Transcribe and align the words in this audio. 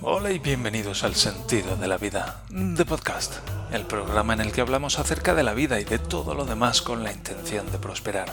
Hola 0.00 0.30
y 0.30 0.38
bienvenidos 0.38 1.02
al 1.02 1.16
Sentido 1.16 1.74
de 1.76 1.88
la 1.88 1.98
Vida, 1.98 2.44
de 2.50 2.84
Podcast, 2.84 3.34
el 3.72 3.82
programa 3.82 4.32
en 4.32 4.40
el 4.40 4.52
que 4.52 4.60
hablamos 4.60 5.00
acerca 5.00 5.34
de 5.34 5.42
la 5.42 5.54
vida 5.54 5.80
y 5.80 5.84
de 5.84 5.98
todo 5.98 6.34
lo 6.34 6.44
demás 6.44 6.82
con 6.82 7.02
la 7.02 7.10
intención 7.10 7.70
de 7.72 7.78
prosperar. 7.78 8.32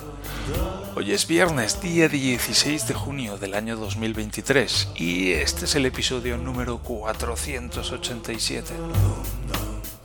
Hoy 0.96 1.12
es 1.12 1.26
viernes, 1.28 1.82
día 1.82 2.08
16 2.08 2.88
de 2.88 2.94
junio 2.94 3.38
del 3.38 3.56
año 3.56 3.78
2023, 3.78 4.90
y 4.96 5.32
este 5.32 5.66
es 5.66 5.74
el 5.74 5.88
episodio 5.88 6.38
número 6.38 6.78
487. 6.78 8.74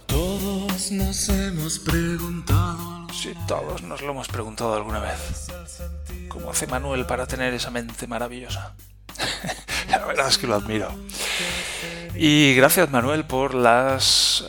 Todos 0.07 0.91
nos 0.91 1.29
hemos 1.29 1.79
preguntado. 1.79 3.07
Si 3.13 3.35
todos 3.47 3.83
nos 3.83 4.01
lo 4.01 4.13
hemos 4.13 4.29
preguntado 4.29 4.75
alguna 4.75 5.01
vez. 5.01 5.49
¿Cómo 6.29 6.51
hace 6.51 6.67
Manuel 6.67 7.05
para 7.05 7.27
tener 7.27 7.53
esa 7.53 7.71
mente 7.71 8.07
maravillosa? 8.07 8.75
La 9.91 9.99
verdad 10.07 10.29
es 10.29 10.39
que 10.39 10.47
lo 10.47 10.55
admiro. 10.55 10.89
Y 12.15 12.55
gracias 12.55 12.91
Manuel 12.91 13.25
por 13.25 13.55
las... 13.55 14.45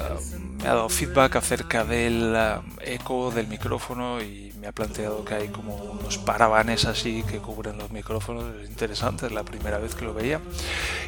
me 0.62 0.70
ha 0.70 0.76
dado 0.76 0.90
feedback 0.90 1.38
acerca 1.38 1.84
del 1.84 2.34
eh, 2.36 2.94
eco 2.94 3.32
del 3.32 3.48
micrófono 3.48 4.22
y 4.22 4.54
me 4.60 4.68
ha 4.68 4.72
planteado 4.72 5.26
que 5.26 5.34
hay 5.34 5.48
como 5.48 5.76
unos 5.76 6.20
parabanes 6.20 6.86
así 6.86 7.24
que 7.24 7.40
cubren 7.40 7.80
los 7.80 7.90
micrófonos. 7.90 8.46
Es 8.62 8.70
interesante, 8.70 9.26
es 9.26 9.32
la 9.32 9.44
primera 9.44 9.80
vez 9.80 9.96
que 9.96 10.06
lo 10.06 10.14
veía. 10.14 10.40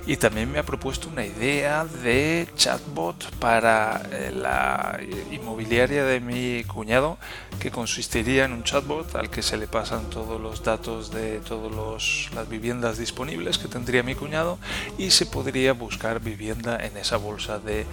Y 0.07 0.17
también 0.17 0.51
me 0.51 0.57
ha 0.57 0.63
propuesto 0.63 1.07
una 1.07 1.23
idea 1.23 1.85
de 1.85 2.47
chatbot 2.55 3.35
para 3.35 4.01
eh, 4.11 4.31
la 4.35 4.99
inmobiliaria 5.31 6.03
de 6.03 6.19
mi 6.19 6.63
cuñado 6.63 7.17
que 7.59 7.69
consistiría 7.69 8.45
en 8.45 8.53
un 8.53 8.63
chatbot 8.63 9.15
al 9.15 9.29
que 9.29 9.43
se 9.43 9.57
le 9.57 9.67
pasan 9.67 10.09
todos 10.09 10.41
los 10.41 10.63
datos 10.63 11.11
de 11.11 11.39
todas 11.39 12.31
las 12.33 12.49
viviendas 12.49 12.97
disponibles 12.97 13.59
que 13.59 13.67
tendría 13.67 14.01
mi 14.01 14.15
cuñado 14.15 14.57
y 14.97 15.11
se 15.11 15.27
podría 15.27 15.73
buscar 15.73 16.19
vivienda 16.19 16.83
en 16.83 16.97
esa 16.97 17.17
bolsa 17.17 17.59
de, 17.59 17.85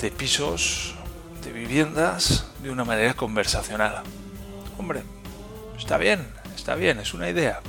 de 0.00 0.10
pisos, 0.10 0.94
de 1.44 1.52
viviendas, 1.52 2.46
de 2.62 2.70
una 2.70 2.84
manera 2.84 3.14
conversacional. 3.14 4.02
Hombre, 4.78 5.02
está 5.78 5.96
bien, 5.96 6.26
está 6.54 6.74
bien, 6.74 6.98
es 6.98 7.14
una 7.14 7.30
idea. 7.30 7.60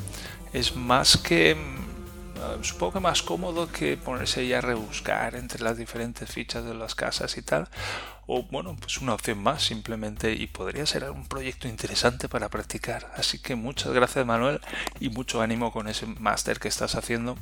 Es 0.53 0.75
más 0.75 1.17
que 1.17 1.55
mm, 1.55 2.63
supongo 2.63 2.93
que 2.93 2.99
más 2.99 3.21
cómodo 3.21 3.71
que 3.71 3.97
ponerse 3.97 4.47
ya 4.47 4.59
a 4.59 4.61
rebuscar 4.61 5.35
entre 5.35 5.63
las 5.63 5.77
diferentes 5.77 6.29
fichas 6.29 6.65
de 6.65 6.73
las 6.73 6.95
casas 6.95 7.37
y 7.37 7.41
tal. 7.41 7.67
O 8.25 8.43
bueno, 8.43 8.75
pues 8.79 8.97
una 8.97 9.13
opción 9.13 9.41
más 9.41 9.63
simplemente 9.63 10.33
y 10.33 10.47
podría 10.47 10.85
ser 10.85 11.09
un 11.09 11.27
proyecto 11.27 11.67
interesante 11.67 12.27
para 12.27 12.49
practicar. 12.49 13.11
Así 13.15 13.39
que 13.39 13.55
muchas 13.55 13.93
gracias 13.93 14.25
Manuel 14.25 14.59
y 14.99 15.09
mucho 15.09 15.41
ánimo 15.41 15.71
con 15.71 15.87
ese 15.87 16.05
máster 16.05 16.59
que 16.59 16.67
estás 16.67 16.95
haciendo. 16.95 17.37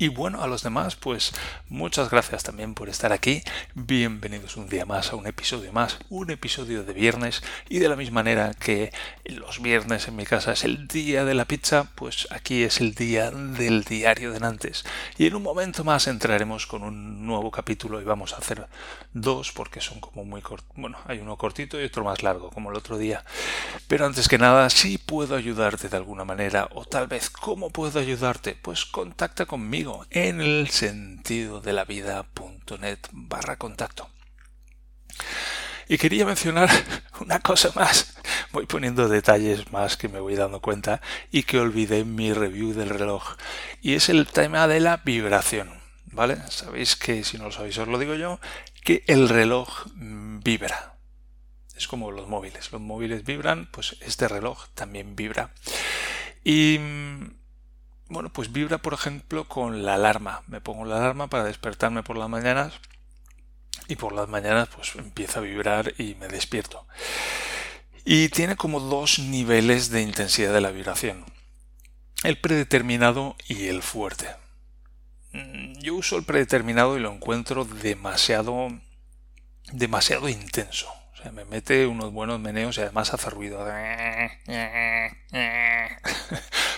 Y 0.00 0.06
bueno, 0.06 0.44
a 0.44 0.46
los 0.46 0.62
demás, 0.62 0.94
pues 0.94 1.32
muchas 1.68 2.08
gracias 2.08 2.44
también 2.44 2.74
por 2.74 2.88
estar 2.88 3.12
aquí. 3.12 3.42
Bienvenidos 3.74 4.56
un 4.56 4.68
día 4.68 4.86
más 4.86 5.12
a 5.12 5.16
un 5.16 5.26
episodio 5.26 5.72
más, 5.72 5.98
un 6.08 6.30
episodio 6.30 6.84
de 6.84 6.92
viernes. 6.92 7.42
Y 7.68 7.80
de 7.80 7.88
la 7.88 7.96
misma 7.96 8.18
manera 8.18 8.54
que 8.54 8.92
los 9.24 9.60
viernes 9.60 10.06
en 10.06 10.14
mi 10.14 10.24
casa 10.24 10.52
es 10.52 10.62
el 10.62 10.86
día 10.86 11.24
de 11.24 11.34
la 11.34 11.46
pizza, 11.46 11.90
pues 11.96 12.28
aquí 12.30 12.62
es 12.62 12.80
el 12.80 12.94
día 12.94 13.32
del 13.32 13.82
diario 13.82 14.32
de 14.32 14.38
Nantes. 14.38 14.84
Y 15.16 15.26
en 15.26 15.34
un 15.34 15.42
momento 15.42 15.82
más 15.82 16.06
entraremos 16.06 16.68
con 16.68 16.84
un 16.84 17.26
nuevo 17.26 17.50
capítulo 17.50 18.00
y 18.00 18.04
vamos 18.04 18.34
a 18.34 18.36
hacer 18.36 18.68
dos 19.14 19.50
porque 19.50 19.80
son 19.80 19.98
como 19.98 20.24
muy 20.24 20.42
cortos. 20.42 20.70
Bueno, 20.76 20.98
hay 21.06 21.18
uno 21.18 21.36
cortito 21.36 21.80
y 21.80 21.84
otro 21.84 22.04
más 22.04 22.22
largo, 22.22 22.50
como 22.50 22.70
el 22.70 22.76
otro 22.76 22.98
día. 22.98 23.24
Pero 23.88 24.06
antes 24.06 24.28
que 24.28 24.38
nada, 24.38 24.70
si 24.70 24.96
puedo 24.96 25.34
ayudarte 25.34 25.88
de 25.88 25.96
alguna 25.96 26.24
manera 26.24 26.68
o 26.72 26.84
tal 26.84 27.08
vez 27.08 27.30
cómo 27.30 27.70
puedo 27.70 27.98
ayudarte, 27.98 28.56
pues 28.62 28.84
contacta 28.84 29.46
conmigo 29.46 29.87
en 30.10 30.40
el 30.40 30.68
sentido 30.68 31.60
de 31.60 31.72
la 31.72 31.84
vida.net 31.84 32.98
barra 33.12 33.56
contacto. 33.56 34.08
Y 35.88 35.96
quería 35.96 36.26
mencionar 36.26 36.68
una 37.20 37.40
cosa 37.40 37.70
más. 37.74 38.14
Voy 38.52 38.66
poniendo 38.66 39.08
detalles 39.08 39.72
más 39.72 39.96
que 39.96 40.08
me 40.08 40.20
voy 40.20 40.34
dando 40.34 40.60
cuenta 40.60 41.00
y 41.30 41.44
que 41.44 41.58
olvidé 41.58 42.00
en 42.00 42.14
mi 42.14 42.32
review 42.32 42.74
del 42.74 42.90
reloj. 42.90 43.36
Y 43.80 43.94
es 43.94 44.08
el 44.08 44.26
tema 44.26 44.68
de 44.68 44.80
la 44.80 44.98
vibración. 44.98 45.78
¿Vale? 46.10 46.38
Sabéis 46.50 46.96
que, 46.96 47.24
si 47.24 47.38
no 47.38 47.44
lo 47.44 47.52
sabéis, 47.52 47.78
os 47.78 47.88
lo 47.88 47.98
digo 47.98 48.14
yo, 48.14 48.40
que 48.82 49.04
el 49.06 49.28
reloj 49.28 49.86
vibra. 49.94 50.96
Es 51.76 51.86
como 51.86 52.10
los 52.10 52.28
móviles. 52.28 52.72
Los 52.72 52.80
móviles 52.80 53.24
vibran, 53.24 53.68
pues 53.70 53.96
este 54.00 54.28
reloj 54.28 54.66
también 54.74 55.16
vibra. 55.16 55.52
Y 56.44 56.80
bueno, 58.08 58.30
pues 58.32 58.52
vibra, 58.52 58.78
por 58.78 58.94
ejemplo, 58.94 59.46
con 59.46 59.84
la 59.84 59.94
alarma. 59.94 60.42
Me 60.46 60.60
pongo 60.60 60.84
la 60.84 60.96
alarma 60.96 61.28
para 61.28 61.44
despertarme 61.44 62.02
por 62.02 62.16
las 62.16 62.28
mañanas 62.28 62.74
y 63.86 63.96
por 63.96 64.12
las 64.12 64.28
mañanas 64.28 64.68
pues 64.74 64.94
empieza 64.96 65.40
a 65.40 65.42
vibrar 65.42 65.94
y 65.98 66.14
me 66.14 66.28
despierto. 66.28 66.86
Y 68.04 68.28
tiene 68.30 68.56
como 68.56 68.80
dos 68.80 69.18
niveles 69.18 69.90
de 69.90 70.02
intensidad 70.02 70.52
de 70.52 70.60
la 70.60 70.70
vibración. 70.70 71.24
El 72.24 72.38
predeterminado 72.38 73.36
y 73.46 73.66
el 73.66 73.82
fuerte. 73.82 74.28
Yo 75.80 75.94
uso 75.94 76.16
el 76.16 76.24
predeterminado 76.24 76.96
y 76.96 77.00
lo 77.00 77.12
encuentro 77.12 77.64
demasiado 77.64 78.70
demasiado 79.72 80.28
intenso. 80.28 80.88
O 81.18 81.22
sea, 81.22 81.32
me 81.32 81.44
mete 81.44 81.86
unos 81.86 82.12
buenos 82.12 82.38
meneos 82.38 82.78
y 82.78 82.82
además 82.82 83.12
hace 83.12 83.30
ruido. 83.30 83.66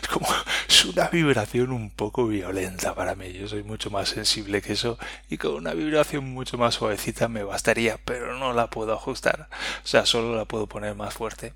Es 0.02 0.08
como 0.08 0.26
es 0.66 0.84
una 0.86 1.08
vibración 1.08 1.72
un 1.72 1.90
poco 1.90 2.26
violenta 2.26 2.94
para 2.94 3.14
mí. 3.14 3.32
Yo 3.32 3.46
soy 3.46 3.62
mucho 3.62 3.90
más 3.90 4.08
sensible 4.08 4.62
que 4.62 4.72
eso 4.72 4.98
y 5.28 5.36
con 5.36 5.54
una 5.54 5.74
vibración 5.74 6.24
mucho 6.32 6.58
más 6.58 6.74
suavecita 6.74 7.28
me 7.28 7.44
bastaría, 7.44 7.98
pero 8.04 8.36
no 8.38 8.52
la 8.52 8.70
puedo 8.70 8.92
ajustar. 8.92 9.48
O 9.84 9.86
sea, 9.86 10.06
solo 10.06 10.34
la 10.34 10.46
puedo 10.46 10.66
poner 10.66 10.94
más 10.94 11.14
fuerte. 11.14 11.52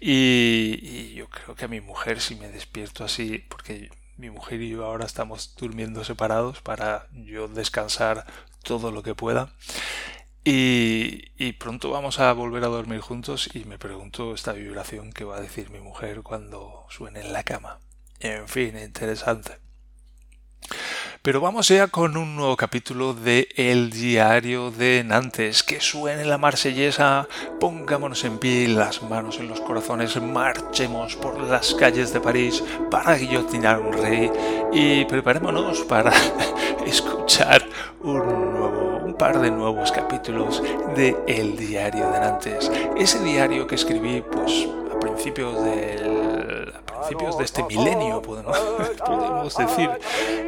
Y, 0.00 1.14
yo 1.14 1.28
creo 1.28 1.54
que 1.56 1.64
a 1.64 1.68
mi 1.68 1.80
mujer, 1.80 2.20
si 2.20 2.36
me 2.36 2.48
despierto 2.48 3.04
así, 3.04 3.44
porque 3.48 3.90
mi 4.16 4.30
mujer 4.30 4.62
y 4.62 4.70
yo 4.70 4.84
ahora 4.84 5.04
estamos 5.04 5.54
durmiendo 5.56 6.04
separados 6.04 6.62
para 6.62 7.06
yo 7.12 7.48
descansar 7.48 8.24
todo 8.62 8.92
lo 8.92 9.02
que 9.02 9.14
pueda. 9.14 9.52
Y, 10.44 11.52
pronto 11.58 11.90
vamos 11.90 12.18
a 12.18 12.32
volver 12.32 12.64
a 12.64 12.68
dormir 12.68 13.00
juntos 13.00 13.50
y 13.54 13.64
me 13.64 13.78
pregunto 13.78 14.34
esta 14.34 14.52
vibración 14.52 15.12
que 15.12 15.24
va 15.24 15.36
a 15.36 15.40
decir 15.40 15.70
mi 15.70 15.80
mujer 15.80 16.22
cuando 16.22 16.86
suene 16.88 17.20
en 17.20 17.32
la 17.32 17.42
cama. 17.42 17.78
En 18.20 18.48
fin, 18.48 18.78
interesante. 18.78 19.58
Pero 21.22 21.42
vamos 21.42 21.68
ya 21.68 21.88
con 21.88 22.16
un 22.16 22.34
nuevo 22.34 22.56
capítulo 22.56 23.12
de 23.12 23.48
El 23.54 23.90
Diario 23.90 24.70
de 24.70 25.04
Nantes. 25.04 25.62
Que 25.62 25.78
suene 25.78 26.24
la 26.24 26.38
marsellesa, 26.38 27.28
pongámonos 27.60 28.24
en 28.24 28.38
pie, 28.38 28.68
las 28.68 29.02
manos 29.02 29.38
en 29.38 29.48
los 29.48 29.60
corazones, 29.60 30.16
marchemos 30.16 31.16
por 31.16 31.38
las 31.38 31.74
calles 31.74 32.14
de 32.14 32.20
París 32.22 32.64
para 32.90 33.16
guillotinar 33.16 33.80
un 33.80 33.92
rey 33.92 34.30
y 34.72 35.04
preparémonos 35.04 35.80
para 35.80 36.10
escuchar 36.86 37.68
un 38.00 38.54
nuevo, 38.54 38.79
par 39.20 39.38
de 39.38 39.50
nuevos 39.50 39.92
capítulos 39.92 40.62
de 40.96 41.14
El 41.26 41.54
Diario 41.54 42.10
de 42.10 42.20
Nantes. 42.20 42.72
Ese 42.96 43.22
diario 43.22 43.66
que 43.66 43.74
escribí, 43.74 44.22
pues, 44.22 44.66
a 44.90 44.98
principios 44.98 45.62
del 45.62 46.72
a 46.74 47.02
principios 47.02 47.36
de 47.36 47.44
este 47.44 47.62
milenio, 47.64 48.22
podemos, 48.22 48.58
podemos, 49.06 49.54
decir, 49.54 49.90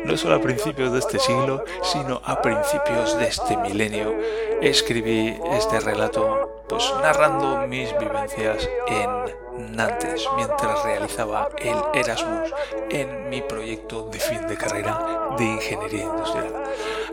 no 0.07 0.17
solo 0.17 0.37
a 0.37 0.41
principios 0.41 0.91
de 0.91 1.01
este 1.01 1.19
siglo, 1.19 1.63
sino 1.83 2.23
a 2.25 2.41
principios 2.41 3.19
de 3.19 3.27
este 3.27 3.59
milenio, 3.59 4.15
escribí 4.63 5.37
este 5.51 5.79
relato, 5.81 6.52
pues 6.73 6.91
narrando 7.03 7.67
mis 7.67 7.91
vivencias 7.99 8.67
en 8.87 9.77
Nantes 9.77 10.27
mientras 10.37 10.83
realizaba 10.83 11.51
el 11.59 11.77
Erasmus 11.93 12.51
en 12.89 13.29
mi 13.29 13.43
proyecto 13.43 14.09
de 14.09 14.19
fin 14.19 14.47
de 14.47 14.57
carrera 14.57 15.35
de 15.37 15.45
ingeniería 15.45 16.05
industrial. 16.05 16.65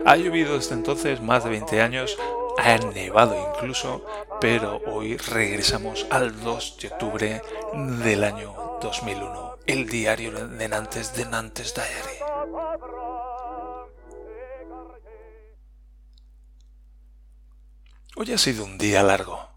Ha 0.06 0.16
llovido 0.16 0.56
desde 0.56 0.76
entonces 0.76 1.20
más 1.20 1.44
de 1.44 1.50
20 1.50 1.82
años, 1.82 2.16
ha 2.56 2.78
nevado 2.78 3.36
incluso, 3.52 4.02
pero 4.40 4.80
hoy 4.86 5.18
regresamos 5.18 6.06
al 6.08 6.40
2 6.40 6.78
de 6.80 6.88
octubre 6.88 7.42
del 8.02 8.24
año 8.24 8.78
2001, 8.80 9.58
el 9.66 9.86
diario 9.86 10.32
de 10.32 10.68
Nantes 10.70 11.14
de 11.14 11.26
Nantes 11.26 11.74
Diary. 11.74 12.18
Hoy 18.16 18.32
ha 18.32 18.38
sido 18.38 18.64
un 18.64 18.78
día 18.78 19.02
largo. 19.02 19.49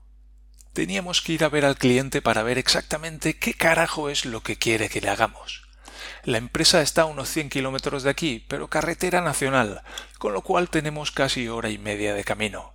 Teníamos 0.74 1.22
que 1.22 1.34
ir 1.34 1.44
a 1.44 1.50
ver 1.50 1.66
al 1.66 1.78
cliente 1.78 2.24
para 2.24 2.42
ver 2.42 2.58
exactamente 2.58 3.38
qué 3.38 3.54
carajo 3.54 4.10
es 4.10 4.26
lo 4.26 4.42
que 4.42 4.56
quiere 4.56 4.90
que 4.90 5.02
le 5.02 5.10
hagamos. 5.10 5.62
La 6.24 6.40
empresa 6.40 6.82
está 6.82 7.04
a 7.04 7.06
unos 7.06 7.30
100 7.30 7.50
kilómetros 7.50 8.02
de 8.02 8.10
aquí, 8.10 8.44
pero 8.48 8.70
carretera 8.70 9.22
nacional, 9.22 9.84
con 10.18 10.34
lo 10.34 10.42
cual 10.42 10.70
tenemos 10.70 11.12
casi 11.12 11.48
hora 11.48 11.70
y 11.70 11.78
media 11.78 12.16
de 12.16 12.24
camino. 12.24 12.74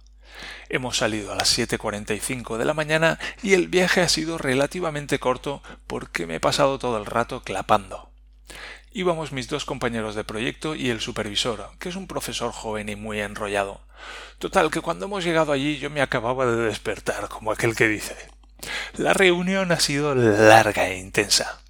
Hemos 0.69 0.99
salido 0.99 1.33
a 1.33 1.35
las 1.35 1.59
7.45 1.59 2.57
de 2.57 2.65
la 2.65 2.75
mañana 2.75 3.19
y 3.43 3.55
el 3.55 3.67
viaje 3.67 4.01
ha 4.01 4.09
sido 4.09 4.39
relativamente 4.39 5.19
corto 5.19 5.61
porque 5.89 6.27
me 6.27 6.37
he 6.37 6.41
pasado 6.41 6.79
todo 6.79 6.99
el 6.99 7.07
rato 7.07 7.43
clapando. 7.43 8.08
Íbamos 8.99 9.31
mis 9.31 9.47
dos 9.47 9.65
compañeros 9.65 10.17
de 10.17 10.25
proyecto 10.25 10.75
y 10.75 10.91
el 10.91 11.01
supervisor, 11.01 11.71
que 11.79 11.89
es 11.89 11.95
un 11.95 12.09
profesor 12.09 12.51
joven 12.51 12.89
y 12.89 12.97
muy 12.97 13.21
enrollado. 13.21 13.81
Total, 14.41 14.73
que 14.73 14.81
cuando 14.81 15.05
hemos 15.05 15.23
llegado 15.23 15.53
allí 15.53 15.79
yo 15.79 15.89
me 15.89 16.03
acababa 16.03 16.47
de 16.47 16.65
despertar, 16.65 17.29
como 17.29 17.53
aquel 17.53 17.77
que 17.77 17.87
dice. 17.87 18.17
La 18.97 19.13
reunión 19.13 19.71
ha 19.71 19.79
sido 19.79 20.17
larga 20.17 20.89
e 20.89 20.99
intensa. 20.99 21.61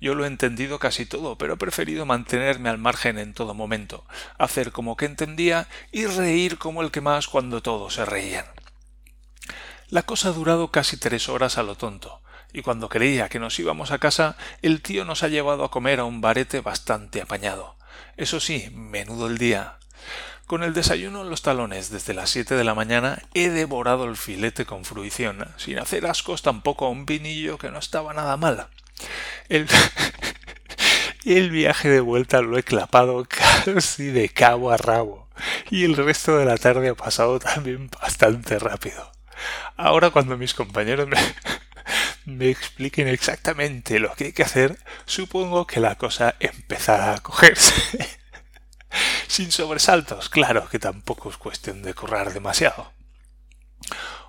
Yo 0.00 0.14
lo 0.14 0.22
he 0.22 0.28
entendido 0.28 0.78
casi 0.78 1.06
todo, 1.06 1.36
pero 1.36 1.54
he 1.54 1.56
preferido 1.56 2.06
mantenerme 2.06 2.68
al 2.68 2.78
margen 2.78 3.18
en 3.18 3.34
todo 3.34 3.52
momento, 3.52 4.04
hacer 4.38 4.70
como 4.70 4.96
que 4.96 5.06
entendía 5.06 5.66
y 5.90 6.06
reír 6.06 6.56
como 6.56 6.82
el 6.82 6.92
que 6.92 7.00
más 7.00 7.26
cuando 7.26 7.62
todos 7.62 7.94
se 7.94 8.04
reían. 8.04 8.46
La 9.88 10.04
cosa 10.04 10.28
ha 10.28 10.32
durado 10.32 10.70
casi 10.70 10.98
tres 10.98 11.28
horas 11.28 11.58
a 11.58 11.64
lo 11.64 11.74
tonto, 11.74 12.20
y 12.56 12.62
cuando 12.62 12.88
creía 12.88 13.28
que 13.28 13.38
nos 13.38 13.58
íbamos 13.58 13.90
a 13.90 13.98
casa, 13.98 14.34
el 14.62 14.80
tío 14.80 15.04
nos 15.04 15.22
ha 15.22 15.28
llevado 15.28 15.62
a 15.62 15.70
comer 15.70 16.00
a 16.00 16.04
un 16.04 16.22
barete 16.22 16.62
bastante 16.62 17.20
apañado. 17.20 17.76
Eso 18.16 18.40
sí, 18.40 18.70
menudo 18.72 19.26
el 19.26 19.36
día. 19.36 19.76
Con 20.46 20.62
el 20.62 20.72
desayuno 20.72 21.20
en 21.20 21.28
los 21.28 21.42
talones 21.42 21.90
desde 21.90 22.14
las 22.14 22.30
siete 22.30 22.54
de 22.54 22.64
la 22.64 22.74
mañana 22.74 23.20
he 23.34 23.50
devorado 23.50 24.06
el 24.06 24.16
filete 24.16 24.64
con 24.64 24.86
fruición, 24.86 25.46
sin 25.58 25.78
hacer 25.78 26.06
ascos 26.06 26.40
tampoco 26.40 26.86
a 26.86 26.88
un 26.88 27.04
vinillo 27.04 27.58
que 27.58 27.70
no 27.70 27.78
estaba 27.78 28.14
nada 28.14 28.38
mal. 28.38 28.68
El, 29.50 29.68
el 31.26 31.50
viaje 31.50 31.90
de 31.90 32.00
vuelta 32.00 32.40
lo 32.40 32.56
he 32.56 32.62
clapado 32.62 33.26
casi 33.64 34.06
de 34.06 34.30
cabo 34.30 34.70
a 34.70 34.78
rabo, 34.78 35.28
y 35.70 35.84
el 35.84 35.94
resto 35.94 36.38
de 36.38 36.46
la 36.46 36.56
tarde 36.56 36.88
ha 36.88 36.94
pasado 36.94 37.38
también 37.38 37.90
bastante 38.00 38.58
rápido. 38.58 39.12
Ahora 39.76 40.08
cuando 40.08 40.38
mis 40.38 40.54
compañeros 40.54 41.06
me, 41.06 41.18
me 42.26 42.50
expliquen 42.50 43.08
exactamente 43.08 44.00
lo 44.00 44.12
que 44.14 44.24
hay 44.26 44.32
que 44.32 44.42
hacer, 44.42 44.78
supongo 45.06 45.66
que 45.66 45.80
la 45.80 45.94
cosa 45.94 46.34
empezará 46.40 47.14
a 47.14 47.20
cogerse. 47.20 47.72
Sin 49.28 49.52
sobresaltos, 49.52 50.28
claro 50.28 50.68
que 50.68 50.78
tampoco 50.78 51.30
es 51.30 51.36
cuestión 51.36 51.82
de 51.82 51.94
currar 51.94 52.34
demasiado. 52.34 52.92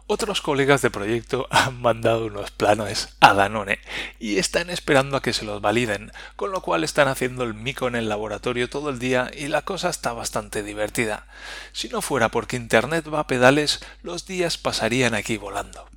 Otros 0.05 0.41
colegas 0.41 0.81
de 0.83 0.91
proyecto 0.91 1.47
han 1.51 1.81
mandado 1.81 2.27
unos 2.27 2.51
planos 2.51 3.09
a 3.19 3.33
Danone 3.33 3.79
y 4.19 4.37
están 4.37 4.69
esperando 4.69 5.17
a 5.17 5.21
que 5.21 5.33
se 5.33 5.43
los 5.43 5.59
validen, 5.59 6.11
con 6.35 6.51
lo 6.51 6.61
cual 6.61 6.83
están 6.83 7.07
haciendo 7.07 7.43
el 7.43 7.55
mico 7.55 7.87
en 7.87 7.95
el 7.95 8.09
laboratorio 8.09 8.69
todo 8.69 8.91
el 8.91 8.99
día 8.99 9.31
y 9.35 9.47
la 9.47 9.63
cosa 9.63 9.89
está 9.89 10.13
bastante 10.13 10.61
divertida. 10.61 11.27
Si 11.73 11.89
no 11.89 12.03
fuera 12.03 12.29
porque 12.29 12.57
Internet 12.57 13.11
va 13.11 13.21
a 13.21 13.27
pedales, 13.27 13.79
los 14.03 14.27
días 14.27 14.59
pasarían 14.59 15.15
aquí 15.15 15.37
volando. 15.37 15.89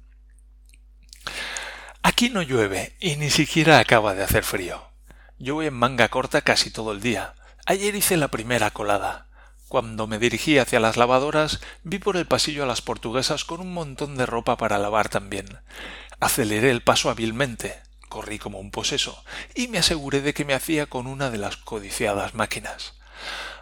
Aquí 2.02 2.30
no 2.30 2.42
llueve 2.42 2.96
y 3.00 3.16
ni 3.16 3.30
siquiera 3.30 3.78
acaba 3.78 4.14
de 4.14 4.22
hacer 4.22 4.44
frío. 4.44 4.82
Yo 5.38 5.54
voy 5.54 5.66
en 5.66 5.74
manga 5.74 6.08
corta 6.08 6.42
casi 6.42 6.70
todo 6.70 6.92
el 6.92 7.00
día, 7.00 7.34
Ayer 7.70 7.94
hice 7.94 8.16
la 8.16 8.28
primera 8.28 8.72
colada. 8.72 9.26
Cuando 9.68 10.08
me 10.08 10.18
dirigí 10.18 10.58
hacia 10.58 10.80
las 10.80 10.96
lavadoras, 10.96 11.60
vi 11.84 12.00
por 12.00 12.16
el 12.16 12.26
pasillo 12.26 12.64
a 12.64 12.66
las 12.66 12.82
portuguesas 12.82 13.44
con 13.44 13.60
un 13.60 13.72
montón 13.72 14.16
de 14.16 14.26
ropa 14.26 14.56
para 14.56 14.78
lavar 14.78 15.08
también. 15.08 15.46
Aceleré 16.18 16.70
el 16.70 16.82
paso 16.82 17.10
hábilmente, 17.10 17.80
corrí 18.08 18.40
como 18.40 18.58
un 18.58 18.72
poseso, 18.72 19.22
y 19.54 19.68
me 19.68 19.78
aseguré 19.78 20.20
de 20.20 20.34
que 20.34 20.44
me 20.44 20.54
hacía 20.54 20.86
con 20.86 21.06
una 21.06 21.30
de 21.30 21.38
las 21.38 21.56
codiciadas 21.56 22.34
máquinas. 22.34 22.94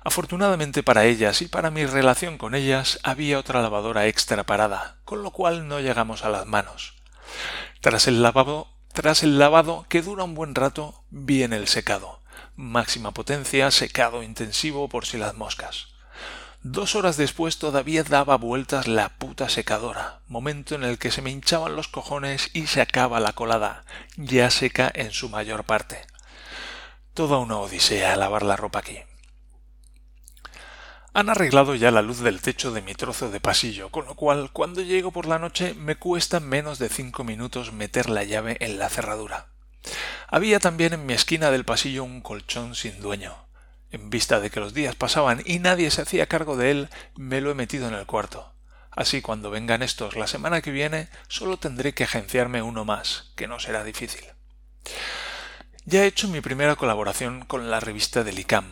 Afortunadamente 0.04 0.82
para 0.82 1.04
ellas 1.04 1.42
y 1.42 1.48
para 1.48 1.70
mi 1.70 1.84
relación 1.84 2.38
con 2.38 2.54
ellas 2.54 3.00
había 3.02 3.38
otra 3.38 3.60
lavadora 3.60 4.06
extra 4.06 4.46
parada, 4.46 4.96
con 5.04 5.22
lo 5.22 5.32
cual 5.32 5.68
no 5.68 5.80
llegamos 5.80 6.24
a 6.24 6.30
las 6.30 6.46
manos. 6.46 6.94
Tras 7.80 8.06
el 8.08 8.22
lavado, 8.22 8.68
tras 8.92 9.22
el 9.22 9.38
lavado, 9.38 9.86
que 9.88 10.02
dura 10.02 10.24
un 10.24 10.34
buen 10.34 10.54
rato, 10.54 11.02
viene 11.10 11.56
el 11.56 11.68
secado 11.68 12.18
máxima 12.58 13.12
potencia, 13.12 13.70
secado 13.70 14.24
intensivo 14.24 14.88
por 14.88 15.06
si 15.06 15.16
las 15.16 15.34
moscas. 15.34 15.86
Dos 16.64 16.96
horas 16.96 17.16
después 17.16 17.58
todavía 17.58 18.02
daba 18.02 18.36
vueltas 18.36 18.88
la 18.88 19.10
puta 19.10 19.48
secadora, 19.48 20.18
momento 20.26 20.74
en 20.74 20.82
el 20.82 20.98
que 20.98 21.12
se 21.12 21.22
me 21.22 21.30
hinchaban 21.30 21.76
los 21.76 21.86
cojones 21.86 22.50
y 22.52 22.66
se 22.66 22.80
acaba 22.80 23.20
la 23.20 23.32
colada, 23.32 23.84
ya 24.16 24.50
seca 24.50 24.90
en 24.92 25.12
su 25.12 25.28
mayor 25.28 25.62
parte. 25.62 26.04
Toda 27.14 27.38
una 27.38 27.58
odisea 27.58 28.16
lavar 28.16 28.42
la 28.42 28.56
ropa 28.56 28.80
aquí. 28.80 28.98
Han 31.14 31.30
arreglado 31.30 31.74
ya 31.74 31.90
la 31.90 32.02
luz 32.02 32.20
del 32.20 32.40
techo 32.40 32.70
de 32.70 32.82
mi 32.82 32.94
trozo 32.94 33.30
de 33.30 33.40
pasillo, 33.40 33.90
con 33.90 34.06
lo 34.06 34.14
cual 34.14 34.50
cuando 34.52 34.82
llego 34.82 35.10
por 35.10 35.26
la 35.26 35.38
noche 35.38 35.74
me 35.74 35.96
cuesta 35.96 36.38
menos 36.38 36.78
de 36.78 36.88
cinco 36.88 37.24
minutos 37.24 37.72
meter 37.72 38.10
la 38.10 38.24
llave 38.24 38.56
en 38.60 38.78
la 38.78 38.88
cerradura. 38.88 39.48
Había 40.28 40.60
también 40.60 40.92
en 40.92 41.06
mi 41.06 41.14
esquina 41.14 41.50
del 41.50 41.64
pasillo 41.64 42.04
un 42.04 42.20
colchón 42.20 42.74
sin 42.74 43.00
dueño. 43.00 43.34
En 43.90 44.10
vista 44.10 44.38
de 44.38 44.50
que 44.50 44.60
los 44.60 44.74
días 44.74 44.94
pasaban 44.94 45.42
y 45.46 45.60
nadie 45.60 45.90
se 45.90 46.02
hacía 46.02 46.26
cargo 46.26 46.56
de 46.56 46.70
él, 46.70 46.88
me 47.16 47.40
lo 47.40 47.50
he 47.50 47.54
metido 47.54 47.88
en 47.88 47.94
el 47.94 48.04
cuarto. 48.06 48.52
Así 48.90 49.22
cuando 49.22 49.50
vengan 49.50 49.82
estos 49.82 50.14
la 50.16 50.26
semana 50.26 50.60
que 50.60 50.70
viene, 50.70 51.08
solo 51.28 51.56
tendré 51.56 51.94
que 51.94 52.04
agenciarme 52.04 52.60
uno 52.62 52.84
más, 52.84 53.32
que 53.34 53.46
no 53.46 53.58
será 53.60 53.82
difícil. 53.84 54.24
Ya 55.84 56.02
he 56.02 56.06
hecho 56.06 56.28
mi 56.28 56.42
primera 56.42 56.76
colaboración 56.76 57.44
con 57.46 57.70
la 57.70 57.80
revista 57.80 58.24
del 58.24 58.38
ICAM, 58.40 58.70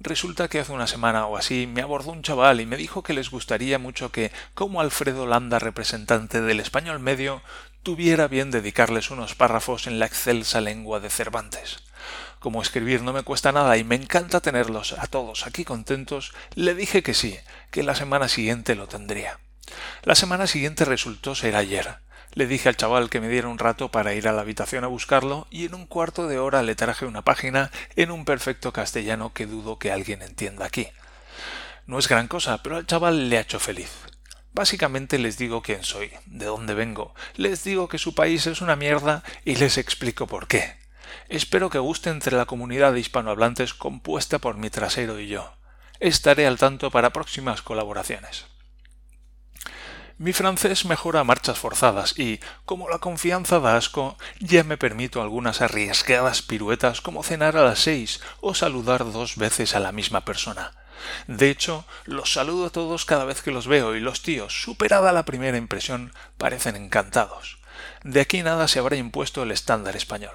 Resulta 0.00 0.46
que 0.48 0.60
hace 0.60 0.72
una 0.72 0.86
semana 0.86 1.26
o 1.26 1.36
así 1.36 1.66
me 1.66 1.82
abordó 1.82 2.12
un 2.12 2.22
chaval 2.22 2.60
y 2.60 2.66
me 2.66 2.76
dijo 2.76 3.02
que 3.02 3.14
les 3.14 3.30
gustaría 3.30 3.80
mucho 3.80 4.12
que, 4.12 4.30
como 4.54 4.80
Alfredo 4.80 5.26
Landa, 5.26 5.58
representante 5.58 6.40
del 6.40 6.60
español 6.60 7.00
medio, 7.00 7.42
tuviera 7.82 8.28
bien 8.28 8.52
dedicarles 8.52 9.10
unos 9.10 9.34
párrafos 9.34 9.88
en 9.88 9.98
la 9.98 10.06
excelsa 10.06 10.60
lengua 10.60 11.00
de 11.00 11.10
Cervantes. 11.10 11.82
Como 12.38 12.62
escribir 12.62 13.02
no 13.02 13.12
me 13.12 13.24
cuesta 13.24 13.50
nada 13.50 13.76
y 13.76 13.82
me 13.82 13.96
encanta 13.96 14.40
tenerlos 14.40 14.92
a 14.92 15.08
todos 15.08 15.48
aquí 15.48 15.64
contentos, 15.64 16.32
le 16.54 16.76
dije 16.76 17.02
que 17.02 17.14
sí, 17.14 17.36
que 17.72 17.82
la 17.82 17.96
semana 17.96 18.28
siguiente 18.28 18.76
lo 18.76 18.86
tendría. 18.86 19.40
La 20.04 20.14
semana 20.14 20.46
siguiente 20.46 20.84
resultó 20.84 21.34
ser 21.34 21.56
ayer. 21.56 21.96
Le 22.34 22.46
dije 22.46 22.68
al 22.68 22.76
chaval 22.76 23.10
que 23.10 23.20
me 23.20 23.28
diera 23.28 23.48
un 23.48 23.58
rato 23.58 23.90
para 23.90 24.14
ir 24.14 24.28
a 24.28 24.32
la 24.32 24.42
habitación 24.42 24.84
a 24.84 24.88
buscarlo 24.88 25.46
y 25.50 25.64
en 25.64 25.74
un 25.74 25.86
cuarto 25.86 26.28
de 26.28 26.38
hora 26.38 26.62
le 26.62 26.74
traje 26.74 27.06
una 27.06 27.22
página 27.22 27.70
en 27.96 28.10
un 28.10 28.24
perfecto 28.24 28.72
castellano 28.72 29.32
que 29.32 29.46
dudo 29.46 29.78
que 29.78 29.92
alguien 29.92 30.22
entienda 30.22 30.66
aquí. 30.66 30.88
No 31.86 31.98
es 31.98 32.08
gran 32.08 32.28
cosa, 32.28 32.62
pero 32.62 32.76
al 32.76 32.86
chaval 32.86 33.28
le 33.28 33.38
ha 33.38 33.42
hecho 33.42 33.58
feliz. 33.58 33.90
Básicamente 34.52 35.18
les 35.18 35.38
digo 35.38 35.62
quién 35.62 35.84
soy, 35.84 36.10
de 36.26 36.46
dónde 36.46 36.74
vengo, 36.74 37.14
les 37.36 37.64
digo 37.64 37.88
que 37.88 37.98
su 37.98 38.14
país 38.14 38.46
es 38.46 38.60
una 38.60 38.76
mierda 38.76 39.22
y 39.44 39.56
les 39.56 39.78
explico 39.78 40.26
por 40.26 40.48
qué. 40.48 40.76
Espero 41.28 41.70
que 41.70 41.78
guste 41.78 42.10
entre 42.10 42.36
la 42.36 42.46
comunidad 42.46 42.92
de 42.92 43.00
hispanohablantes 43.00 43.74
compuesta 43.74 44.38
por 44.38 44.56
mi 44.56 44.70
trasero 44.70 45.18
y 45.20 45.28
yo. 45.28 45.52
Estaré 46.00 46.46
al 46.46 46.58
tanto 46.58 46.90
para 46.90 47.12
próximas 47.12 47.62
colaboraciones. 47.62 48.46
Mi 50.18 50.32
francés 50.32 50.84
mejora 50.84 51.22
marchas 51.22 51.60
forzadas 51.60 52.18
y, 52.18 52.40
como 52.64 52.88
la 52.88 52.98
confianza 52.98 53.60
da 53.60 53.76
asco, 53.76 54.18
ya 54.40 54.64
me 54.64 54.76
permito 54.76 55.22
algunas 55.22 55.60
arriesgadas 55.60 56.42
piruetas 56.42 57.00
como 57.00 57.22
cenar 57.22 57.56
a 57.56 57.62
las 57.62 57.78
seis 57.78 58.20
o 58.40 58.52
saludar 58.52 59.12
dos 59.12 59.36
veces 59.36 59.76
a 59.76 59.80
la 59.80 59.92
misma 59.92 60.24
persona. 60.24 60.72
De 61.28 61.50
hecho, 61.50 61.84
los 62.04 62.32
saludo 62.32 62.66
a 62.66 62.70
todos 62.70 63.04
cada 63.04 63.24
vez 63.24 63.42
que 63.42 63.52
los 63.52 63.68
veo 63.68 63.94
y 63.94 64.00
los 64.00 64.22
tíos, 64.22 64.60
superada 64.60 65.12
la 65.12 65.24
primera 65.24 65.56
impresión, 65.56 66.12
parecen 66.36 66.74
encantados. 66.74 67.58
De 68.02 68.20
aquí 68.20 68.42
nada 68.42 68.66
se 68.66 68.80
habrá 68.80 68.96
impuesto 68.96 69.44
el 69.44 69.52
estándar 69.52 69.94
español. 69.94 70.34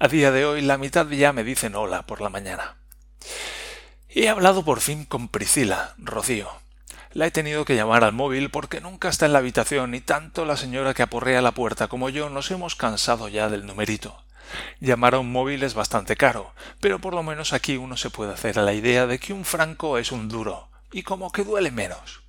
A 0.00 0.08
día 0.08 0.32
de 0.32 0.46
hoy 0.46 0.62
la 0.62 0.78
mitad 0.78 1.06
ya 1.08 1.32
me 1.32 1.44
dicen 1.44 1.76
hola 1.76 2.06
por 2.06 2.20
la 2.20 2.28
mañana. 2.28 2.74
He 4.08 4.28
hablado 4.28 4.64
por 4.64 4.80
fin 4.80 5.04
con 5.04 5.28
Priscila, 5.28 5.94
Rocío, 5.96 6.50
la 7.16 7.26
he 7.26 7.30
tenido 7.30 7.64
que 7.64 7.74
llamar 7.74 8.04
al 8.04 8.12
móvil 8.12 8.50
porque 8.50 8.82
nunca 8.82 9.08
está 9.08 9.24
en 9.24 9.32
la 9.32 9.38
habitación 9.38 9.94
y 9.94 10.02
tanto 10.02 10.44
la 10.44 10.58
señora 10.58 10.92
que 10.92 11.02
aporrea 11.02 11.40
la 11.40 11.52
puerta 11.52 11.88
como 11.88 12.10
yo 12.10 12.28
nos 12.28 12.50
hemos 12.50 12.76
cansado 12.76 13.28
ya 13.28 13.48
del 13.48 13.64
numerito. 13.64 14.22
Llamar 14.80 15.14
a 15.14 15.20
un 15.20 15.32
móvil 15.32 15.62
es 15.62 15.72
bastante 15.72 16.14
caro, 16.14 16.52
pero 16.78 16.98
por 16.98 17.14
lo 17.14 17.22
menos 17.22 17.54
aquí 17.54 17.78
uno 17.78 17.96
se 17.96 18.10
puede 18.10 18.34
hacer 18.34 18.58
a 18.58 18.62
la 18.62 18.74
idea 18.74 19.06
de 19.06 19.18
que 19.18 19.32
un 19.32 19.46
franco 19.46 19.96
es 19.96 20.12
un 20.12 20.28
duro, 20.28 20.68
y 20.92 21.04
como 21.04 21.32
que 21.32 21.42
duele 21.42 21.70
menos. 21.70 22.20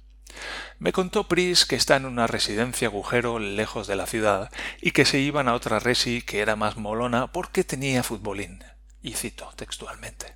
Me 0.79 0.93
contó 0.93 1.27
Pris 1.27 1.65
que 1.65 1.75
está 1.75 1.97
en 1.97 2.05
una 2.05 2.25
residencia 2.25 2.87
agujero 2.87 3.39
lejos 3.39 3.87
de 3.87 3.97
la 3.97 4.05
ciudad 4.05 4.51
y 4.81 4.91
que 4.91 5.03
se 5.03 5.19
iban 5.19 5.49
a 5.49 5.53
otra 5.53 5.79
resi 5.79 6.21
que 6.21 6.39
era 6.39 6.55
más 6.55 6.77
molona 6.77 7.33
porque 7.33 7.65
tenía 7.65 8.03
futbolín. 8.03 8.63
Y 9.01 9.15
cito 9.15 9.51
textualmente. 9.57 10.35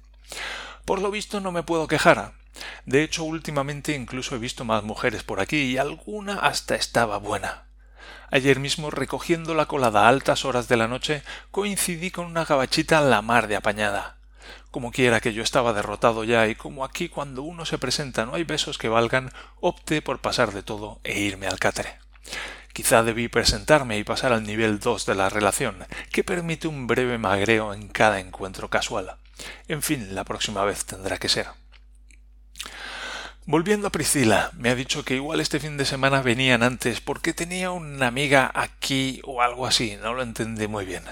Por 0.84 1.00
lo 1.00 1.10
visto 1.10 1.40
no 1.40 1.54
me 1.54 1.64
puedo 1.64 1.88
quejar, 1.88 2.34
de 2.86 3.04
hecho, 3.04 3.24
últimamente 3.24 3.94
incluso 3.94 4.36
he 4.36 4.40
visto 4.40 4.66
más 4.66 4.84
mujeres 4.84 5.24
por 5.24 5.40
aquí 5.40 5.62
y 5.62 5.78
alguna 5.78 6.36
hasta 6.36 6.76
estaba 6.76 7.18
buena. 7.18 7.66
Ayer 8.30 8.60
mismo, 8.60 8.92
recogiendo 8.92 9.54
la 9.54 9.66
colada 9.66 10.06
a 10.06 10.08
altas 10.08 10.46
horas 10.46 10.68
de 10.68 10.78
la 10.78 10.88
noche, 10.88 11.24
coincidí 11.52 12.12
con 12.12 12.26
una 12.26 12.46
gabachita 12.46 13.02
la 13.02 13.22
mar 13.22 13.48
de 13.48 13.58
apañada. 13.58 14.18
Como 14.72 14.92
quiera 14.92 15.20
que 15.20 15.34
yo 15.34 15.44
estaba 15.44 15.74
derrotado 15.74 16.24
ya 16.24 16.48
y 16.48 16.56
como 16.56 16.86
aquí 16.86 17.10
cuando 17.10 17.44
uno 17.44 17.66
se 17.66 17.78
presenta 17.78 18.26
no 18.26 18.36
hay 18.36 18.46
besos 18.46 18.78
que 18.78 18.90
valgan, 18.90 19.32
opté 19.60 20.02
por 20.02 20.20
pasar 20.20 20.54
de 20.54 20.64
todo 20.64 21.02
e 21.04 21.20
irme 21.20 21.48
al 21.48 21.60
catre. 21.60 22.00
Quizá 22.72 23.04
debí 23.04 23.28
presentarme 23.28 23.98
y 23.98 24.06
pasar 24.06 24.32
al 24.32 24.44
nivel 24.44 24.80
dos 24.80 25.06
de 25.06 25.16
la 25.16 25.28
relación, 25.28 25.86
que 26.12 26.24
permite 26.24 26.70
un 26.70 26.88
breve 26.88 27.18
magreo 27.18 27.74
en 27.74 27.90
cada 27.90 28.22
encuentro 28.22 28.70
casual. 28.70 29.18
En 29.68 29.82
fin, 29.82 30.16
la 30.16 30.24
próxima 30.24 30.64
vez 30.64 30.86
tendrá 30.86 31.18
que 31.18 31.28
ser. 31.28 31.61
Volviendo 33.48 33.88
a 33.88 33.92
Priscila, 33.92 34.52
me 34.54 34.70
ha 34.70 34.76
dicho 34.76 35.04
que 35.04 35.16
igual 35.16 35.40
este 35.40 35.60
fin 35.60 35.76
de 35.76 35.86
semana 35.86 36.22
venían 36.22 36.62
antes 36.62 37.02
porque 37.02 37.34
tenía 37.34 37.72
una 37.72 38.06
amiga 38.06 38.52
aquí 38.54 39.20
o 39.24 39.42
algo 39.42 39.66
así, 39.66 39.98
no 40.00 40.14
lo 40.14 40.22
entendí 40.22 40.68
muy 40.68 40.86
bien. 40.86 41.04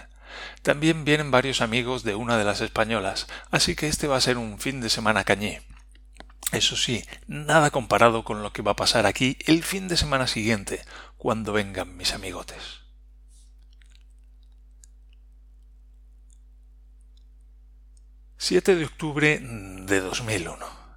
También 0.61 1.05
vienen 1.05 1.31
varios 1.31 1.59
amigos 1.59 2.03
de 2.03 2.13
una 2.13 2.37
de 2.37 2.43
las 2.43 2.61
españolas, 2.61 3.27
así 3.49 3.75
que 3.75 3.87
este 3.87 4.07
va 4.07 4.17
a 4.17 4.21
ser 4.21 4.37
un 4.37 4.59
fin 4.59 4.79
de 4.79 4.91
semana 4.91 5.23
cañí. 5.23 5.57
Eso 6.51 6.75
sí, 6.75 7.03
nada 7.25 7.71
comparado 7.71 8.23
con 8.23 8.43
lo 8.43 8.53
que 8.53 8.61
va 8.61 8.71
a 8.71 8.75
pasar 8.75 9.07
aquí 9.07 9.37
el 9.47 9.63
fin 9.63 9.87
de 9.87 9.97
semana 9.97 10.27
siguiente, 10.27 10.85
cuando 11.17 11.51
vengan 11.51 11.97
mis 11.97 12.13
amigotes. 12.13 12.81
7 18.37 18.75
de 18.75 18.85
octubre 18.85 19.39
de 19.41 19.99
2001 19.99 20.88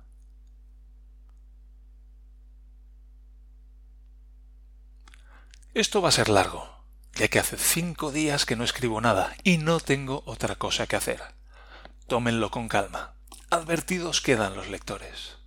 Esto 5.75 6.03
va 6.03 6.11
a 6.11 6.13
ser 6.13 6.29
largo, 6.29 6.69
ya 7.15 7.29
que 7.29 7.39
hace 7.39 7.57
cinco 7.57 8.13
días 8.13 8.45
que 8.45 8.57
no 8.57 8.65
escribo 8.65 9.01
nada 9.01 9.35
y 9.43 9.57
no 9.57 9.81
tengo 9.81 10.23
otra 10.27 10.57
cosa 10.57 10.87
que 10.87 10.97
hacer. 10.97 11.23
Tómenlo 12.07 12.51
con 12.51 12.69
calma. 12.69 13.15
Advertidos 13.49 14.21
quedan 14.21 14.55
los 14.55 14.69
lectores. 14.69 15.39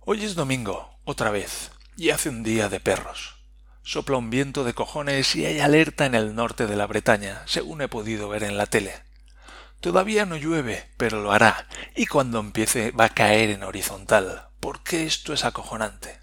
Hoy 0.00 0.24
es 0.24 0.34
domingo, 0.34 0.98
otra 1.04 1.30
vez, 1.30 1.70
y 1.96 2.10
hace 2.10 2.28
un 2.28 2.42
día 2.42 2.68
de 2.68 2.80
perros. 2.80 3.36
Sopla 3.84 4.16
un 4.16 4.30
viento 4.30 4.64
de 4.64 4.74
cojones 4.74 5.36
y 5.36 5.46
hay 5.46 5.60
alerta 5.60 6.04
en 6.04 6.16
el 6.16 6.34
norte 6.34 6.66
de 6.66 6.74
la 6.74 6.88
Bretaña, 6.88 7.42
según 7.46 7.82
he 7.82 7.88
podido 7.88 8.28
ver 8.28 8.42
en 8.42 8.56
la 8.56 8.66
tele. 8.66 9.04
Todavía 9.80 10.26
no 10.26 10.36
llueve, 10.36 10.90
pero 10.96 11.22
lo 11.22 11.30
hará, 11.30 11.68
y 11.94 12.06
cuando 12.06 12.40
empiece 12.40 12.90
va 12.90 13.04
a 13.04 13.14
caer 13.14 13.50
en 13.50 13.62
horizontal, 13.62 14.48
porque 14.58 15.06
esto 15.06 15.32
es 15.32 15.44
acojonante. 15.44 16.21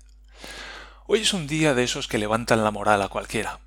Hoy 1.12 1.22
es 1.22 1.34
un 1.34 1.48
día 1.48 1.74
de 1.74 1.84
esos 1.84 2.08
que 2.08 2.20
levantan 2.20 2.64
la 2.64 2.70
moral 2.70 3.02
a 3.02 3.08
cualquiera. 3.08 3.62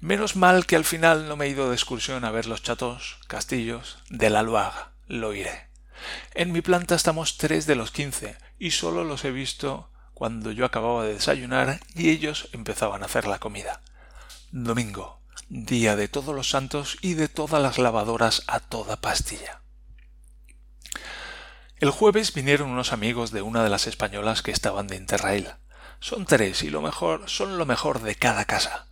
Menos 0.00 0.34
mal 0.34 0.66
que 0.66 0.74
al 0.74 0.84
final 0.84 1.28
no 1.28 1.36
me 1.36 1.44
he 1.44 1.50
ido 1.50 1.68
de 1.68 1.76
excursión 1.76 2.24
a 2.24 2.32
ver 2.32 2.46
los 2.46 2.64
chatos, 2.64 3.20
castillos, 3.28 3.98
de 4.10 4.28
la 4.28 4.42
Luaga. 4.42 4.90
Lo 5.06 5.34
iré. 5.34 5.68
En 6.34 6.50
mi 6.50 6.60
planta 6.60 6.96
estamos 6.96 7.36
tres 7.36 7.66
de 7.66 7.76
los 7.76 7.92
quince, 7.92 8.36
y 8.58 8.72
solo 8.72 9.04
los 9.04 9.24
he 9.24 9.30
visto 9.30 9.92
cuando 10.14 10.50
yo 10.50 10.64
acababa 10.64 11.04
de 11.04 11.14
desayunar 11.14 11.78
y 11.94 12.10
ellos 12.10 12.48
empezaban 12.50 13.04
a 13.04 13.06
hacer 13.06 13.28
la 13.28 13.38
comida. 13.38 13.80
Domingo, 14.50 15.20
día 15.48 15.94
de 15.94 16.08
todos 16.08 16.34
los 16.34 16.50
santos 16.50 16.98
y 17.02 17.14
de 17.14 17.28
todas 17.28 17.62
las 17.62 17.78
lavadoras 17.78 18.42
a 18.48 18.58
toda 18.58 19.00
pastilla. 19.00 19.62
El 21.78 21.90
jueves 21.90 22.34
vinieron 22.34 22.70
unos 22.70 22.92
amigos 22.92 23.30
de 23.30 23.42
una 23.42 23.62
de 23.62 23.70
las 23.70 23.86
españolas 23.86 24.42
que 24.42 24.50
estaban 24.50 24.88
de 24.88 24.96
Interrail. 24.96 25.50
Son 26.00 26.26
tres 26.26 26.62
y 26.62 26.70
lo 26.70 26.80
mejor 26.80 27.28
son 27.28 27.58
lo 27.58 27.66
mejor 27.66 28.00
de 28.00 28.14
cada 28.14 28.44
casa. 28.44 28.86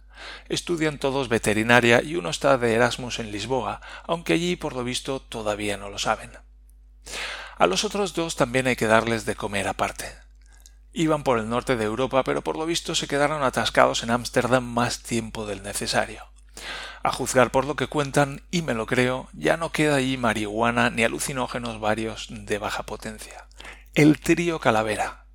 Estudian 0.49 0.99
todos 0.99 1.29
veterinaria 1.29 2.03
y 2.03 2.17
uno 2.17 2.31
está 2.31 2.59
de 2.59 2.75
Erasmus 2.75 3.21
en 3.21 3.31
Lisboa, 3.31 3.81
aunque 4.05 4.33
allí 4.33 4.57
por 4.57 4.75
lo 4.75 4.85
visto 4.85 5.21
todavía 5.21 5.77
no 5.77 5.89
lo 5.89 5.99
saben. 5.99 6.33
A 7.57 7.67
los 7.67 7.85
otros 7.85 8.15
dos 8.15 8.37
también 8.37 8.67
hay 8.67 8.77
que 8.77 8.87
darles 8.87 9.25
de 9.25 9.37
comer 9.37 9.69
aparte. 9.69 10.07
Iban 10.93 11.23
por 11.23 11.39
el 11.39 11.49
norte 11.49 11.77
de 11.77 11.85
Europa, 11.85 12.25
pero 12.25 12.43
por 12.43 12.57
lo 12.57 12.67
visto 12.67 12.95
se 12.95 13.07
quedaron 13.07 13.43
atascados 13.43 14.03
en 14.03 14.11
Ámsterdam 14.11 14.65
más 14.65 15.03
tiempo 15.03 15.47
del 15.47 15.63
necesario. 15.63 16.25
A 17.03 17.13
juzgar 17.13 17.51
por 17.51 17.67
lo 17.67 17.77
que 17.77 17.87
cuentan, 17.87 18.43
y 18.51 18.63
me 18.63 18.75
lo 18.75 18.87
creo, 18.87 19.29
ya 19.33 19.57
no 19.57 19.71
queda 19.71 19.97
allí 19.97 20.17
marihuana 20.17 20.91
ni 20.91 21.05
alucinógenos 21.05 21.81
varios 21.81 22.29
de 22.31 22.59
baja 22.59 22.85
potencia. 22.85 23.47
El 23.95 24.19
trío 24.19 24.59
calavera, 24.59 25.27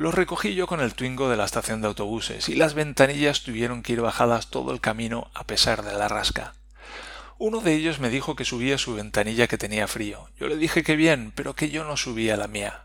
los 0.00 0.14
recogí 0.14 0.54
yo 0.54 0.66
con 0.66 0.80
el 0.80 0.94
Twingo 0.94 1.28
de 1.28 1.36
la 1.36 1.44
estación 1.44 1.82
de 1.82 1.88
autobuses 1.88 2.48
y 2.48 2.54
las 2.54 2.72
ventanillas 2.72 3.42
tuvieron 3.42 3.82
que 3.82 3.92
ir 3.92 4.00
bajadas 4.00 4.46
todo 4.46 4.72
el 4.72 4.80
camino 4.80 5.30
a 5.34 5.44
pesar 5.44 5.84
de 5.84 5.92
la 5.92 6.08
rasca. 6.08 6.54
Uno 7.36 7.60
de 7.60 7.74
ellos 7.74 8.00
me 8.00 8.08
dijo 8.08 8.34
que 8.34 8.46
subía 8.46 8.78
su 8.78 8.94
ventanilla 8.94 9.46
que 9.46 9.58
tenía 9.58 9.86
frío. 9.88 10.30
Yo 10.38 10.48
le 10.48 10.56
dije 10.56 10.82
que 10.82 10.96
bien, 10.96 11.34
pero 11.36 11.54
que 11.54 11.68
yo 11.68 11.84
no 11.84 11.98
subía 11.98 12.38
la 12.38 12.48
mía. 12.48 12.84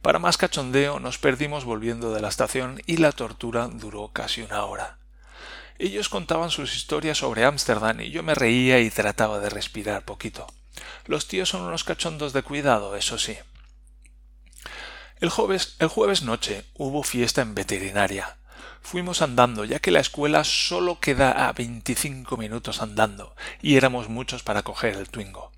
Para 0.00 0.18
más 0.18 0.36
cachondeo 0.36 0.98
nos 0.98 1.16
perdimos 1.18 1.64
volviendo 1.64 2.12
de 2.12 2.20
la 2.20 2.30
estación 2.30 2.82
y 2.86 2.96
la 2.96 3.12
tortura 3.12 3.68
duró 3.68 4.08
casi 4.08 4.42
una 4.42 4.64
hora. 4.64 4.98
Ellos 5.78 6.08
contaban 6.08 6.50
sus 6.50 6.74
historias 6.74 7.18
sobre 7.18 7.44
Ámsterdam 7.44 8.00
y 8.00 8.10
yo 8.10 8.24
me 8.24 8.34
reía 8.34 8.80
y 8.80 8.90
trataba 8.90 9.38
de 9.38 9.48
respirar 9.48 10.04
poquito. 10.04 10.48
Los 11.06 11.28
tíos 11.28 11.50
son 11.50 11.62
unos 11.62 11.84
cachondos 11.84 12.32
de 12.32 12.42
cuidado, 12.42 12.96
eso 12.96 13.16
sí. 13.16 13.36
El 15.22 15.30
jueves, 15.30 15.76
el 15.78 15.86
jueves 15.86 16.22
noche 16.22 16.64
hubo 16.74 17.04
fiesta 17.04 17.42
en 17.42 17.54
veterinaria. 17.54 18.38
Fuimos 18.80 19.22
andando, 19.22 19.64
ya 19.64 19.78
que 19.78 19.92
la 19.92 20.00
escuela 20.00 20.42
solo 20.42 20.98
queda 20.98 21.46
a 21.46 21.52
veinticinco 21.52 22.36
minutos 22.36 22.82
andando, 22.82 23.36
y 23.60 23.76
éramos 23.76 24.08
muchos 24.08 24.42
para 24.42 24.64
coger 24.64 24.96
el 24.96 25.08
Twingo. 25.08 25.52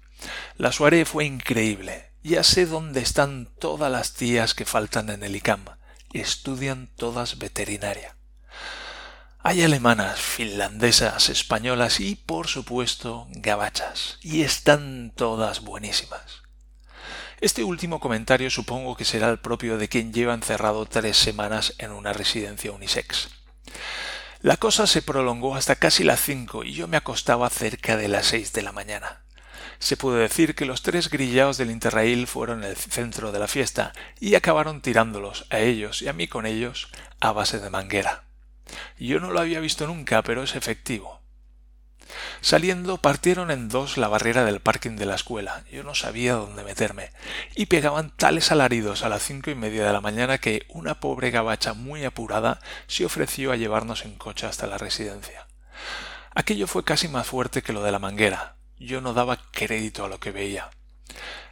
La 0.58 0.70
soirée 0.70 1.06
fue 1.06 1.24
increíble. 1.24 2.10
Ya 2.22 2.44
sé 2.44 2.66
dónde 2.66 3.00
están 3.00 3.48
todas 3.58 3.90
las 3.90 4.12
tías 4.12 4.52
que 4.52 4.66
faltan 4.66 5.08
en 5.08 5.22
el 5.22 5.34
ICAM. 5.34 5.64
Estudian 6.12 6.90
todas 6.94 7.38
veterinaria. 7.38 8.16
Hay 9.38 9.62
alemanas, 9.62 10.20
finlandesas, 10.20 11.30
españolas 11.30 12.00
y, 12.00 12.16
por 12.16 12.48
supuesto, 12.48 13.28
gabachas. 13.30 14.18
Y 14.20 14.42
están 14.42 15.10
todas 15.16 15.62
buenísimas. 15.62 16.43
Este 17.44 17.62
último 17.62 18.00
comentario 18.00 18.48
supongo 18.48 18.96
que 18.96 19.04
será 19.04 19.28
el 19.28 19.38
propio 19.38 19.76
de 19.76 19.86
quien 19.86 20.14
lleva 20.14 20.32
encerrado 20.32 20.86
tres 20.86 21.18
semanas 21.18 21.74
en 21.76 21.92
una 21.92 22.14
residencia 22.14 22.72
unisex. 22.72 23.28
La 24.40 24.56
cosa 24.56 24.86
se 24.86 25.02
prolongó 25.02 25.54
hasta 25.54 25.76
casi 25.76 26.04
las 26.04 26.22
cinco 26.22 26.64
y 26.64 26.72
yo 26.72 26.88
me 26.88 26.96
acostaba 26.96 27.50
cerca 27.50 27.98
de 27.98 28.08
las 28.08 28.24
seis 28.24 28.54
de 28.54 28.62
la 28.62 28.72
mañana. 28.72 29.24
Se 29.78 29.98
puede 29.98 30.22
decir 30.22 30.54
que 30.54 30.64
los 30.64 30.80
tres 30.80 31.10
grillados 31.10 31.58
del 31.58 31.70
Interrail 31.70 32.26
fueron 32.26 32.64
el 32.64 32.76
centro 32.76 33.30
de 33.30 33.40
la 33.40 33.46
fiesta 33.46 33.92
y 34.18 34.36
acabaron 34.36 34.80
tirándolos, 34.80 35.44
a 35.50 35.58
ellos 35.58 36.00
y 36.00 36.08
a 36.08 36.14
mí 36.14 36.26
con 36.26 36.46
ellos, 36.46 36.88
a 37.20 37.32
base 37.32 37.60
de 37.60 37.68
manguera. 37.68 38.24
Yo 38.98 39.20
no 39.20 39.32
lo 39.32 39.40
había 39.40 39.60
visto 39.60 39.86
nunca, 39.86 40.22
pero 40.22 40.44
es 40.44 40.56
efectivo. 40.56 41.20
Saliendo 42.40 42.98
partieron 42.98 43.50
en 43.50 43.68
dos 43.68 43.96
la 43.96 44.08
barrera 44.08 44.44
del 44.44 44.60
parking 44.60 44.96
de 44.96 45.06
la 45.06 45.14
escuela. 45.14 45.64
Yo 45.70 45.82
no 45.82 45.94
sabía 45.94 46.34
dónde 46.34 46.64
meterme. 46.64 47.10
Y 47.54 47.66
pegaban 47.66 48.10
tales 48.16 48.52
alaridos 48.52 49.02
a 49.02 49.08
las 49.08 49.22
cinco 49.22 49.50
y 49.50 49.54
media 49.54 49.86
de 49.86 49.92
la 49.92 50.00
mañana 50.00 50.38
que 50.38 50.66
una 50.68 51.00
pobre 51.00 51.30
gabacha 51.30 51.74
muy 51.74 52.04
apurada 52.04 52.60
se 52.86 53.04
ofreció 53.04 53.52
a 53.52 53.56
llevarnos 53.56 54.04
en 54.04 54.16
coche 54.16 54.46
hasta 54.46 54.66
la 54.66 54.78
residencia. 54.78 55.46
Aquello 56.34 56.66
fue 56.66 56.84
casi 56.84 57.08
más 57.08 57.26
fuerte 57.26 57.62
que 57.62 57.72
lo 57.72 57.82
de 57.82 57.92
la 57.92 57.98
manguera. 57.98 58.56
Yo 58.78 59.00
no 59.00 59.14
daba 59.14 59.38
crédito 59.52 60.04
a 60.04 60.08
lo 60.08 60.18
que 60.18 60.32
veía. 60.32 60.70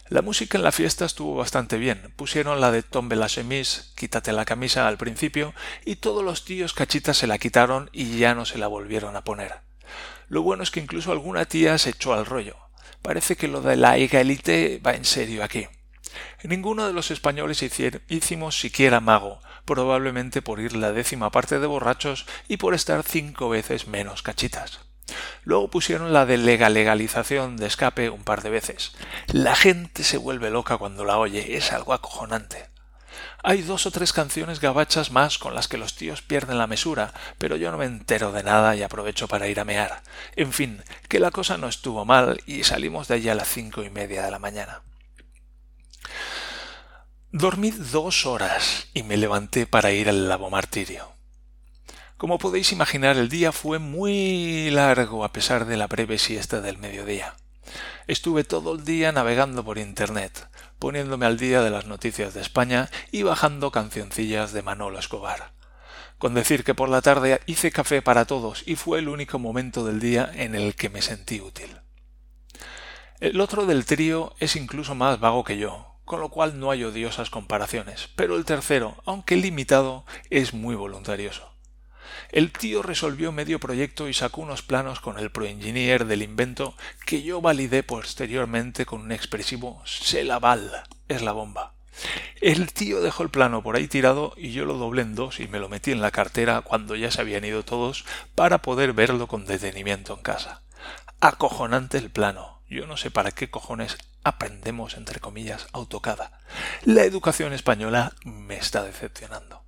La 0.09 0.21
música 0.21 0.59
en 0.59 0.65
la 0.65 0.73
fiesta 0.73 1.07
estuvo 1.07 1.37
bastante 1.37 1.79
bien. 1.79 2.13
Pusieron 2.17 2.61
la 2.61 2.71
de 2.71 2.83
Tombe 2.83 3.17
la 3.17 3.29
chemise, 3.29 3.85
quítate 3.95 4.33
la 4.33 4.45
camisa 4.45 4.87
al 4.87 4.99
principio, 4.99 5.55
y 5.87 5.97
todos 5.97 6.23
los 6.23 6.45
tíos 6.45 6.75
cachitas 6.75 7.17
se 7.17 7.27
la 7.27 7.39
quitaron 7.39 7.89
y 7.93 8.19
ya 8.19 8.35
no 8.35 8.45
se 8.45 8.59
la 8.59 8.67
volvieron 8.67 9.17
a 9.17 9.25
poner. 9.25 9.72
Lo 10.33 10.41
bueno 10.41 10.63
es 10.63 10.71
que 10.71 10.81
incluso 10.81 11.13
alguna 11.13 11.45
tía 11.45 11.77
se 11.77 11.91
echó 11.91 12.15
al 12.15 12.25
rollo. 12.25 12.57
Parece 13.03 13.37
que 13.37 13.49
lo 13.49 13.61
de 13.61 13.77
la 13.77 13.99
élite 13.99 14.81
va 14.83 14.95
en 14.95 15.05
serio 15.05 15.45
aquí. 15.45 15.67
Ninguno 16.43 16.87
de 16.87 16.95
los 16.95 17.11
españoles 17.11 17.63
hicimos 18.09 18.59
siquiera 18.59 19.01
mago, 19.01 19.41
probablemente 19.67 20.41
por 20.41 20.59
ir 20.59 20.75
la 20.75 20.93
décima 20.93 21.31
parte 21.31 21.59
de 21.59 21.67
borrachos 21.67 22.25
y 22.49 22.57
por 22.57 22.73
estar 22.73 23.03
cinco 23.03 23.51
veces 23.51 23.89
menos 23.89 24.23
cachitas. 24.23 24.81
Luego 25.45 25.69
pusieron 25.69 26.15
la 26.15 26.25
de 26.25 26.39
legalización 26.39 27.59
de 27.59 27.67
escape 27.67 28.09
un 28.09 28.25
par 28.25 28.43
de 28.43 28.49
veces. 28.49 28.93
La 29.35 29.55
gente 29.55 30.03
se 30.03 30.17
vuelve 30.17 30.49
loca 30.49 30.79
cuando 30.79 31.05
la 31.05 31.19
oye, 31.19 31.59
es 31.59 31.73
algo 31.73 31.93
acojonante. 31.93 32.72
Hay 33.45 33.63
dos 33.63 33.87
o 33.87 33.91
tres 33.91 34.13
canciones 34.13 34.61
gabachas 34.61 35.11
más 35.11 35.39
con 35.39 35.55
las 35.55 35.67
que 35.67 35.77
los 35.77 35.97
tíos 35.97 36.23
pierden 36.23 36.59
la 36.59 36.69
mesura, 36.69 37.13
pero 37.39 37.57
yo 37.57 37.73
no 37.73 37.79
me 37.79 37.87
entero 37.87 38.31
de 38.31 38.45
nada 38.45 38.77
y 38.77 38.83
aprovecho 38.83 39.27
para 39.27 39.49
ir 39.49 39.59
a 39.59 39.65
mear. 39.65 40.03
En 40.37 40.53
fin, 40.53 40.83
que 41.09 41.19
la 41.19 41.33
cosa 41.33 41.59
no 41.59 41.67
estuvo 41.69 42.05
mal 42.05 42.41
y 42.47 42.63
salimos 42.63 43.09
de 43.09 43.15
allí 43.15 43.29
a 43.29 43.35
las 43.35 43.49
cinco 43.49 43.83
y 43.83 43.91
media 43.91 44.25
de 44.25 44.31
la 44.31 44.39
mañana. 44.39 44.83
Dormí 47.33 47.71
dos 47.71 48.27
horas 48.27 48.89
y 48.95 49.03
me 49.03 49.17
levanté 49.17 49.67
para 49.67 49.91
ir 49.91 50.09
al 50.09 50.29
lavo 50.29 50.49
martirio. 50.49 51.11
Como 52.19 52.39
podéis 52.39 52.71
imaginar, 52.71 53.17
el 53.17 53.29
día 53.29 53.51
fue 53.51 53.81
muy 53.81 54.71
largo 54.71 55.25
a 55.25 55.33
pesar 55.33 55.65
de 55.65 55.77
la 55.77 55.89
breve 55.89 56.19
siesta 56.19 56.61
del 56.61 56.79
mediodía. 56.79 57.35
Estuve 58.07 58.45
todo 58.45 58.75
el 58.75 58.85
día 58.85 59.11
navegando 59.11 59.65
por 59.65 59.79
Internet, 59.79 60.47
poniéndome 60.83 61.27
al 61.27 61.39
día 61.39 61.63
de 61.63 61.71
las 61.71 61.87
noticias 61.87 62.35
de 62.35 62.41
España 62.41 62.91
y 63.13 63.23
bajando 63.23 63.71
cancioncillas 63.71 64.53
de 64.53 64.63
Manolo 64.63 64.99
Escobar. 64.99 65.53
Con 66.19 66.35
decir 66.35 66.65
que 66.65 66.75
por 66.75 66.89
la 66.89 67.01
tarde 67.01 67.41
hice 67.47 67.71
café 67.71 68.03
para 68.03 68.25
todos 68.25 68.65
y 68.67 68.75
fue 68.75 68.99
el 68.99 69.09
único 69.09 69.39
momento 69.39 69.87
del 69.87 70.01
día 70.01 70.29
en 70.35 70.57
el 70.57 70.75
que 70.75 70.89
me 70.89 71.01
sentí 71.01 71.41
útil. 71.41 71.71
El 73.21 73.41
otro 73.41 73.65
del 73.65 73.85
trío 73.85 74.35
es 74.41 74.57
incluso 74.57 74.97
más 74.97 75.21
vago 75.21 75.45
que 75.45 75.57
yo, 75.57 75.87
con 76.05 76.19
lo 76.19 76.31
cual 76.31 76.59
no 76.59 76.73
hay 76.73 76.83
odiosas 76.83 77.31
comparaciones, 77.31 78.09
pero 78.17 78.35
el 78.35 78.45
tercero, 78.45 78.97
aunque 79.07 79.37
limitado, 79.37 80.05
es 80.31 80.53
muy 80.53 80.75
voluntarioso. 80.75 81.52
El 82.33 82.51
tío 82.51 82.83
resolvió 82.83 83.31
medio 83.31 83.61
proyecto 83.61 84.09
y 84.09 84.15
sacó 84.15 84.41
unos 84.41 84.63
planos 84.63 85.01
con 85.01 85.19
el 85.19 85.31
proengineer 85.31 86.07
del 86.07 86.23
invento 86.23 86.75
que 87.05 87.23
yo 87.23 87.43
validé 87.43 87.83
posteriormente 87.83 88.87
con 88.87 89.03
un 89.03 89.13
expresivo 89.13 89.83
«se 89.85 90.25
la 90.25 90.41
es 91.09 91.21
la 91.21 91.33
bomba. 91.33 91.75
El 92.41 92.73
tío 92.73 93.03
dejó 93.03 93.23
el 93.23 93.29
plano 93.29 93.63
por 93.63 93.77
ahí 93.77 93.87
tirado 93.87 94.33
y 94.39 94.53
yo 94.53 94.65
lo 94.65 94.79
doblé 94.79 95.03
en 95.03 95.15
dos 95.15 95.41
y 95.41 95.47
me 95.47 95.59
lo 95.59 95.69
metí 95.69 95.93
en 95.93 96.01
la 96.01 96.11
cartera 96.11 96.63
cuando 96.63 96.97
ya 96.97 97.11
se 97.11 97.21
habían 97.21 97.45
ido 97.45 97.65
todos 97.67 98.07
para 98.35 98.63
poder 98.63 98.95
verlo 98.95 99.27
con 99.27 99.45
detenimiento 99.45 100.15
en 100.15 100.23
casa. 100.23 100.63
Acojonante 101.21 101.99
el 101.99 102.11
plano. 102.11 102.63
Yo 102.67 102.87
no 102.87 102.97
sé 102.97 103.11
para 103.11 103.33
qué 103.33 103.51
cojones 103.51 103.99
aprendemos, 104.25 104.97
entre 104.97 105.21
comillas, 105.21 105.67
autocada. 105.73 106.41
La 106.85 107.05
educación 107.05 107.53
española 107.53 108.15
me 108.25 108.57
está 108.57 108.83
decepcionando. 108.83 109.63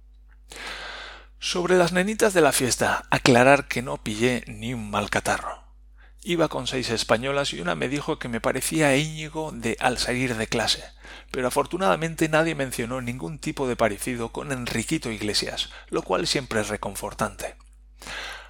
Sobre 1.46 1.76
las 1.76 1.92
nenitas 1.92 2.32
de 2.32 2.40
la 2.40 2.52
fiesta, 2.52 3.04
aclarar 3.10 3.68
que 3.68 3.82
no 3.82 4.02
pillé 4.02 4.44
ni 4.46 4.72
un 4.72 4.90
mal 4.90 5.10
catarro. 5.10 5.62
Iba 6.22 6.48
con 6.48 6.66
seis 6.66 6.88
españolas 6.88 7.52
y 7.52 7.60
una 7.60 7.74
me 7.74 7.90
dijo 7.90 8.18
que 8.18 8.28
me 8.28 8.40
parecía 8.40 8.96
Íñigo 8.96 9.52
de 9.52 9.76
al 9.78 9.98
salir 9.98 10.38
de 10.38 10.46
clase, 10.46 10.82
pero 11.30 11.46
afortunadamente 11.46 12.30
nadie 12.30 12.54
mencionó 12.54 13.02
ningún 13.02 13.38
tipo 13.38 13.68
de 13.68 13.76
parecido 13.76 14.32
con 14.32 14.52
Enriquito 14.52 15.10
Iglesias, 15.10 15.68
lo 15.90 16.00
cual 16.00 16.26
siempre 16.26 16.62
es 16.62 16.68
reconfortante. 16.68 17.56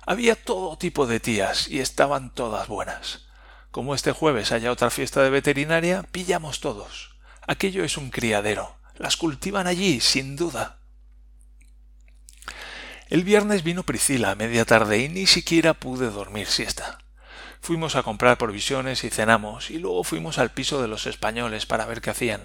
Había 0.07 0.37
todo 0.37 0.79
tipo 0.79 1.09
de 1.09 1.19
tías 1.19 1.67
y 1.67 1.81
estaban 1.81 2.33
todas 2.33 2.69
buenas. 2.69 3.27
Como 3.73 3.97
este 3.97 4.13
jueves 4.13 4.53
haya 4.53 4.71
otra 4.71 4.91
fiesta 4.91 5.21
de 5.25 5.31
veterinaria, 5.31 6.05
pillamos 6.13 6.61
todos. 6.61 7.17
Aquello 7.45 7.83
es 7.83 7.97
un 7.97 8.11
criadero. 8.11 8.77
Las 8.95 9.17
cultivan 9.17 9.67
allí, 9.67 9.99
sin 9.99 10.37
duda. 10.37 10.84
El 13.11 13.23
viernes 13.23 13.63
vino 13.65 13.83
Priscila 13.83 14.31
a 14.31 14.35
media 14.35 14.65
tarde 14.65 14.99
y 14.99 15.11
ni 15.11 15.27
siquiera 15.27 15.75
pude 15.75 16.09
dormir 16.09 16.47
siesta. 16.47 16.99
Fuimos 17.61 17.97
a 17.97 18.03
comprar 18.03 18.39
provisiones 18.39 19.05
y 19.05 19.11
cenamos, 19.11 19.71
y 19.71 19.79
luego 19.79 20.05
fuimos 20.05 20.39
al 20.39 20.53
piso 20.53 20.81
de 20.81 20.89
los 20.89 21.07
españoles 21.07 21.67
para 21.67 21.85
ver 21.85 22.01
qué 22.01 22.11
hacían. 22.11 22.43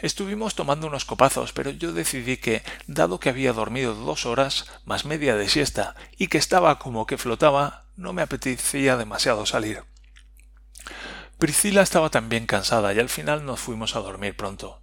Estuvimos 0.00 0.56
tomando 0.56 0.88
unos 0.88 1.04
copazos, 1.04 1.52
pero 1.52 1.70
yo 1.70 1.92
decidí 1.92 2.36
que, 2.38 2.62
dado 2.88 3.20
que 3.20 3.28
había 3.28 3.52
dormido 3.52 3.94
dos 3.94 4.26
horas, 4.26 4.66
más 4.84 5.04
media 5.04 5.36
de 5.36 5.48
siesta, 5.48 5.94
y 6.18 6.26
que 6.26 6.38
estaba 6.38 6.78
como 6.80 7.06
que 7.06 7.16
flotaba, 7.16 7.84
no 7.96 8.12
me 8.12 8.22
apetecía 8.22 8.96
demasiado 8.96 9.46
salir. 9.46 9.84
Priscila 11.38 11.82
estaba 11.82 12.10
también 12.10 12.46
cansada 12.46 12.92
y 12.94 12.98
al 12.98 13.08
final 13.08 13.46
nos 13.46 13.60
fuimos 13.60 13.94
a 13.94 14.00
dormir 14.00 14.36
pronto. 14.36 14.80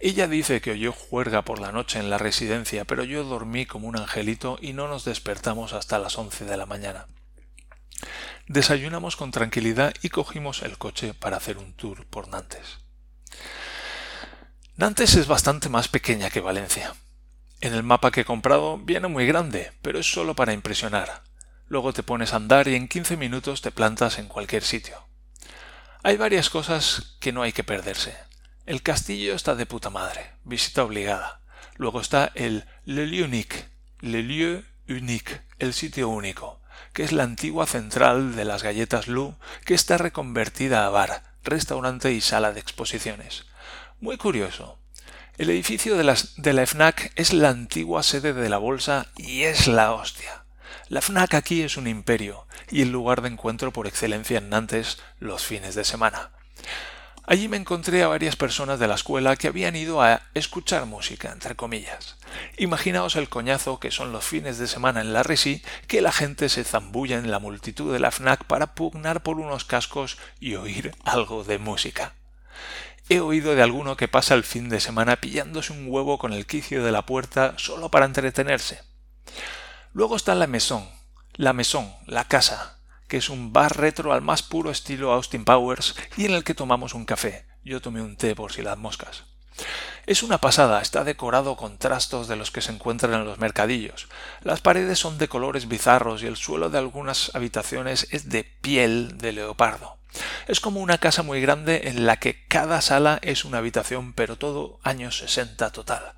Ella 0.00 0.28
dice 0.28 0.60
que 0.60 0.72
oyó 0.72 0.92
juerga 0.92 1.42
por 1.42 1.60
la 1.60 1.72
noche 1.72 1.98
en 1.98 2.10
la 2.10 2.18
residencia, 2.18 2.84
pero 2.84 3.04
yo 3.04 3.24
dormí 3.24 3.66
como 3.66 3.88
un 3.88 3.96
angelito 3.96 4.58
y 4.60 4.72
no 4.72 4.88
nos 4.88 5.04
despertamos 5.04 5.72
hasta 5.72 5.98
las 5.98 6.18
once 6.18 6.44
de 6.44 6.56
la 6.56 6.66
mañana. 6.66 7.06
Desayunamos 8.46 9.16
con 9.16 9.30
tranquilidad 9.30 9.94
y 10.02 10.08
cogimos 10.08 10.62
el 10.62 10.78
coche 10.78 11.14
para 11.14 11.36
hacer 11.36 11.58
un 11.58 11.74
tour 11.74 12.06
por 12.06 12.28
Nantes. 12.28 12.78
Nantes 14.76 15.14
es 15.16 15.26
bastante 15.26 15.68
más 15.68 15.88
pequeña 15.88 16.30
que 16.30 16.40
Valencia. 16.40 16.94
En 17.60 17.74
el 17.74 17.82
mapa 17.82 18.12
que 18.12 18.20
he 18.20 18.24
comprado 18.24 18.78
viene 18.78 19.08
muy 19.08 19.26
grande, 19.26 19.72
pero 19.82 19.98
es 19.98 20.10
solo 20.10 20.36
para 20.36 20.52
impresionar. 20.52 21.24
Luego 21.66 21.92
te 21.92 22.02
pones 22.02 22.32
a 22.32 22.36
andar 22.36 22.68
y 22.68 22.76
en 22.76 22.88
quince 22.88 23.16
minutos 23.16 23.60
te 23.60 23.72
plantas 23.72 24.18
en 24.18 24.28
cualquier 24.28 24.62
sitio. 24.62 25.06
Hay 26.02 26.16
varias 26.16 26.48
cosas 26.48 27.16
que 27.20 27.32
no 27.32 27.42
hay 27.42 27.52
que 27.52 27.64
perderse. 27.64 28.16
El 28.68 28.82
castillo 28.82 29.34
está 29.34 29.54
de 29.54 29.64
puta 29.64 29.88
madre, 29.88 30.32
visita 30.44 30.84
obligada. 30.84 31.40
Luego 31.76 32.02
está 32.02 32.30
el 32.34 32.66
Le 32.84 33.06
Lieu 33.06 33.24
Unique, 33.24 33.64
Le 34.00 34.22
Lieu 34.22 34.62
Unique, 34.86 35.40
el 35.58 35.72
sitio 35.72 36.10
único, 36.10 36.60
que 36.92 37.02
es 37.02 37.12
la 37.12 37.22
antigua 37.22 37.64
central 37.64 38.36
de 38.36 38.44
las 38.44 38.62
galletas 38.62 39.08
Lu, 39.08 39.36
que 39.64 39.72
está 39.72 39.96
reconvertida 39.96 40.84
a 40.84 40.90
bar, 40.90 41.22
restaurante 41.44 42.12
y 42.12 42.20
sala 42.20 42.52
de 42.52 42.60
exposiciones. 42.60 43.46
Muy 44.00 44.18
curioso. 44.18 44.78
El 45.38 45.48
edificio 45.48 45.96
de, 45.96 46.14
de 46.36 46.52
la 46.52 46.66
FNAC 46.66 47.12
es 47.16 47.32
la 47.32 47.48
antigua 47.48 48.02
sede 48.02 48.34
de 48.34 48.50
la 48.50 48.58
bolsa 48.58 49.06
y 49.16 49.44
es 49.44 49.66
la 49.66 49.94
hostia. 49.94 50.44
La 50.90 51.00
FNAC 51.00 51.32
aquí 51.32 51.62
es 51.62 51.78
un 51.78 51.86
imperio 51.86 52.46
y 52.70 52.82
el 52.82 52.92
lugar 52.92 53.22
de 53.22 53.28
encuentro 53.28 53.72
por 53.72 53.86
excelencia 53.86 54.36
en 54.36 54.50
Nantes 54.50 54.98
los 55.20 55.46
fines 55.46 55.74
de 55.74 55.84
semana. 55.84 56.32
Allí 57.30 57.46
me 57.46 57.58
encontré 57.58 58.02
a 58.02 58.08
varias 58.08 58.36
personas 58.36 58.78
de 58.78 58.88
la 58.88 58.94
escuela 58.94 59.36
que 59.36 59.48
habían 59.48 59.76
ido 59.76 60.00
a 60.00 60.22
escuchar 60.32 60.86
música, 60.86 61.30
entre 61.30 61.56
comillas. 61.56 62.16
Imaginaos 62.56 63.16
el 63.16 63.28
coñazo 63.28 63.78
que 63.78 63.90
son 63.90 64.12
los 64.12 64.24
fines 64.24 64.56
de 64.56 64.66
semana 64.66 65.02
en 65.02 65.12
la 65.12 65.22
Resi, 65.22 65.62
que 65.88 66.00
la 66.00 66.10
gente 66.10 66.48
se 66.48 66.64
zambulla 66.64 67.18
en 67.18 67.30
la 67.30 67.38
multitud 67.38 67.92
de 67.92 67.98
la 67.98 68.12
FNAC 68.12 68.44
para 68.44 68.74
pugnar 68.74 69.22
por 69.22 69.40
unos 69.40 69.66
cascos 69.66 70.16
y 70.40 70.54
oír 70.54 70.94
algo 71.04 71.44
de 71.44 71.58
música. 71.58 72.14
He 73.10 73.20
oído 73.20 73.54
de 73.54 73.62
alguno 73.62 73.98
que 73.98 74.08
pasa 74.08 74.32
el 74.32 74.42
fin 74.42 74.70
de 74.70 74.80
semana 74.80 75.16
pillándose 75.16 75.74
un 75.74 75.84
huevo 75.86 76.16
con 76.16 76.32
el 76.32 76.46
quicio 76.46 76.82
de 76.82 76.92
la 76.92 77.04
puerta 77.04 77.52
solo 77.58 77.90
para 77.90 78.06
entretenerse. 78.06 78.80
Luego 79.92 80.16
está 80.16 80.34
la 80.34 80.46
mesón, 80.46 80.88
la 81.34 81.52
mesón, 81.52 81.92
la 82.06 82.24
casa, 82.24 82.77
que 83.08 83.16
es 83.16 83.28
un 83.30 83.52
bar 83.52 83.76
retro 83.76 84.12
al 84.12 84.22
más 84.22 84.42
puro 84.42 84.70
estilo 84.70 85.12
Austin 85.12 85.44
Powers 85.44 85.94
y 86.16 86.26
en 86.26 86.34
el 86.34 86.44
que 86.44 86.54
tomamos 86.54 86.94
un 86.94 87.04
café. 87.04 87.46
Yo 87.64 87.80
tomé 87.80 88.02
un 88.02 88.16
té 88.16 88.34
por 88.34 88.52
si 88.52 88.62
las 88.62 88.78
moscas. 88.78 89.24
Es 90.06 90.22
una 90.22 90.38
pasada, 90.38 90.80
está 90.80 91.04
decorado 91.04 91.56
con 91.56 91.78
trastos 91.78 92.28
de 92.28 92.36
los 92.36 92.50
que 92.50 92.60
se 92.60 92.72
encuentran 92.72 93.12
en 93.14 93.24
los 93.24 93.38
mercadillos. 93.38 94.08
Las 94.42 94.60
paredes 94.60 94.98
son 94.98 95.18
de 95.18 95.28
colores 95.28 95.68
bizarros 95.68 96.22
y 96.22 96.26
el 96.26 96.36
suelo 96.36 96.70
de 96.70 96.78
algunas 96.78 97.34
habitaciones 97.34 98.06
es 98.10 98.28
de 98.28 98.44
piel 98.44 99.18
de 99.18 99.32
leopardo. 99.32 99.98
Es 100.46 100.60
como 100.60 100.80
una 100.80 100.98
casa 100.98 101.22
muy 101.22 101.40
grande 101.40 101.88
en 101.88 102.06
la 102.06 102.16
que 102.16 102.46
cada 102.46 102.80
sala 102.80 103.18
es 103.22 103.44
una 103.44 103.58
habitación, 103.58 104.14
pero 104.14 104.36
todo 104.36 104.80
años 104.82 105.18
60 105.18 105.70
total. 105.72 106.14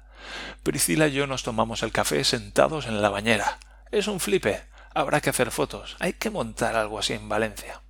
Priscila 0.62 1.08
y 1.08 1.12
yo 1.12 1.26
nos 1.26 1.42
tomamos 1.42 1.82
el 1.82 1.90
café 1.90 2.22
sentados 2.22 2.86
en 2.86 3.02
la 3.02 3.08
bañera. 3.08 3.58
Es 3.90 4.06
un 4.06 4.20
flipe. 4.20 4.69
Habrá 4.94 5.20
que 5.20 5.30
hacer 5.30 5.50
fotos. 5.50 5.96
Hay 6.00 6.14
que 6.14 6.30
montar 6.30 6.76
algo 6.76 6.98
así 6.98 7.12
en 7.12 7.28
Valencia. 7.28 7.80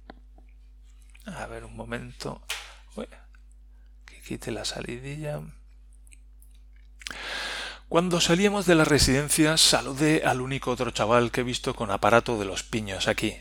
A 1.27 1.47
ver 1.47 1.65
un 1.65 1.77
momento. 1.77 2.43
que 4.05 4.21
quite 4.23 4.51
la 4.51 4.65
salidilla. 4.65 5.41
Cuando 7.89 8.21
salíamos 8.21 8.67
de 8.67 8.77
la 8.77 8.85
residencia 8.85 9.57
saludé 9.57 10.23
al 10.25 10.41
único 10.41 10.71
otro 10.71 10.91
chaval 10.93 11.33
que 11.33 11.41
he 11.41 11.45
visto 11.45 11.75
con 11.75 11.91
aparato 11.91 12.39
de 12.39 12.45
los 12.45 12.63
piños 12.63 13.09
aquí. 13.09 13.37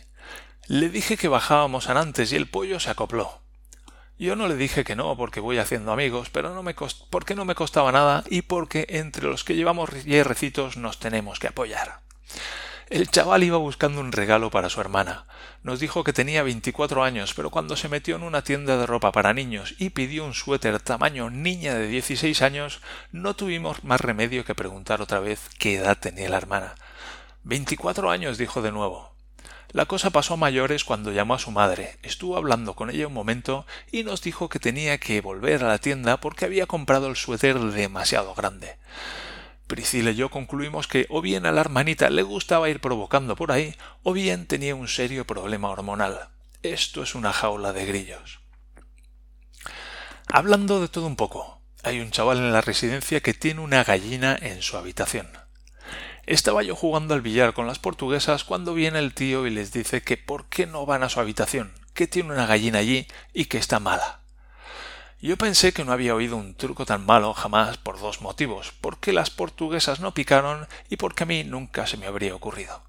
Le 0.68 0.90
dije 0.90 1.18
que 1.18 1.28
bajábamos 1.28 1.90
a 1.90 1.94
Nantes 1.94 2.32
y 2.32 2.36
el 2.36 2.50
pollo 2.50 2.80
se 2.80 2.90
acopló. 2.90 3.42
Yo 4.18 4.36
no 4.36 4.48
le 4.48 4.56
dije 4.56 4.84
que 4.84 4.96
no 4.96 5.16
porque 5.16 5.40
voy 5.40 5.60
haciendo 5.60 5.92
amigos, 5.92 6.30
pero 6.30 6.54
no 6.54 6.62
me 6.62 6.76
porque 7.10 7.36
no 7.36 7.46
me 7.46 7.56
costaba 7.56 7.92
nada 7.92 8.24
y 8.30 8.42
porque 8.42 8.86
entre 8.90 9.24
los 9.24 9.44
que 9.44 9.56
llevamos 9.56 10.04
hierrecitos 10.04 10.78
nos 10.78 11.00
tenemos 11.00 11.40
que 11.40 11.48
apoyar. 11.48 12.02
El 12.90 13.08
chaval 13.08 13.44
iba 13.44 13.58
buscando 13.58 14.02
un 14.02 14.12
regalo 14.12 14.50
para 14.50 14.68
su 14.68 14.82
hermana. 14.82 15.26
Nos 15.62 15.80
dijo 15.80 16.04
que 16.04 16.12
tenía 16.12 16.42
veinticuatro 16.42 17.04
años, 17.04 17.36
pero 17.36 17.52
cuando 17.52 17.76
se 17.76 17.88
metió 17.88 18.16
en 18.16 18.24
una 18.24 18.44
tienda 18.44 18.78
de 18.78 18.88
ropa 18.88 19.12
para 19.12 19.32
niños 19.32 19.76
y 19.78 19.92
pidió 19.92 20.26
un 20.26 20.34
suéter 20.34 20.80
tamaño 20.80 21.30
niña 21.30 21.76
de 21.76 21.88
dieciséis 21.88 22.42
años, 22.42 22.82
no 23.12 23.36
tuvimos 23.36 23.84
más 23.84 24.02
remedio 24.02 24.44
que 24.44 24.56
preguntar 24.56 25.04
otra 25.04 25.20
vez 25.20 25.40
qué 25.60 25.76
edad 25.76 26.00
tenía 26.00 26.30
la 26.30 26.38
hermana. 26.38 26.74
Veinticuatro 27.44 28.10
años, 28.10 28.40
dijo 28.40 28.64
de 28.64 28.72
nuevo. 28.72 29.14
La 29.72 29.86
cosa 29.86 30.10
pasó 30.10 30.34
a 30.34 30.38
mayores 30.38 30.84
cuando 30.84 31.12
llamó 31.12 31.36
a 31.36 31.40
su 31.40 31.52
madre, 31.52 32.00
estuvo 32.02 32.38
hablando 32.38 32.74
con 32.74 32.90
ella 32.90 33.06
un 33.06 33.14
momento 33.14 33.68
y 33.92 34.04
nos 34.04 34.24
dijo 34.24 34.50
que 34.50 34.58
tenía 34.58 34.98
que 34.98 35.22
volver 35.22 35.64
a 35.64 35.68
la 35.68 35.78
tienda 35.78 36.18
porque 36.18 36.46
había 36.46 36.66
comprado 36.66 37.08
el 37.08 37.16
suéter 37.16 37.60
demasiado 37.60 38.34
grande. 38.34 38.78
Priscila 39.70 40.10
y 40.10 40.16
yo 40.16 40.30
concluimos 40.30 40.88
que 40.88 41.06
o 41.10 41.22
bien 41.22 41.46
a 41.46 41.52
la 41.52 41.62
hermanita 41.62 42.10
le 42.10 42.24
gustaba 42.24 42.72
ir 42.72 42.82
provocando 42.82 43.36
por 43.36 43.52
ahí, 43.52 43.76
o 44.02 44.14
bien 44.14 44.48
tenía 44.48 44.74
un 44.74 44.88
serio 44.88 45.26
problema 45.28 45.70
hormonal. 45.70 46.30
Esto 46.64 47.04
es 47.04 47.14
una 47.14 47.32
jaula 47.32 47.72
de 47.72 47.86
grillos. 47.86 48.40
Hablando 50.28 50.82
de 50.82 50.88
todo 50.88 51.06
un 51.06 51.16
poco, 51.16 51.62
hay 51.84 52.00
un 52.00 52.10
chaval 52.10 52.40
en 52.40 52.52
la 52.52 52.62
residencia 52.62 53.22
que 53.22 53.36
tiene 53.36 53.62
una 53.62 53.84
gallina 53.84 54.36
en 54.42 54.64
su 54.64 54.76
habitación. 54.76 55.30
Estaba 56.26 56.64
yo 56.64 56.76
jugando 56.76 57.14
al 57.14 57.22
billar 57.22 57.54
con 57.54 57.68
las 57.68 57.78
portuguesas 57.78 58.44
cuando 58.44 58.74
viene 58.74 58.98
el 58.98 59.14
tío 59.14 59.46
y 59.46 59.52
les 59.52 59.72
dice 59.72 60.02
que 60.02 60.18
por 60.18 60.50
qué 60.50 60.66
no 60.66 60.88
van 60.88 61.04
a 61.04 61.10
su 61.10 61.20
habitación, 61.20 61.72
que 61.94 62.08
tiene 62.08 62.34
una 62.34 62.48
gallina 62.48 62.80
allí 62.80 63.08
y 63.34 63.46
que 63.46 63.60
está 63.60 63.80
mala. 63.80 64.19
Yo 65.22 65.38
pensé 65.38 65.74
que 65.74 65.84
no 65.84 65.92
había 65.92 66.16
oído 66.16 66.38
un 66.38 66.56
truco 66.56 66.86
tan 66.86 67.06
malo 67.06 67.34
jamás 67.34 67.78
por 67.78 68.00
dos 68.00 68.22
motivos, 68.22 68.72
porque 68.80 69.12
las 69.12 69.30
portuguesas 69.30 70.00
no 70.00 70.14
picaron 70.14 70.68
y 70.90 70.96
porque 70.96 71.24
a 71.24 71.26
mí 71.26 71.44
nunca 71.44 71.88
se 71.88 71.98
me 71.98 72.06
habría 72.06 72.34
ocurrido. 72.34 72.84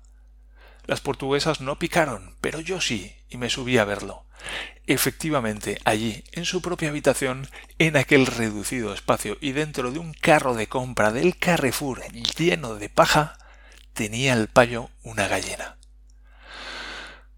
Las 0.87 1.01
portuguesas 1.01 1.61
no 1.61 1.79
picaron, 1.81 2.37
pero 2.41 2.61
yo 2.61 2.81
sí, 2.81 3.17
y 3.29 3.37
me 3.37 3.51
subí 3.51 3.79
a 3.79 3.85
verlo. 3.85 4.27
Efectivamente, 4.87 5.81
allí, 5.85 6.23
en 6.31 6.45
su 6.45 6.63
propia 6.63 6.91
habitación, 6.91 7.49
en 7.79 7.97
aquel 7.97 8.27
reducido 8.27 8.95
espacio 8.95 9.37
y 9.41 9.51
dentro 9.51 9.91
de 9.91 9.99
un 9.99 10.13
carro 10.15 10.55
de 10.55 10.69
compra 10.69 11.11
del 11.11 11.37
Carrefour 11.37 12.03
lleno 12.13 12.77
de 12.77 12.89
paja, 12.89 13.39
tenía 13.93 14.35
el 14.35 14.47
payo 14.47 14.89
una 15.03 15.27
gallina. 15.27 15.79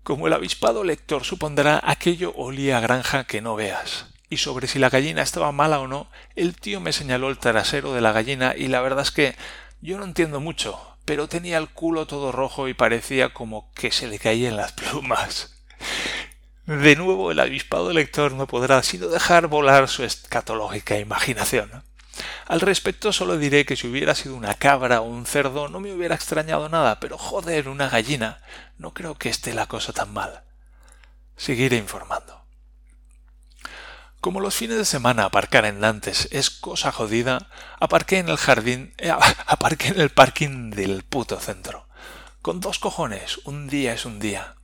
Como 0.02 0.26
el 0.26 0.34
avispado 0.34 0.84
lector 0.84 1.24
supondrá, 1.24 1.80
aquello 1.82 2.34
olía 2.36 2.76
a 2.76 2.80
granja 2.80 3.24
que 3.24 3.40
no 3.40 3.54
veas. 3.54 4.11
Y 4.32 4.38
sobre 4.38 4.66
si 4.66 4.78
la 4.78 4.88
gallina 4.88 5.20
estaba 5.20 5.52
mala 5.52 5.78
o 5.80 5.88
no, 5.88 6.06
el 6.36 6.56
tío 6.56 6.80
me 6.80 6.94
señaló 6.94 7.28
el 7.28 7.36
trasero 7.36 7.92
de 7.92 8.00
la 8.00 8.12
gallina 8.12 8.54
y 8.56 8.68
la 8.68 8.80
verdad 8.80 9.02
es 9.02 9.10
que 9.10 9.36
yo 9.82 9.98
no 9.98 10.04
entiendo 10.04 10.40
mucho, 10.40 10.96
pero 11.04 11.28
tenía 11.28 11.58
el 11.58 11.68
culo 11.68 12.06
todo 12.06 12.32
rojo 12.32 12.66
y 12.66 12.72
parecía 12.72 13.34
como 13.34 13.70
que 13.74 13.92
se 13.92 14.06
le 14.06 14.18
caían 14.18 14.56
las 14.56 14.72
plumas. 14.72 15.62
De 16.64 16.96
nuevo 16.96 17.30
el 17.30 17.40
avispado 17.40 17.92
lector 17.92 18.32
no 18.32 18.46
podrá 18.46 18.82
sino 18.82 19.08
dejar 19.08 19.48
volar 19.48 19.86
su 19.86 20.02
escatológica 20.02 20.98
imaginación. 20.98 21.82
Al 22.46 22.62
respecto 22.62 23.12
solo 23.12 23.36
diré 23.36 23.66
que 23.66 23.76
si 23.76 23.86
hubiera 23.86 24.14
sido 24.14 24.34
una 24.34 24.54
cabra 24.54 25.02
o 25.02 25.04
un 25.04 25.26
cerdo 25.26 25.68
no 25.68 25.78
me 25.78 25.92
hubiera 25.92 26.14
extrañado 26.14 26.70
nada, 26.70 27.00
pero 27.00 27.18
joder, 27.18 27.68
una 27.68 27.90
gallina. 27.90 28.40
No 28.78 28.94
creo 28.94 29.14
que 29.14 29.28
esté 29.28 29.52
la 29.52 29.66
cosa 29.66 29.92
tan 29.92 30.10
mal. 30.14 30.42
Seguiré 31.36 31.76
informando. 31.76 32.41
Como 34.22 34.38
los 34.38 34.54
fines 34.54 34.76
de 34.76 34.84
semana 34.84 35.24
aparcar 35.24 35.64
en 35.64 35.80
Nantes 35.80 36.28
es 36.30 36.48
cosa 36.48 36.92
jodida, 36.92 37.48
aparqué 37.80 38.18
en 38.18 38.28
el 38.28 38.36
jardín, 38.36 38.94
eh, 38.98 39.10
aparqué 39.48 39.88
en 39.88 40.00
el 40.00 40.10
parking 40.10 40.70
del 40.70 41.02
puto 41.02 41.40
centro. 41.40 41.88
Con 42.40 42.60
dos 42.60 42.78
cojones, 42.78 43.38
un 43.38 43.66
día 43.66 43.92
es 43.94 44.04
un 44.04 44.20
día. 44.20 44.54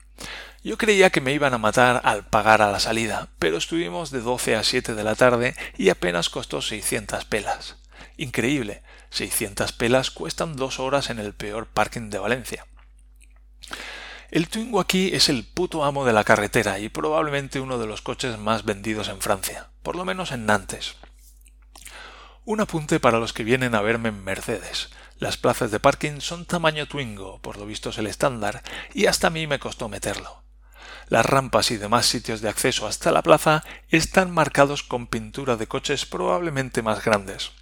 Yo 0.63 0.79
creía 0.79 1.11
que 1.11 1.21
me 1.21 1.33
iban 1.33 1.55
a 1.55 1.59
matar 1.59 2.03
al 2.05 2.25
pagar 2.25 2.63
a 2.63 2.71
la 2.71 2.79
salida, 2.79 3.31
pero 3.41 3.57
estuvimos 3.57 4.13
de 4.13 4.21
12 4.21 4.55
a 4.55 4.63
7 4.63 4.95
de 4.95 5.03
la 5.03 5.17
tarde 5.17 5.57
y 5.77 5.89
apenas 5.89 6.31
costó 6.31 6.63
600 6.63 7.25
pelas. 7.25 7.79
Increíble, 8.17 8.85
600 9.11 9.73
pelas 9.73 10.13
cuestan 10.13 10.55
dos 10.55 10.79
horas 10.79 11.11
en 11.11 11.19
el 11.19 11.35
peor 11.35 11.67
parking 11.67 12.11
de 12.11 12.21
Valencia. 12.21 12.65
El 14.31 14.51
Twingo 14.51 14.79
aquí 14.79 15.09
es 15.15 15.31
el 15.31 15.47
puto 15.47 15.85
amo 15.85 16.05
de 16.05 16.13
la 16.13 16.23
carretera 16.23 16.79
y 16.79 16.91
probablemente 16.91 17.61
uno 17.61 17.79
de 17.79 17.87
los 17.87 18.03
coches 18.03 18.39
más 18.39 18.67
vendidos 18.67 19.09
en 19.09 19.23
Francia, 19.23 19.71
por 19.83 19.97
lo 19.97 20.05
menos 20.05 20.33
en 20.33 20.45
Nantes. 20.45 20.97
Un 22.45 22.61
apunte 22.61 23.01
para 23.01 23.21
los 23.21 23.33
que 23.33 23.43
vienen 23.43 23.75
a 23.75 23.81
verme 23.81 24.11
en 24.11 24.23
Mercedes. 24.23 24.91
Las 25.19 25.39
plazas 25.39 25.71
de 25.71 25.81
parking 25.81 26.21
son 26.21 26.45
tamaño 26.45 26.87
Twingo, 26.87 27.41
por 27.41 27.57
lo 27.57 27.65
visto 27.65 27.89
es 27.89 27.97
el 27.97 28.07
estándar, 28.07 28.63
y 28.93 29.07
hasta 29.07 29.29
a 29.29 29.31
mí 29.31 29.47
me 29.47 29.59
costó 29.59 29.89
meterlo. 29.89 30.43
Las 31.09 31.25
rampas 31.25 31.71
y 31.71 31.79
demás 31.79 32.05
sitios 32.05 32.43
de 32.43 32.51
acceso 32.51 32.87
hasta 32.87 33.11
la 33.11 33.23
plaza 33.23 33.65
están 33.89 34.31
marcados 34.31 34.83
con 34.83 35.07
pintura 35.07 35.57
de 35.57 35.69
coches 35.69 36.05
probablemente 36.05 36.83
más 36.83 37.03
grandes. 37.03 37.53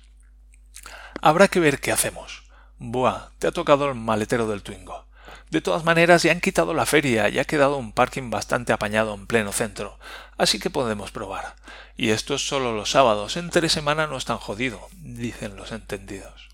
Habrá 1.22 1.46
que 1.46 1.60
ver 1.60 1.78
qué 1.78 1.92
hacemos. 1.92 2.42
Buah, 2.78 3.30
te 3.38 3.46
ha 3.46 3.52
tocado 3.52 3.88
el 3.88 3.94
maletero 3.94 4.48
del 4.48 4.64
Twingo. 4.64 5.05
De 5.50 5.60
todas 5.60 5.84
maneras, 5.84 6.22
ya 6.24 6.32
han 6.32 6.40
quitado 6.40 6.74
la 6.74 6.86
feria 6.86 7.28
y 7.28 7.38
ha 7.38 7.44
quedado 7.44 7.76
un 7.76 7.92
parking 7.92 8.30
bastante 8.30 8.72
apañado 8.72 9.14
en 9.14 9.26
pleno 9.26 9.52
centro, 9.52 9.98
así 10.36 10.58
que 10.58 10.70
podemos 10.70 11.12
probar. 11.12 11.54
Y 11.96 12.10
esto 12.10 12.34
es 12.34 12.46
solo 12.46 12.72
los 12.72 12.90
sábados, 12.90 13.36
entre 13.36 13.68
semana 13.68 14.06
no 14.06 14.16
es 14.16 14.24
tan 14.24 14.38
jodido, 14.38 14.88
dicen 14.92 15.56
los 15.56 15.70
entendidos. 15.70 16.48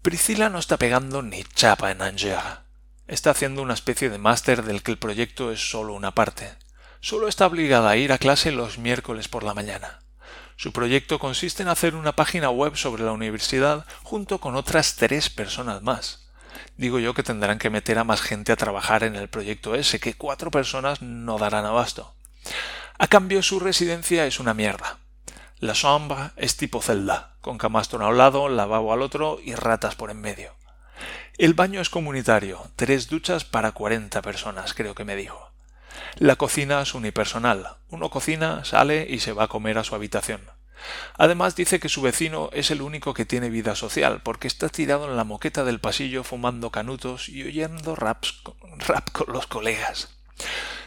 Priscila 0.00 0.48
no 0.48 0.58
está 0.58 0.78
pegando 0.78 1.22
ni 1.22 1.44
chapa 1.44 1.90
en 1.90 2.02
Angers. 2.02 2.60
Está 3.06 3.30
haciendo 3.30 3.62
una 3.62 3.74
especie 3.74 4.08
de 4.08 4.18
máster 4.18 4.62
del 4.62 4.82
que 4.82 4.90
el 4.90 4.98
proyecto 4.98 5.52
es 5.52 5.70
solo 5.70 5.92
una 5.92 6.14
parte. 6.14 6.54
Solo 7.00 7.28
está 7.28 7.46
obligada 7.46 7.90
a 7.90 7.96
ir 7.96 8.12
a 8.12 8.18
clase 8.18 8.52
los 8.52 8.78
miércoles 8.78 9.28
por 9.28 9.44
la 9.44 9.52
mañana. 9.52 10.00
Su 10.56 10.72
proyecto 10.72 11.18
consiste 11.18 11.62
en 11.62 11.68
hacer 11.68 11.94
una 11.94 12.16
página 12.16 12.48
web 12.48 12.76
sobre 12.76 13.04
la 13.04 13.12
universidad 13.12 13.86
junto 14.02 14.40
con 14.40 14.56
otras 14.56 14.96
tres 14.96 15.28
personas 15.28 15.82
más. 15.82 16.23
Digo 16.76 16.98
yo 16.98 17.14
que 17.14 17.22
tendrán 17.22 17.58
que 17.58 17.70
meter 17.70 17.98
a 17.98 18.04
más 18.04 18.20
gente 18.20 18.52
a 18.52 18.56
trabajar 18.56 19.04
en 19.04 19.16
el 19.16 19.28
proyecto 19.28 19.74
ese, 19.74 20.00
que 20.00 20.14
cuatro 20.14 20.50
personas 20.50 21.02
no 21.02 21.38
darán 21.38 21.64
abasto. 21.64 22.14
A 22.98 23.06
cambio 23.06 23.42
su 23.42 23.60
residencia 23.60 24.26
es 24.26 24.40
una 24.40 24.54
mierda. 24.54 24.98
La 25.58 25.74
sombra 25.74 26.32
es 26.36 26.56
tipo 26.56 26.82
celda, 26.82 27.36
con 27.40 27.58
camastro 27.58 28.04
a 28.04 28.08
un 28.08 28.18
lado, 28.18 28.48
lavabo 28.48 28.92
al 28.92 29.02
otro 29.02 29.38
y 29.42 29.54
ratas 29.54 29.94
por 29.94 30.10
en 30.10 30.20
medio. 30.20 30.52
El 31.38 31.54
baño 31.54 31.80
es 31.80 31.90
comunitario, 31.90 32.70
tres 32.76 33.08
duchas 33.08 33.44
para 33.44 33.72
cuarenta 33.72 34.22
personas, 34.22 34.74
creo 34.74 34.94
que 34.94 35.04
me 35.04 35.16
dijo. 35.16 35.50
La 36.16 36.36
cocina 36.36 36.82
es 36.82 36.94
unipersonal. 36.94 37.76
Uno 37.88 38.10
cocina, 38.10 38.64
sale 38.64 39.06
y 39.08 39.18
se 39.18 39.32
va 39.32 39.44
a 39.44 39.48
comer 39.48 39.78
a 39.78 39.84
su 39.84 39.94
habitación. 39.94 40.42
Además 41.16 41.56
dice 41.56 41.80
que 41.80 41.88
su 41.88 42.02
vecino 42.02 42.50
es 42.52 42.70
el 42.70 42.82
único 42.82 43.14
que 43.14 43.24
tiene 43.24 43.50
vida 43.50 43.74
social, 43.74 44.20
porque 44.22 44.48
está 44.48 44.68
tirado 44.68 45.08
en 45.08 45.16
la 45.16 45.24
moqueta 45.24 45.64
del 45.64 45.80
pasillo 45.80 46.24
fumando 46.24 46.70
canutos 46.70 47.28
y 47.28 47.42
oyendo 47.44 47.94
raps, 47.94 48.42
rap 48.86 49.10
con 49.10 49.32
los 49.32 49.46
colegas. 49.46 50.16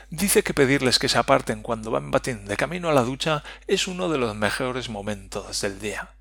Dice 0.10 0.44
que 0.44 0.54
pedirles 0.54 1.00
que 1.00 1.10
se 1.10 1.18
aparten 1.18 1.62
cuando 1.62 1.92
van 1.92 2.12
batín 2.12 2.46
de 2.46 2.56
camino 2.56 2.90
a 2.90 2.94
la 2.94 3.02
ducha 3.02 3.44
es 3.68 3.88
uno 3.88 4.10
de 4.10 4.18
los 4.18 4.36
mejores 4.36 4.90
momentos 4.90 5.62
del 5.62 5.80
día. 5.80 6.12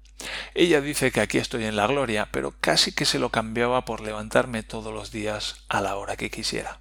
Ella 0.55 0.81
dice 0.81 1.13
que 1.13 1.21
aquí 1.21 1.39
estoy 1.39 1.65
en 1.65 1.77
la 1.77 1.87
gloria, 1.87 2.29
pero 2.33 2.55
casi 2.61 2.93
que 2.93 3.05
se 3.05 3.19
lo 3.19 3.31
cambiaba 3.31 3.85
por 3.85 4.01
levantarme 4.01 4.63
todos 4.63 4.93
los 4.93 5.11
días 5.13 5.65
a 5.69 5.81
la 5.81 5.97
hora 5.97 6.17
que 6.17 6.31
quisiera. 6.31 6.81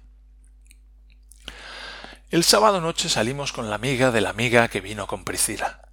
El 2.30 2.42
sábado 2.42 2.80
noche 2.80 3.08
salimos 3.08 3.52
con 3.52 3.70
la 3.70 3.76
amiga 3.76 4.10
de 4.10 4.20
la 4.20 4.30
amiga 4.30 4.66
que 4.66 4.80
vino 4.80 5.06
con 5.06 5.24
Priscila. 5.24 5.85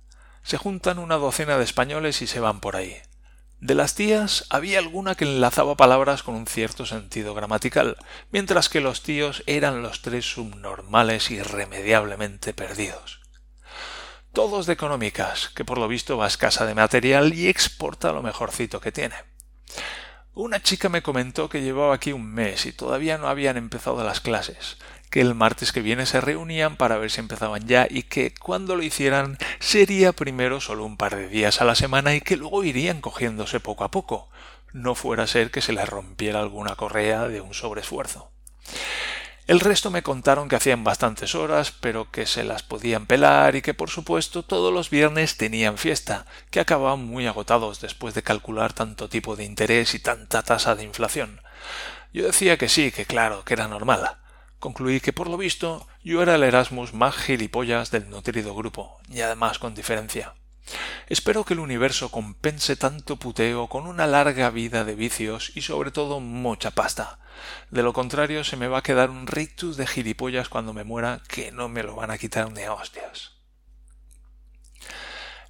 Se 0.43 0.57
juntan 0.57 0.99
una 0.99 1.15
docena 1.15 1.57
de 1.57 1.63
españoles 1.63 2.21
y 2.21 2.27
se 2.27 2.39
van 2.39 2.59
por 2.59 2.75
ahí. 2.75 2.97
De 3.59 3.75
las 3.75 3.95
tías 3.95 4.45
había 4.49 4.79
alguna 4.79 5.15
que 5.15 5.25
enlazaba 5.25 5.75
palabras 5.75 6.21
con 6.21 6.35
un 6.35 6.47
cierto 6.47 6.85
sentido 6.85 7.33
gramatical, 7.33 7.97
mientras 8.31 8.69
que 8.69 8.81
los 8.81 9.03
tíos 9.03 9.43
eran 9.47 9.81
los 9.81 10.01
tres 10.01 10.25
subnormales 10.25 11.31
irremediablemente 11.31 12.53
perdidos 12.53 13.23
todos 14.33 14.65
de 14.65 14.73
económicas, 14.73 15.49
que 15.49 15.63
por 15.63 15.77
lo 15.77 15.87
visto 15.87 16.17
va 16.17 16.27
escasa 16.27 16.65
de 16.65 16.73
material 16.73 17.33
y 17.35 17.47
exporta 17.47 18.11
lo 18.11 18.23
mejorcito 18.23 18.81
que 18.81 18.91
tiene. 18.91 19.15
Una 20.33 20.61
chica 20.61 20.89
me 20.89 21.03
comentó 21.03 21.47
que 21.47 21.61
llevaba 21.61 21.93
aquí 21.93 22.11
un 22.11 22.25
mes 22.25 22.65
y 22.65 22.71
todavía 22.71 23.19
no 23.19 23.27
habían 23.27 23.57
empezado 23.57 24.03
las 24.03 24.21
clases, 24.21 24.77
que 25.13 25.21
el 25.21 25.35
martes 25.35 25.71
que 25.71 25.83
viene 25.83 26.07
se 26.07 26.21
reunían 26.21 26.75
para 26.75 26.97
ver 26.97 27.11
si 27.11 27.19
empezaban 27.19 27.67
ya 27.67 27.85
y 27.87 28.01
que 28.01 28.33
cuando 28.33 28.75
lo 28.75 28.81
hicieran 28.81 29.37
sería 29.59 30.11
primero 30.11 30.59
solo 30.59 30.85
un 30.85 30.97
par 30.97 31.15
de 31.15 31.29
días 31.29 31.61
a 31.61 31.65
la 31.65 31.75
semana 31.75 32.15
y 32.15 32.21
que 32.21 32.35
luego 32.35 32.63
irían 32.63 32.99
cogiéndose 32.99 33.59
poco 33.59 33.83
a 33.83 33.91
poco, 33.91 34.31
no 34.71 34.95
fuera 34.95 35.25
a 35.25 35.27
ser 35.27 35.51
que 35.51 35.61
se 35.61 35.71
les 35.71 35.87
rompiera 35.87 36.39
alguna 36.39 36.75
correa 36.75 37.27
de 37.27 37.41
un 37.41 37.53
sobreesfuerzo. 37.53 38.31
El 39.45 39.59
resto 39.59 39.91
me 39.91 40.01
contaron 40.01 40.49
que 40.49 40.55
hacían 40.55 40.83
bastantes 40.83 41.35
horas, 41.35 41.71
pero 41.79 42.09
que 42.09 42.25
se 42.25 42.43
las 42.43 42.63
podían 42.63 43.05
pelar 43.05 43.55
y 43.55 43.61
que 43.61 43.75
por 43.75 43.91
supuesto 43.91 44.41
todos 44.41 44.73
los 44.73 44.89
viernes 44.89 45.37
tenían 45.37 45.77
fiesta, 45.77 46.25
que 46.49 46.59
acababan 46.59 47.05
muy 47.05 47.27
agotados 47.27 47.81
después 47.81 48.15
de 48.15 48.23
calcular 48.23 48.73
tanto 48.73 49.09
tipo 49.09 49.35
de 49.35 49.43
interés 49.43 49.93
y 49.93 49.99
tanta 49.99 50.41
tasa 50.41 50.73
de 50.73 50.85
inflación. 50.85 51.39
Yo 52.13 52.25
decía 52.25 52.57
que 52.57 52.67
sí, 52.67 52.91
que 52.91 53.05
claro, 53.05 53.45
que 53.45 53.53
era 53.53 53.67
normal. 53.67 54.22
Concluí 54.63 55.01
que 55.01 55.11
por 55.11 55.29
lo 55.29 55.35
visto 55.35 55.85
yo 56.05 56.21
era 56.21 56.35
el 56.35 56.43
Erasmus 56.43 56.93
más 56.93 57.17
gilipollas 57.17 57.91
del 57.91 58.09
nutrido 58.09 58.55
grupo, 58.55 58.97
y 59.09 59.19
además 59.19 59.59
con 59.59 59.75
diferencia. 59.75 60.35
Espero 61.09 61.43
que 61.43 61.53
el 61.53 61.59
universo 61.59 62.09
compense 62.09 62.77
tanto 62.77 63.17
puteo 63.17 63.67
con 63.67 63.87
una 63.87 64.07
larga 64.07 64.49
vida 64.51 64.85
de 64.85 64.95
vicios 64.95 65.51
y 65.53 65.63
sobre 65.63 65.91
todo 65.91 66.21
mucha 66.21 66.71
pasta. 66.71 67.19
De 67.71 67.83
lo 67.83 67.91
contrario 67.91 68.45
se 68.45 68.55
me 68.55 68.69
va 68.69 68.77
a 68.77 68.83
quedar 68.83 69.09
un 69.09 69.27
rictus 69.27 69.75
de 69.75 69.85
gilipollas 69.85 70.47
cuando 70.47 70.71
me 70.71 70.85
muera 70.85 71.19
que 71.27 71.51
no 71.51 71.67
me 71.67 71.83
lo 71.83 71.97
van 71.97 72.11
a 72.11 72.17
quitar 72.17 72.49
ni 72.53 72.63
a 72.63 72.71
hostias. 72.71 73.33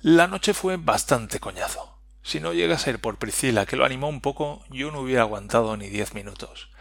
La 0.02 0.26
noche 0.26 0.56
fue 0.56 0.78
bastante 0.78 1.40
coñazo. 1.40 2.00
Si 2.24 2.40
no 2.40 2.52
llega 2.52 2.78
a 2.78 2.80
ser 2.80 3.00
por 3.00 3.20
Priscila 3.20 3.68
que 3.68 3.76
lo 3.76 3.86
animó 3.86 4.10
un 4.10 4.22
poco, 4.22 4.66
yo 4.72 4.90
no 4.90 5.02
hubiera 5.02 5.22
aguantado 5.22 5.78
ni 5.78 5.90
diez 5.90 6.16
minutos. 6.16 6.72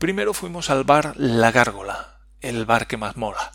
Primero 0.00 0.32
fuimos 0.32 0.70
al 0.70 0.84
bar 0.84 1.12
La 1.18 1.52
Gárgola, 1.52 2.20
el 2.40 2.64
bar 2.64 2.86
que 2.86 2.96
más 2.96 3.18
mola. 3.18 3.52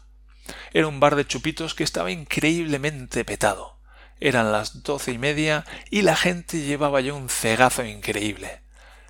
Era 0.74 0.86
un 0.86 1.00
bar 1.00 1.16
de 1.16 1.26
chupitos 1.26 1.74
que 1.74 1.84
estaba 1.84 2.12
increíblemente 2.12 3.26
petado. 3.26 3.80
Eran 4.20 4.52
las 4.52 4.84
doce 4.84 5.12
y 5.12 5.18
media 5.18 5.66
y 5.90 6.04
la 6.04 6.16
gente 6.16 6.62
llevaba 6.62 7.02
ya 7.02 7.16
un 7.16 7.30
cegazo 7.30 7.84
increíble. 7.84 8.62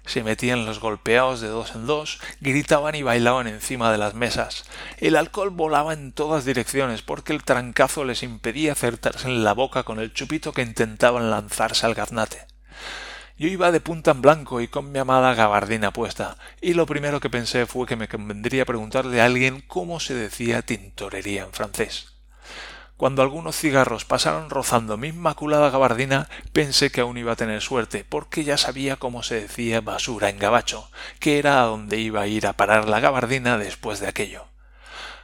Se 0.06 0.24
metían 0.24 0.66
los 0.66 0.80
golpeados 0.80 1.42
de 1.42 1.50
dos 1.50 1.76
en 1.76 1.86
dos, 1.86 2.22
gritaban 2.40 2.96
y 2.96 3.04
bailaban 3.04 3.48
encima 3.48 3.92
de 3.92 3.98
las 3.98 4.14
mesas. 4.14 4.64
El 5.00 5.18
alcohol 5.18 5.50
volaba 5.50 5.92
en 5.92 6.14
todas 6.14 6.46
direcciones 6.46 7.02
porque 7.02 7.34
el 7.34 7.44
trancazo 7.44 8.06
les 8.06 8.24
impedía 8.24 8.72
acertarse 8.72 9.28
en 9.28 9.44
la 9.44 9.52
boca 9.52 9.84
con 9.84 10.00
el 10.00 10.14
chupito 10.14 10.54
que 10.54 10.62
intentaban 10.62 11.32
lanzarse 11.32 11.86
al 11.86 11.96
gaznate. 11.96 12.48
Yo 13.38 13.50
iba 13.50 13.74
de 13.74 13.82
punta 13.82 14.12
en 14.12 14.22
blanco 14.22 14.62
y 14.62 14.70
con 14.70 14.94
mi 14.94 15.00
amada 15.00 15.34
gabardina 15.34 15.92
puesta, 15.92 16.38
y 16.62 16.74
lo 16.74 16.86
primero 16.86 17.20
que 17.20 17.30
pensé 17.30 17.66
fue 17.66 17.86
que 17.86 17.98
me 17.98 18.08
convendría 18.08 18.64
preguntarle 18.64 19.20
a 19.20 19.26
alguien 19.26 19.62
cómo 19.68 20.00
se 20.00 20.14
decía 20.14 20.62
tintorería 20.62 21.44
en 21.44 21.52
francés. 21.52 22.14
Cuando 22.96 23.22
algunos 23.22 23.58
cigarros 23.58 24.06
pasaron 24.06 24.50
rozando 24.50 24.96
mi 24.96 25.10
inmaculada 25.10 25.70
gabardina, 25.70 26.30
pensé 26.54 26.92
que 26.92 27.02
aún 27.02 27.18
iba 27.18 27.34
a 27.34 27.36
tener 27.36 27.62
suerte, 27.62 28.06
porque 28.08 28.46
ya 28.46 28.56
sabía 28.56 28.96
cómo 28.96 29.22
se 29.22 29.42
decía 29.42 29.82
basura 29.82 30.30
en 30.30 30.40
gabacho, 30.40 30.90
que 31.20 31.38
era 31.38 31.62
a 31.62 31.66
donde 31.66 32.00
iba 32.00 32.22
a 32.22 32.28
ir 32.28 32.48
a 32.48 32.54
parar 32.54 32.88
la 32.88 33.02
gabardina 33.02 33.58
después 33.58 34.00
de 34.00 34.08
aquello. 34.08 34.46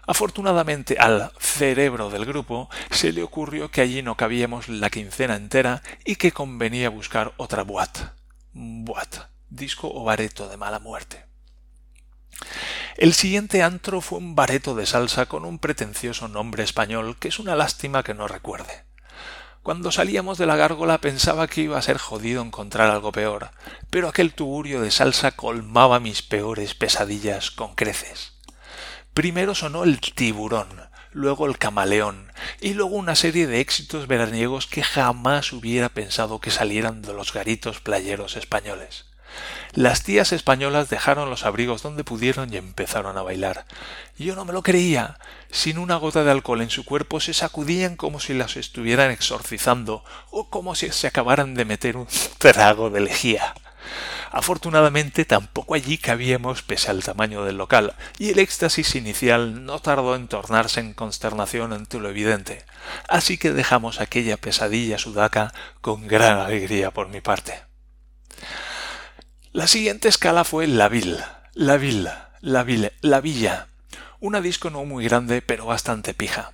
Afortunadamente 0.07 0.97
al 0.99 1.31
cerebro 1.39 2.09
del 2.09 2.25
grupo 2.25 2.69
se 2.89 3.11
le 3.11 3.23
ocurrió 3.23 3.69
que 3.69 3.81
allí 3.81 4.01
no 4.01 4.17
cabíamos 4.17 4.67
la 4.67 4.89
quincena 4.89 5.35
entera 5.35 5.83
y 6.05 6.15
que 6.15 6.31
convenía 6.31 6.89
buscar 6.89 7.33
otra 7.37 7.63
boîte. 7.63 8.01
Boîte, 8.53 9.19
disco 9.49 9.91
o 9.93 10.03
bareto 10.03 10.49
de 10.49 10.57
mala 10.57 10.79
muerte. 10.79 11.25
El 12.97 13.13
siguiente 13.13 13.63
antro 13.63 14.01
fue 14.01 14.17
un 14.17 14.35
bareto 14.35 14.75
de 14.75 14.85
salsa 14.85 15.27
con 15.27 15.45
un 15.45 15.59
pretencioso 15.59 16.27
nombre 16.27 16.63
español 16.63 17.17
que 17.17 17.27
es 17.27 17.39
una 17.39 17.55
lástima 17.55 18.03
que 18.03 18.13
no 18.13 18.27
recuerde. 18.27 18.83
Cuando 19.63 19.91
salíamos 19.91 20.39
de 20.39 20.47
la 20.47 20.55
gárgola 20.55 20.97
pensaba 20.97 21.47
que 21.47 21.61
iba 21.61 21.77
a 21.77 21.83
ser 21.83 21.99
jodido 21.99 22.41
encontrar 22.41 22.89
algo 22.89 23.11
peor, 23.11 23.51
pero 23.91 24.07
aquel 24.07 24.33
tugurio 24.33 24.81
de 24.81 24.89
salsa 24.89 25.31
colmaba 25.31 25.99
mis 25.99 26.23
peores 26.23 26.73
pesadillas 26.73 27.51
con 27.51 27.75
creces. 27.75 28.33
Primero 29.13 29.55
sonó 29.55 29.83
el 29.83 29.99
tiburón, 29.99 30.69
luego 31.11 31.45
el 31.45 31.57
camaleón, 31.57 32.31
y 32.61 32.73
luego 32.73 32.95
una 32.95 33.15
serie 33.15 33.45
de 33.45 33.59
éxitos 33.59 34.07
veraniegos 34.07 34.67
que 34.67 34.83
jamás 34.83 35.51
hubiera 35.51 35.89
pensado 35.89 36.39
que 36.39 36.49
salieran 36.49 37.01
de 37.01 37.13
los 37.13 37.33
garitos 37.33 37.81
playeros 37.81 38.37
españoles. 38.37 39.05
Las 39.73 40.03
tías 40.03 40.31
españolas 40.31 40.89
dejaron 40.89 41.29
los 41.29 41.45
abrigos 41.45 41.81
donde 41.81 42.05
pudieron 42.05 42.53
y 42.53 42.57
empezaron 42.57 43.17
a 43.17 43.21
bailar. 43.21 43.65
Yo 44.17 44.35
no 44.35 44.45
me 44.45 44.53
lo 44.53 44.63
creía. 44.63 45.17
Sin 45.49 45.77
una 45.77 45.97
gota 45.97 46.23
de 46.23 46.31
alcohol 46.31 46.61
en 46.61 46.69
su 46.69 46.85
cuerpo 46.85 47.19
se 47.19 47.33
sacudían 47.33 47.97
como 47.97 48.21
si 48.21 48.33
las 48.33 48.55
estuvieran 48.55 49.11
exorcizando 49.11 50.05
o 50.29 50.49
como 50.49 50.73
si 50.75 50.89
se 50.91 51.07
acabaran 51.07 51.53
de 51.53 51.65
meter 51.65 51.97
un 51.97 52.07
trago 52.37 52.89
de 52.89 53.01
lejía. 53.01 53.53
Afortunadamente 54.31 55.25
tampoco 55.25 55.75
allí 55.75 55.97
cabíamos 55.97 56.61
pese 56.63 56.89
al 56.89 57.03
tamaño 57.03 57.43
del 57.43 57.57
local, 57.57 57.95
y 58.17 58.29
el 58.29 58.39
éxtasis 58.39 58.95
inicial 58.95 59.65
no 59.65 59.79
tardó 59.79 60.15
en 60.15 60.27
tornarse 60.27 60.79
en 60.79 60.93
consternación 60.93 61.73
ante 61.73 61.99
lo 61.99 62.09
evidente, 62.09 62.65
así 63.07 63.37
que 63.37 63.51
dejamos 63.51 63.99
aquella 63.99 64.37
pesadilla 64.37 64.97
sudaca 64.97 65.53
con 65.81 66.07
gran 66.07 66.39
alegría 66.39 66.91
por 66.91 67.09
mi 67.09 67.21
parte. 67.21 67.61
La 69.51 69.67
siguiente 69.67 70.07
escala 70.07 70.43
fue 70.43 70.67
La 70.67 70.87
Ville, 70.87 71.23
La 71.53 71.77
Ville, 71.77 72.11
La 72.39 72.63
Ville, 72.63 72.93
La 73.01 73.19
Villa, 73.19 73.67
una 74.19 74.39
disco 74.39 74.69
no 74.69 74.85
muy 74.85 75.05
grande 75.05 75.41
pero 75.41 75.65
bastante 75.65 76.13
pija 76.13 76.53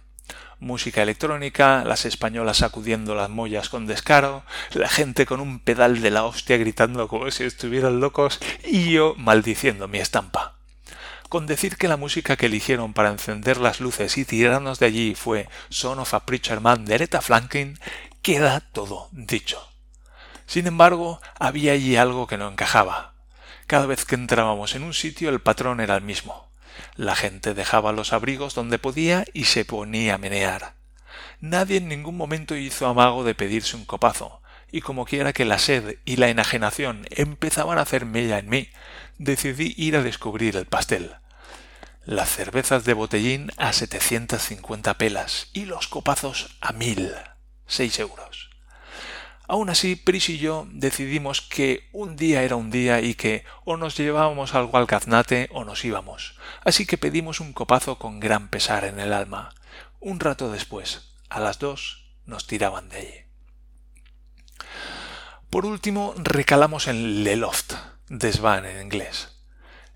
música 0.60 1.04
electrónica, 1.04 1.84
las 1.86 2.06
españolas 2.06 2.58
sacudiendo 2.58 3.16
las 3.16 3.30
mollas 3.30 3.70
con 3.70 3.86
descaro, 3.86 4.44
la 4.74 4.90
gente 4.90 5.26
con 5.26 5.40
un 5.40 5.60
pedal 5.60 6.02
de 6.02 6.12
la 6.12 6.24
hostia 6.24 6.58
gritando 6.58 7.08
como 7.08 7.30
si 7.32 7.44
estuvieran 7.44 8.00
locos 8.00 8.40
y 8.64 8.92
yo 8.92 9.14
maldiciendo 9.18 9.88
mi 9.88 10.00
estampa. 10.00 10.56
Con 11.30 11.46
decir 11.46 11.76
que 11.76 11.90
la 11.90 11.98
música 11.98 12.38
que 12.38 12.46
eligieron 12.46 12.94
para 12.94 13.10
encender 13.10 13.58
las 13.58 13.82
luces 13.82 14.18
y 14.18 14.26
tirarnos 14.26 14.80
de 14.80 14.86
allí 14.86 15.16
fue 15.16 15.50
Son 15.70 16.00
of 16.00 16.14
a 16.14 16.26
Preacher 16.26 16.62
Man 16.62 16.86
de 16.86 16.96
Aretha 16.96 17.22
Franklin, 17.22 17.78
queda 18.22 18.62
todo 18.62 19.10
dicho. 19.12 19.62
Sin 20.46 20.66
embargo, 20.68 21.20
había 21.38 21.74
allí 21.74 21.98
algo 21.98 22.28
que 22.28 22.38
no 22.38 22.48
encajaba. 22.48 23.14
Cada 23.68 23.86
vez 23.86 24.06
que 24.06 24.16
entrábamos 24.16 24.76
en 24.76 24.84
un 24.84 24.94
sitio 24.94 25.30
el 25.30 25.42
patrón 25.42 25.82
era 25.82 25.98
el 25.98 26.04
mismo. 26.04 26.47
La 26.96 27.16
gente 27.16 27.54
dejaba 27.54 27.92
los 27.92 28.14
abrigos 28.14 28.56
donde 28.56 28.80
podía 28.80 29.26
y 29.34 29.46
se 29.46 29.66
ponía 29.66 30.16
a 30.16 30.18
menear. 30.18 30.74
Nadie 31.40 31.78
en 31.78 31.88
ningún 31.88 32.18
momento 32.18 32.56
hizo 32.56 32.88
amago 32.88 33.24
de 33.24 33.36
pedirse 33.36 33.76
un 33.76 33.86
copazo, 33.86 34.42
y 34.72 34.82
como 34.82 35.06
quiera 35.06 35.34
que 35.34 35.46
la 35.46 35.60
sed 35.60 35.98
y 36.06 36.18
la 36.18 36.30
enajenación 36.30 37.06
empezaban 37.12 37.78
a 37.78 37.82
hacer 37.82 38.06
mella 38.06 38.40
en 38.40 38.50
mí, 38.50 38.70
decidí 39.18 39.74
ir 39.78 39.96
a 39.96 40.04
descubrir 40.04 40.56
el 40.58 40.66
pastel. 40.66 41.16
Las 42.06 42.30
cervezas 42.30 42.86
de 42.86 42.94
botellín 42.94 43.52
a 43.58 43.74
setecientas 43.74 44.48
cincuenta 44.48 44.98
pelas 44.98 45.50
y 45.54 45.66
los 45.66 45.88
copazos 45.88 46.58
a 46.62 46.72
mil, 46.72 47.12
seis 47.66 48.00
euros. 48.00 48.47
Aún 49.48 49.70
así, 49.70 49.96
Pris 49.96 50.28
y 50.30 50.38
yo 50.38 50.68
decidimos 50.72 51.42
que 51.42 51.88
un 51.94 52.18
día 52.18 52.44
era 52.44 52.58
un 52.58 52.70
día 52.70 53.00
y 53.00 53.14
que 53.16 53.46
o 53.64 53.78
nos 53.78 53.96
llevábamos 53.96 54.54
algo 54.54 54.78
al 54.78 54.88
gaznate 54.88 55.48
o 55.54 55.64
nos 55.64 55.86
íbamos. 55.86 56.36
Así 56.66 56.86
que 56.86 56.98
pedimos 56.98 57.40
un 57.40 57.54
copazo 57.54 57.98
con 57.98 58.20
gran 58.20 58.50
pesar 58.50 58.84
en 58.84 59.00
el 59.00 59.14
alma. 59.14 59.56
Un 60.02 60.20
rato 60.20 60.52
después, 60.52 61.14
a 61.30 61.40
las 61.40 61.60
dos, 61.60 62.12
nos 62.26 62.46
tiraban 62.46 62.90
de 62.90 62.98
allí. 62.98 63.28
Por 65.50 65.66
último, 65.66 66.14
recalamos 66.18 66.88
en 66.88 67.24
Le 67.24 67.38
Loft, 67.38 67.74
desván 68.10 68.66
en 68.66 68.82
inglés. 68.82 69.30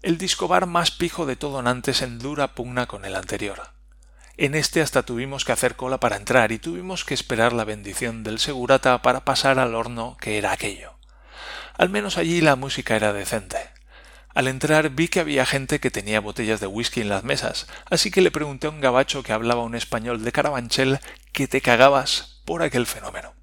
El 0.01 0.17
disco 0.17 0.47
bar 0.47 0.65
más 0.65 0.91
pijo 0.91 1.25
de 1.25 1.35
todo 1.35 1.61
Nantes 1.61 2.01
en 2.01 2.19
dura 2.19 2.55
pugna 2.55 2.87
con 2.87 3.03
el 3.03 3.17
anterior. 3.17 3.70
En 4.41 4.56
este 4.56 4.82
hasta 4.82 5.04
tuvimos 5.04 5.45
que 5.45 5.51
hacer 5.51 5.75
cola 5.75 5.99
para 5.99 6.15
entrar 6.15 6.51
y 6.51 6.58
tuvimos 6.58 7.06
que 7.06 7.13
esperar 7.13 7.54
la 7.54 7.63
bendición 7.63 8.23
del 8.23 8.39
segurata 8.39 9.04
para 9.04 9.23
pasar 9.23 9.60
al 9.60 9.75
horno 9.75 10.17
que 10.19 10.39
era 10.39 10.51
aquello. 10.51 10.95
Al 11.77 11.89
menos 11.89 12.17
allí 12.17 12.41
la 12.41 12.56
música 12.56 12.95
era 12.95 13.13
decente. 13.13 13.60
Al 14.34 14.47
entrar 14.47 14.89
vi 14.89 15.10
que 15.10 15.19
había 15.19 15.45
gente 15.45 15.80
que 15.80 15.91
tenía 15.91 16.21
botellas 16.21 16.60
de 16.60 16.65
whisky 16.65 17.01
en 17.01 17.10
las 17.10 17.23
mesas, 17.23 17.67
así 17.88 18.10
que 18.10 18.21
le 18.21 18.32
pregunté 18.32 18.65
a 18.65 18.71
un 18.71 18.82
gabacho 18.82 19.21
que 19.21 19.32
hablaba 19.32 19.62
un 19.62 19.75
español 19.75 20.23
de 20.23 20.32
Carabanchel 20.32 20.99
que 21.34 21.47
te 21.47 21.62
cagabas 21.62 22.41
por 22.43 22.63
aquel 22.63 22.88
fenómeno. 22.88 23.36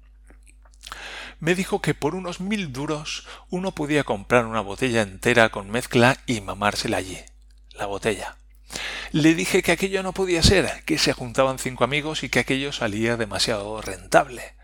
Me 1.39 1.55
dijo 1.55 1.81
que 1.81 1.93
por 1.93 2.13
unos 2.13 2.41
mil 2.41 2.73
duros 2.73 3.25
uno 3.49 3.73
podía 3.73 4.03
comprar 4.03 4.45
una 4.45 4.59
botella 4.59 5.01
entera 5.01 5.47
con 5.47 5.69
mezcla 5.71 6.17
y 6.25 6.41
mamársela 6.41 6.97
allí. 6.97 7.19
La 7.71 7.85
botella. 7.85 8.38
Le 9.11 9.33
dije 9.33 9.63
que 9.63 9.71
aquello 9.71 10.03
no 10.03 10.13
podía 10.13 10.43
ser, 10.43 10.83
que 10.85 10.97
se 10.97 11.13
juntaban 11.13 11.59
cinco 11.59 11.83
amigos 11.83 12.23
y 12.23 12.29
que 12.29 12.39
aquello 12.39 12.71
salía 12.71 13.17
demasiado 13.17 13.81
rentable. 13.81 14.55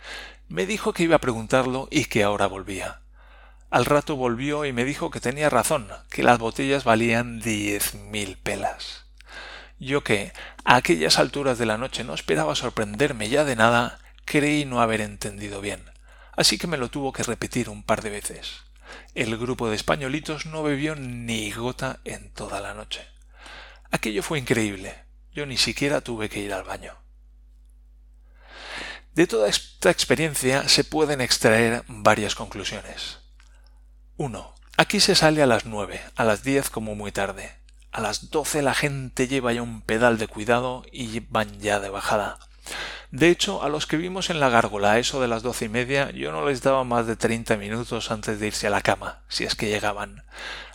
Me 0.47 0.65
dijo 0.65 0.93
que 0.93 1.03
iba 1.03 1.15
a 1.15 1.21
preguntarlo 1.21 1.87
y 1.89 2.05
que 2.05 2.23
ahora 2.23 2.45
volvía. 2.47 3.01
Al 3.71 3.85
rato 3.85 4.15
volvió 4.15 4.65
y 4.65 4.73
me 4.73 4.85
dijo 4.85 5.09
que 5.09 5.19
tenía 5.19 5.49
razón, 5.49 5.87
que 6.09 6.23
las 6.23 6.37
botellas 6.37 6.83
valían 6.83 7.39
diez 7.39 7.95
mil 7.95 8.37
pelas. 8.37 9.05
Yo 9.79 10.03
que, 10.03 10.31
a 10.63 10.75
aquellas 10.75 11.19
alturas 11.19 11.57
de 11.57 11.65
la 11.65 11.77
noche 11.77 12.03
no 12.03 12.13
esperaba 12.13 12.55
sorprenderme 12.55 13.27
ya 13.27 13.43
de 13.43 13.55
nada, 13.55 13.99
creí 14.23 14.65
no 14.65 14.81
haber 14.81 15.01
entendido 15.01 15.59
bien, 15.59 15.83
así 16.37 16.57
que 16.57 16.67
me 16.67 16.77
lo 16.77 16.89
tuvo 16.89 17.11
que 17.11 17.23
repetir 17.23 17.69
un 17.69 17.83
par 17.83 18.01
de 18.01 18.11
veces. 18.11 18.61
El 19.15 19.35
grupo 19.37 19.69
de 19.69 19.75
españolitos 19.75 20.45
no 20.45 20.63
bebió 20.63 20.95
ni 20.95 21.51
gota 21.51 21.99
en 22.05 22.29
toda 22.29 22.61
la 22.61 22.73
noche. 22.73 23.14
Aquello 23.95 24.23
fue 24.23 24.39
increíble. 24.39 24.93
Yo 25.31 25.45
ni 25.45 25.55
siquiera 25.55 26.01
tuve 26.01 26.27
que 26.27 26.41
ir 26.41 26.51
al 26.51 26.65
baño. 26.65 26.91
De 29.13 29.25
toda 29.25 29.47
esta 29.47 29.89
experiencia 29.89 30.67
se 30.67 30.83
pueden 30.83 31.21
extraer 31.21 31.85
varias 31.87 32.35
conclusiones. 32.35 33.19
1. 34.17 34.53
Aquí 34.75 34.99
se 34.99 35.15
sale 35.15 35.41
a 35.41 35.45
las 35.45 35.65
nueve, 35.65 36.01
a 36.17 36.25
las 36.25 36.43
diez 36.43 36.69
como 36.69 36.93
muy 36.93 37.13
tarde. 37.13 37.55
A 37.93 38.01
las 38.01 38.31
doce 38.31 38.61
la 38.61 38.73
gente 38.73 39.29
lleva 39.29 39.53
ya 39.53 39.61
un 39.61 39.81
pedal 39.81 40.17
de 40.17 40.27
cuidado 40.27 40.83
y 40.91 41.21
van 41.21 41.61
ya 41.61 41.79
de 41.79 41.87
bajada. 41.87 42.37
De 43.11 43.29
hecho, 43.29 43.63
a 43.63 43.69
los 43.69 43.87
que 43.87 43.95
vimos 43.95 44.29
en 44.29 44.41
la 44.41 44.49
gárgola 44.49 44.91
a 44.91 44.99
eso 44.99 45.21
de 45.21 45.29
las 45.29 45.41
doce 45.41 45.65
y 45.65 45.69
media, 45.69 46.11
yo 46.11 46.33
no 46.33 46.45
les 46.45 46.61
daba 46.61 46.83
más 46.83 47.07
de 47.07 47.15
treinta 47.15 47.55
minutos 47.55 48.11
antes 48.11 48.41
de 48.41 48.47
irse 48.47 48.67
a 48.67 48.71
la 48.71 48.81
cama, 48.81 49.21
si 49.29 49.45
es 49.45 49.55
que 49.55 49.69
llegaban. 49.69 50.25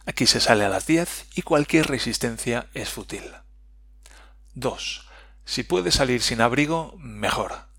Aquí 0.07 0.27
se 0.27 0.41
sale 0.41 0.65
a 0.65 0.69
las 0.69 0.87
10 0.87 1.27
y 1.35 1.43
cualquier 1.43 1.87
resistencia 1.87 2.69
es 2.75 2.89
fútil. 2.89 3.25
2. 4.55 5.07
Si 5.45 5.63
puede 5.63 5.91
salir 5.91 6.23
sin 6.23 6.41
abrigo, 6.41 6.95
mejor. 6.99 7.71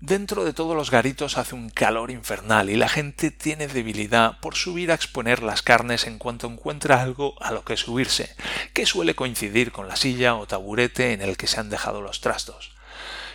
Dentro 0.00 0.44
de 0.44 0.52
todos 0.52 0.76
los 0.76 0.90
garitos 0.90 1.38
hace 1.38 1.54
un 1.54 1.70
calor 1.70 2.10
infernal 2.10 2.68
y 2.68 2.76
la 2.76 2.88
gente 2.88 3.30
tiene 3.30 3.66
debilidad 3.66 4.38
por 4.40 4.54
subir 4.54 4.90
a 4.90 4.94
exponer 4.94 5.42
las 5.42 5.62
carnes 5.62 6.06
en 6.06 6.18
cuanto 6.18 6.46
encuentra 6.46 7.00
algo 7.00 7.34
a 7.40 7.50
lo 7.50 7.64
que 7.64 7.78
subirse, 7.78 8.36
que 8.74 8.84
suele 8.84 9.14
coincidir 9.14 9.72
con 9.72 9.88
la 9.88 9.96
silla 9.96 10.34
o 10.34 10.46
taburete 10.46 11.14
en 11.14 11.22
el 11.22 11.38
que 11.38 11.46
se 11.46 11.60
han 11.60 11.70
dejado 11.70 12.02
los 12.02 12.20
trastos. 12.20 12.76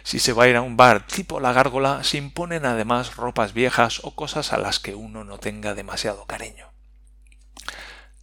Si 0.03 0.19
se 0.19 0.33
va 0.33 0.43
a 0.43 0.47
ir 0.47 0.55
a 0.55 0.61
un 0.61 0.77
bar 0.77 1.05
tipo 1.07 1.39
la 1.39 1.51
gárgola, 1.51 2.03
se 2.03 2.17
imponen 2.17 2.65
además 2.65 3.15
ropas 3.15 3.53
viejas 3.53 3.99
o 4.03 4.15
cosas 4.15 4.53
a 4.53 4.57
las 4.57 4.79
que 4.79 4.93
uno 4.93 5.23
no 5.23 5.39
tenga 5.39 5.73
demasiado 5.73 6.25
cariño. 6.25 6.70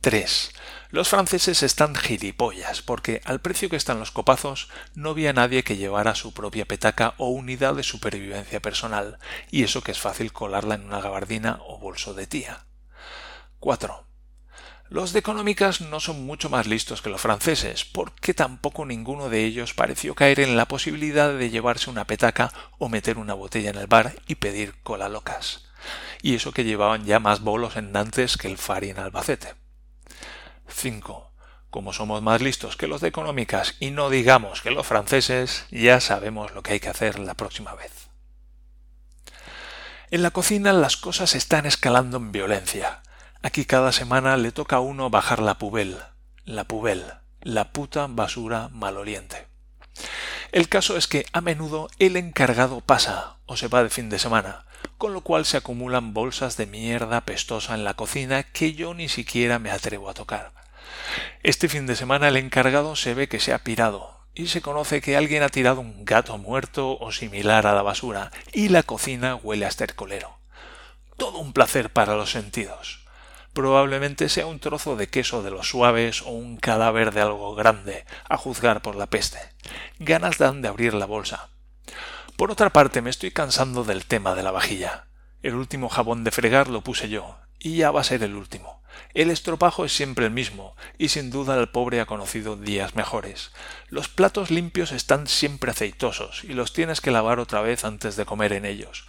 3. 0.09 0.53
Los 0.88 1.11
franceses 1.11 1.62
están 1.62 1.94
gilipollas, 1.94 2.81
porque 2.81 3.21
al 3.27 3.42
precio 3.42 3.68
que 3.68 3.77
están 3.77 3.99
los 3.99 4.11
copazos 4.11 4.71
no 4.94 5.11
había 5.11 5.35
nadie 5.35 5.64
que 5.64 5.77
llevara 5.77 6.14
su 6.14 6.33
propia 6.33 6.64
petaca 6.64 7.12
o 7.18 7.29
unidad 7.29 7.75
de 7.75 7.83
supervivencia 7.83 8.61
personal, 8.62 9.18
y 9.51 9.64
eso 9.64 9.83
que 9.83 9.92
es 9.92 9.99
fácil 9.99 10.33
colarla 10.33 10.77
en 10.77 10.87
una 10.87 11.03
gabardina 11.03 11.59
o 11.66 11.79
bolso 11.79 12.14
de 12.14 12.27
tía. 12.27 12.64
4. 13.61 14.07
Los 14.88 15.12
de 15.12 15.18
económicas 15.18 15.83
no 15.83 16.01
son 16.01 16.25
mucho 16.25 16.49
más 16.49 16.66
listos 16.66 17.03
que 17.03 17.11
los 17.11 17.21
franceses, 17.21 17.85
porque 17.85 18.33
tampoco 18.33 18.87
ninguno 18.87 19.29
de 19.29 19.44
ellos 19.44 19.75
pareció 19.75 20.14
caer 20.14 20.40
en 20.40 20.57
la 20.57 20.68
posibilidad 20.68 21.35
de 21.35 21.51
llevarse 21.51 21.90
una 21.90 22.07
petaca 22.07 22.51
o 22.79 22.88
meter 22.88 23.18
una 23.18 23.35
botella 23.35 23.68
en 23.68 23.77
el 23.77 23.88
bar 23.88 24.14
y 24.27 24.37
pedir 24.37 24.81
cola 24.83 25.11
locas. 25.11 25.66
Y 26.23 26.35
eso 26.35 26.53
que 26.53 26.64
llevaban 26.64 27.05
ya 27.05 27.21
más 27.21 27.42
bolos 27.42 27.77
en 27.77 27.92
Nantes 27.92 28.38
que 28.38 28.49
el 28.49 28.57
Fari 28.57 28.88
en 28.88 29.01
Albacete. 29.01 29.67
5. 30.68 31.33
Como 31.70 31.92
somos 31.92 32.22
más 32.22 32.40
listos 32.40 32.76
que 32.76 32.87
los 32.87 33.00
de 33.00 33.09
económicas 33.09 33.76
y 33.81 33.90
no 33.90 34.09
digamos 34.09 34.62
que 34.62 34.70
los 34.70 34.87
franceses, 34.87 35.66
ya 35.70 36.00
sabemos 36.00 36.52
lo 36.54 36.62
que 36.62 36.72
hay 36.72 36.81
que 36.81 36.88
hacer 36.88 37.18
la 37.18 37.35
próxima 37.35 37.74
vez. 37.74 38.09
En 40.11 40.22
la 40.22 40.31
cocina 40.31 40.72
las 40.72 40.96
cosas 40.96 41.35
están 41.35 41.66
escalando 41.66 42.16
en 42.16 42.33
violencia. 42.33 43.02
Aquí 43.42 43.66
cada 43.66 43.92
semana 43.92 44.37
le 44.38 44.52
toca 44.52 44.76
a 44.76 44.81
uno 44.81 45.11
bajar 45.11 45.40
la 45.40 45.59
pubel, 45.59 45.98
la 46.44 46.64
pubel, 46.64 47.04
la 47.42 47.72
puta 47.72 48.07
basura 48.09 48.70
maloliente. 48.72 49.46
El 50.50 50.70
caso 50.70 50.96
es 50.96 51.07
que 51.07 51.26
a 51.35 51.42
menudo 51.42 51.90
el 51.98 52.16
encargado 52.16 52.81
pasa 52.81 53.37
o 53.44 53.59
se 53.59 53.68
va 53.68 53.83
de 53.83 53.90
fin 53.90 54.09
de 54.09 54.18
semana, 54.18 54.64
con 54.96 55.12
lo 55.12 55.20
cual 55.20 55.44
se 55.44 55.59
acumulan 55.59 56.14
bolsas 56.14 56.57
de 56.57 56.66
mierda 56.66 57.20
pestosa 57.20 57.74
en 57.74 57.85
la 57.85 57.94
cocina 57.94 58.42
que 58.44 58.72
yo 58.72 58.94
ni 58.94 59.11
siquiera 59.11 59.59
me 59.59 59.70
atrevo 59.70 60.09
a 60.09 60.14
tocar. 60.14 60.58
Este 61.42 61.68
fin 61.68 61.87
de 61.87 61.96
semana 61.96 62.28
el 62.28 62.37
encargado 62.37 62.96
se 62.96 63.14
ve 63.14 63.28
que 63.28 63.40
se 63.40 63.52
ha 63.52 63.59
pirado 63.59 64.26
y 64.35 64.48
se 64.48 64.61
conoce 64.61 65.00
que 65.00 65.16
alguien 65.16 65.42
ha 65.42 65.48
tirado 65.48 65.81
un 65.81 66.04
gato 66.04 66.38
muerto 66.38 66.98
o 66.98 67.12
similar 67.12 67.66
a 67.66 67.74
la 67.74 67.83
basura 67.83 68.31
y 68.52 68.68
la 68.68 68.83
cocina 68.83 69.35
huele 69.37 69.64
a 69.64 69.68
estercolero. 69.68 70.38
Todo 71.16 71.38
un 71.38 71.52
placer 71.52 71.90
para 71.90 72.14
los 72.14 72.31
sentidos 72.31 73.09
probablemente 73.59 74.28
sea 74.28 74.46
un 74.46 74.61
trozo 74.61 74.94
de 74.94 75.09
queso 75.09 75.42
de 75.42 75.50
los 75.50 75.68
suaves 75.68 76.22
o 76.22 76.28
un 76.28 76.59
cadáver 76.59 77.12
de 77.12 77.22
algo 77.22 77.57
grande, 77.57 78.04
a 78.28 78.37
juzgar 78.37 78.83
por 78.83 78.94
la 78.94 79.09
peste. 79.09 79.38
Ganas 79.98 80.38
dan 80.38 80.62
de 80.62 80.68
abrir 80.68 80.94
la 80.94 81.07
bolsa. 81.07 81.48
Por 82.37 82.52
otra 82.52 82.70
parte, 82.70 83.02
me 83.02 83.11
estoy 83.11 83.33
cansando 83.33 83.83
del 83.83 84.07
tema 84.07 84.37
de 84.37 84.44
la 84.44 84.52
vajilla. 84.52 85.07
El 85.42 85.57
último 85.57 85.88
jabón 85.88 86.22
de 86.22 86.31
fregar 86.31 86.68
lo 86.68 86.83
puse 86.83 87.09
yo, 87.09 87.37
y 87.59 87.78
ya 87.78 87.90
va 87.90 88.02
a 88.02 88.04
ser 88.04 88.22
el 88.22 88.37
último. 88.37 88.81
El 89.14 89.30
estropajo 89.30 89.84
es 89.84 89.92
siempre 89.92 90.26
el 90.26 90.30
mismo, 90.30 90.76
y 90.96 91.08
sin 91.08 91.30
duda 91.30 91.58
el 91.58 91.68
pobre 91.68 92.00
ha 92.00 92.06
conocido 92.06 92.56
días 92.56 92.94
mejores. 92.94 93.52
Los 93.88 94.08
platos 94.08 94.50
limpios 94.50 94.92
están 94.92 95.26
siempre 95.26 95.70
aceitosos, 95.70 96.44
y 96.44 96.54
los 96.54 96.72
tienes 96.72 97.00
que 97.00 97.11
lavar 97.11 97.38
otra 97.40 97.61
vez 97.62 97.84
antes 97.84 98.16
de 98.16 98.24
comer 98.24 98.52
en 98.52 98.64
ellos. 98.64 99.06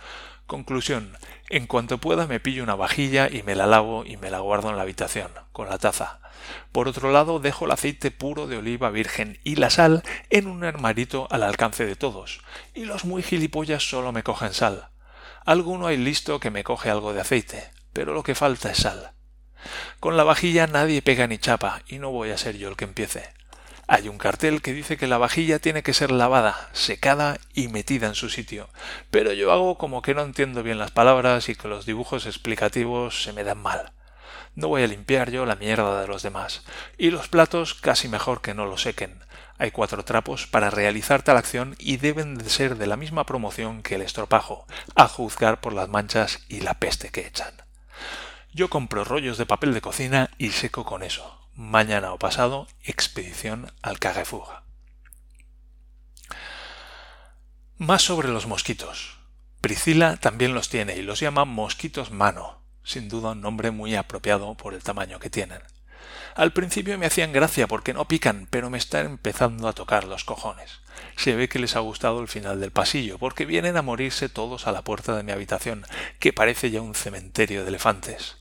Conclusión. 0.50 1.16
En 1.50 1.68
cuanto 1.68 2.00
pueda 2.00 2.26
me 2.26 2.40
pillo 2.40 2.64
una 2.64 2.74
vajilla 2.74 3.30
y 3.30 3.44
me 3.44 3.54
la 3.54 3.68
lavo 3.68 4.04
y 4.04 4.18
me 4.18 4.32
la 4.32 4.40
guardo 4.40 4.72
en 4.72 4.78
la 4.78 4.82
habitación, 4.82 5.30
con 5.52 5.70
la 5.70 5.78
taza. 5.78 6.22
Por 6.72 6.88
otro 6.88 7.12
lado, 7.12 7.40
dejo 7.40 7.66
el 7.66 7.72
aceite 7.72 8.10
puro 8.10 8.48
de 8.48 8.58
oliva 8.58 8.90
virgen 8.90 9.40
y 9.44 9.58
la 9.58 9.70
sal 9.70 10.02
en 10.32 10.48
un 10.48 10.64
armarito 10.64 11.28
al 11.30 11.44
alcance 11.44 11.86
de 11.86 11.96
todos. 11.96 12.42
Y 12.74 12.86
los 12.86 13.06
muy 13.06 13.22
gilipollas 13.22 13.88
solo 13.88 14.12
me 14.12 14.24
cogen 14.24 14.56
sal. 14.56 14.90
Alguno 15.46 15.86
hay 15.86 15.98
listo 15.98 16.40
que 16.40 16.50
me 16.50 16.64
coge 16.64 16.90
algo 16.90 17.14
de 17.14 17.22
aceite, 17.22 17.70
pero 17.94 18.14
lo 18.14 18.24
que 18.24 18.34
falta 18.34 18.72
es 18.72 18.80
sal. 18.80 19.12
Con 20.00 20.18
la 20.18 20.24
vajilla 20.24 20.68
nadie 20.68 21.02
pega 21.02 21.28
ni 21.28 21.38
chapa, 21.38 21.82
y 21.88 22.00
no 22.00 22.12
voy 22.12 22.32
a 22.32 22.38
ser 22.38 22.58
yo 22.58 22.70
el 22.70 22.76
que 22.76 22.86
empiece. 22.86 23.30
Hay 23.92 24.08
un 24.08 24.20
cartel 24.20 24.62
que 24.62 24.72
dice 24.72 24.98
que 24.98 25.08
la 25.08 25.18
vajilla 25.18 25.58
tiene 25.58 25.82
que 25.82 25.96
ser 25.96 26.12
lavada, 26.12 26.70
secada 26.74 27.40
y 27.56 27.70
metida 27.70 28.06
en 28.06 28.14
su 28.14 28.30
sitio, 28.30 28.70
pero 29.10 29.34
yo 29.34 29.52
hago 29.52 29.80
como 29.80 30.04
que 30.04 30.14
no 30.14 30.22
entiendo 30.22 30.62
bien 30.62 30.78
las 30.78 30.92
palabras 30.92 31.50
y 31.50 31.56
que 31.56 31.68
los 31.68 31.88
dibujos 31.88 32.28
explicativos 32.28 33.24
se 33.24 33.34
me 33.34 33.44
dan 33.44 33.58
mal. 33.58 33.92
No 34.54 34.68
voy 34.68 34.84
a 34.84 34.88
limpiar 34.88 35.32
yo 35.32 35.46
la 35.48 35.56
mierda 35.56 36.02
de 36.02 36.08
los 36.08 36.22
demás, 36.22 36.64
y 37.00 37.10
los 37.10 37.30
platos 37.30 37.74
casi 37.74 38.08
mejor 38.08 38.42
que 38.42 38.54
no 38.54 38.68
lo 38.68 38.78
sequen. 38.78 39.24
Hay 39.58 39.72
cuatro 39.72 40.06
trapos 40.06 40.46
para 40.46 40.70
realizar 40.70 41.24
tal 41.24 41.38
acción 41.38 41.76
y 41.80 41.98
deben 41.98 42.38
de 42.38 42.50
ser 42.50 42.78
de 42.78 42.86
la 42.86 42.96
misma 42.96 43.26
promoción 43.26 43.82
que 43.82 43.96
el 43.96 44.04
estropajo, 44.04 44.68
a 44.96 45.08
juzgar 45.08 45.62
por 45.62 45.74
las 45.74 45.90
manchas 45.90 46.42
y 46.48 46.62
la 46.62 46.76
peste 46.76 47.10
que 47.10 47.26
echan. 47.26 47.69
Yo 48.54 48.70
compro 48.70 49.04
rollos 49.04 49.38
de 49.38 49.46
papel 49.46 49.74
de 49.74 49.82
cocina 49.82 50.30
y 50.38 50.52
seco 50.52 50.86
con 50.86 51.04
eso 51.04 51.40
mañana 51.60 52.14
o 52.14 52.18
pasado, 52.18 52.68
expedición 52.84 53.70
al 53.82 54.00
Carrefour. 54.00 54.48
Más 57.78 58.02
sobre 58.02 58.30
los 58.30 58.48
mosquitos. 58.48 59.18
Priscila 59.60 60.16
también 60.16 60.54
los 60.54 60.70
tiene 60.70 60.96
y 60.96 61.02
los 61.02 61.20
llama 61.20 61.44
mosquitos 61.44 62.12
mano, 62.12 62.62
sin 62.86 63.10
duda 63.10 63.32
un 63.32 63.42
nombre 63.42 63.72
muy 63.72 63.94
apropiado 63.96 64.56
por 64.56 64.74
el 64.74 64.82
tamaño 64.82 65.20
que 65.20 65.30
tienen. 65.30 65.62
Al 66.34 66.54
principio 66.54 66.98
me 66.98 67.08
hacían 67.08 67.34
gracia 67.34 67.68
porque 67.68 67.94
no 67.94 68.08
pican, 68.08 68.48
pero 68.50 68.70
me 68.70 68.78
están 68.78 69.06
empezando 69.06 69.68
a 69.68 69.74
tocar 69.74 70.06
los 70.06 70.24
cojones. 70.24 70.80
Se 71.18 71.36
ve 71.36 71.50
que 71.50 71.60
les 71.60 71.76
ha 71.76 71.80
gustado 71.80 72.22
el 72.22 72.30
final 72.30 72.62
del 72.62 72.72
pasillo, 72.72 73.18
porque 73.18 73.46
vienen 73.46 73.76
a 73.76 73.82
morirse 73.82 74.30
todos 74.30 74.66
a 74.66 74.72
la 74.72 74.84
puerta 74.84 75.18
de 75.18 75.24
mi 75.24 75.34
habitación, 75.34 75.86
que 76.20 76.32
parece 76.32 76.72
ya 76.72 76.82
un 76.82 76.96
cementerio 76.96 77.64
de 77.64 77.68
elefantes. 77.68 78.39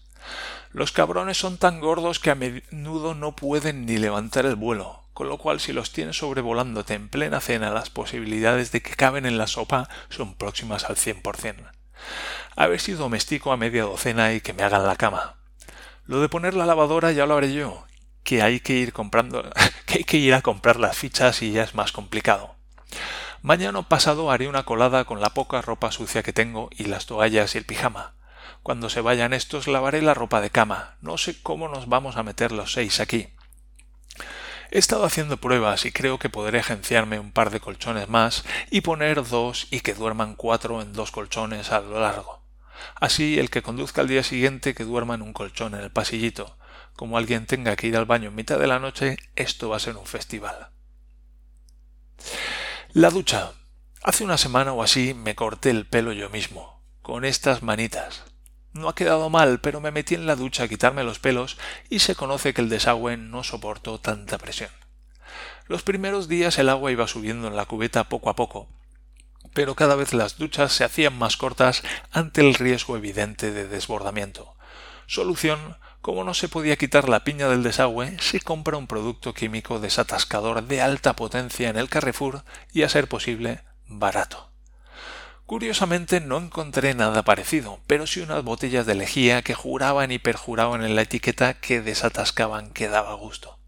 Los 0.72 0.92
cabrones 0.92 1.38
son 1.38 1.56
tan 1.56 1.80
gordos 1.80 2.18
que 2.18 2.30
a 2.30 2.34
menudo 2.34 3.14
no 3.14 3.34
pueden 3.34 3.86
ni 3.86 3.96
levantar 3.96 4.44
el 4.44 4.56
vuelo, 4.56 5.04
con 5.14 5.28
lo 5.28 5.38
cual 5.38 5.60
si 5.60 5.72
los 5.72 5.92
tienes 5.92 6.18
sobrevolándote 6.18 6.94
en 6.94 7.08
plena 7.08 7.40
cena 7.40 7.70
las 7.70 7.90
posibilidades 7.90 8.70
de 8.70 8.82
que 8.82 8.94
caben 8.94 9.26
en 9.26 9.38
la 9.38 9.46
sopa 9.46 9.88
son 10.10 10.34
próximas 10.34 10.84
al 10.84 10.96
cien 10.96 11.22
por 11.22 11.36
cien. 11.36 11.56
A 12.54 12.66
ver 12.66 12.80
si 12.80 12.92
domestico 12.92 13.50
a 13.50 13.56
media 13.56 13.84
docena 13.84 14.32
y 14.32 14.40
que 14.40 14.52
me 14.52 14.62
hagan 14.62 14.86
la 14.86 14.96
cama. 14.96 15.36
Lo 16.04 16.20
de 16.20 16.28
poner 16.28 16.54
la 16.54 16.66
lavadora 16.66 17.12
ya 17.12 17.26
lo 17.26 17.36
haré 17.36 17.52
yo, 17.52 17.86
que 18.22 18.42
hay 18.42 18.60
que 18.60 18.74
ir 18.74 18.92
comprando, 18.92 19.42
que 19.86 19.98
hay 19.98 20.04
que 20.04 20.18
ir 20.18 20.34
a 20.34 20.42
comprar 20.42 20.78
las 20.78 20.96
fichas 20.96 21.42
y 21.42 21.52
ya 21.52 21.62
es 21.62 21.74
más 21.74 21.92
complicado. 21.92 22.56
Mañana 23.40 23.80
pasado 23.82 24.30
haré 24.30 24.48
una 24.48 24.64
colada 24.64 25.04
con 25.04 25.20
la 25.20 25.30
poca 25.30 25.62
ropa 25.62 25.92
sucia 25.92 26.22
que 26.22 26.32
tengo 26.32 26.68
y 26.76 26.84
las 26.84 27.06
toallas 27.06 27.54
y 27.54 27.58
el 27.58 27.64
pijama. 27.64 28.17
Cuando 28.68 28.90
se 28.90 29.00
vayan 29.00 29.32
estos 29.32 29.66
lavaré 29.66 30.02
la 30.02 30.12
ropa 30.12 30.42
de 30.42 30.50
cama. 30.50 30.98
No 31.00 31.16
sé 31.16 31.40
cómo 31.42 31.68
nos 31.68 31.88
vamos 31.88 32.18
a 32.18 32.22
meter 32.22 32.52
los 32.52 32.74
seis 32.74 33.00
aquí. 33.00 33.30
He 34.70 34.78
estado 34.78 35.06
haciendo 35.06 35.38
pruebas 35.38 35.86
y 35.86 35.90
creo 35.90 36.18
que 36.18 36.28
podré 36.28 36.58
agenciarme 36.58 37.18
un 37.18 37.32
par 37.32 37.48
de 37.48 37.60
colchones 37.60 38.10
más 38.10 38.44
y 38.70 38.82
poner 38.82 39.26
dos 39.26 39.68
y 39.70 39.80
que 39.80 39.94
duerman 39.94 40.34
cuatro 40.34 40.82
en 40.82 40.92
dos 40.92 41.12
colchones 41.12 41.72
a 41.72 41.80
lo 41.80 41.98
largo. 41.98 42.42
Así 42.94 43.38
el 43.38 43.48
que 43.48 43.62
conduzca 43.62 44.02
al 44.02 44.08
día 44.08 44.22
siguiente 44.22 44.74
que 44.74 44.84
duerma 44.84 45.14
en 45.14 45.22
un 45.22 45.32
colchón 45.32 45.74
en 45.74 45.80
el 45.80 45.90
pasillito. 45.90 46.58
Como 46.92 47.16
alguien 47.16 47.46
tenga 47.46 47.74
que 47.74 47.86
ir 47.86 47.96
al 47.96 48.04
baño 48.04 48.28
en 48.28 48.34
mitad 48.34 48.58
de 48.58 48.66
la 48.66 48.80
noche, 48.80 49.16
esto 49.34 49.70
va 49.70 49.76
a 49.76 49.80
ser 49.80 49.96
un 49.96 50.04
festival. 50.04 50.68
La 52.92 53.08
ducha. 53.08 53.52
Hace 54.02 54.24
una 54.24 54.36
semana 54.36 54.74
o 54.74 54.82
así 54.82 55.14
me 55.14 55.34
corté 55.34 55.70
el 55.70 55.86
pelo 55.86 56.12
yo 56.12 56.28
mismo, 56.28 56.82
con 57.00 57.24
estas 57.24 57.62
manitas. 57.62 58.27
No 58.72 58.88
ha 58.88 58.94
quedado 58.94 59.30
mal, 59.30 59.60
pero 59.60 59.80
me 59.80 59.90
metí 59.90 60.14
en 60.14 60.26
la 60.26 60.36
ducha 60.36 60.64
a 60.64 60.68
quitarme 60.68 61.04
los 61.04 61.18
pelos 61.18 61.58
y 61.88 62.00
se 62.00 62.14
conoce 62.14 62.54
que 62.54 62.60
el 62.60 62.68
desagüe 62.68 63.16
no 63.16 63.44
soportó 63.44 63.98
tanta 63.98 64.38
presión. 64.38 64.70
Los 65.66 65.82
primeros 65.82 66.28
días 66.28 66.58
el 66.58 66.68
agua 66.68 66.92
iba 66.92 67.06
subiendo 67.06 67.48
en 67.48 67.56
la 67.56 67.66
cubeta 67.66 68.08
poco 68.08 68.30
a 68.30 68.36
poco, 68.36 68.68
pero 69.54 69.74
cada 69.74 69.96
vez 69.96 70.12
las 70.12 70.38
duchas 70.38 70.72
se 70.72 70.84
hacían 70.84 71.18
más 71.18 71.36
cortas 71.36 71.82
ante 72.10 72.40
el 72.40 72.54
riesgo 72.54 72.96
evidente 72.96 73.50
de 73.52 73.66
desbordamiento. 73.66 74.54
Solución 75.06 75.76
como 76.00 76.24
no 76.24 76.32
se 76.32 76.48
podía 76.48 76.76
quitar 76.76 77.08
la 77.08 77.24
piña 77.24 77.48
del 77.48 77.62
desagüe, 77.62 78.16
se 78.20 78.40
compra 78.40 78.76
un 78.76 78.86
producto 78.86 79.34
químico 79.34 79.80
desatascador 79.80 80.62
de 80.62 80.80
alta 80.80 81.14
potencia 81.14 81.68
en 81.68 81.76
el 81.76 81.88
Carrefour 81.88 82.44
y, 82.72 82.82
a 82.82 82.88
ser 82.88 83.08
posible, 83.08 83.62
barato. 83.86 84.50
Curiosamente 85.48 86.20
no 86.20 86.36
encontré 86.36 86.92
nada 86.92 87.22
parecido, 87.22 87.80
pero 87.86 88.06
sí 88.06 88.20
unas 88.20 88.44
botellas 88.44 88.84
de 88.84 88.94
lejía 88.94 89.40
que 89.40 89.54
juraban 89.54 90.12
y 90.12 90.18
perjuraban 90.18 90.84
en 90.84 90.94
la 90.94 91.00
etiqueta 91.00 91.54
que 91.54 91.80
desatascaban 91.80 92.70
que 92.70 92.88
daba 92.88 93.14
gusto. 93.14 93.58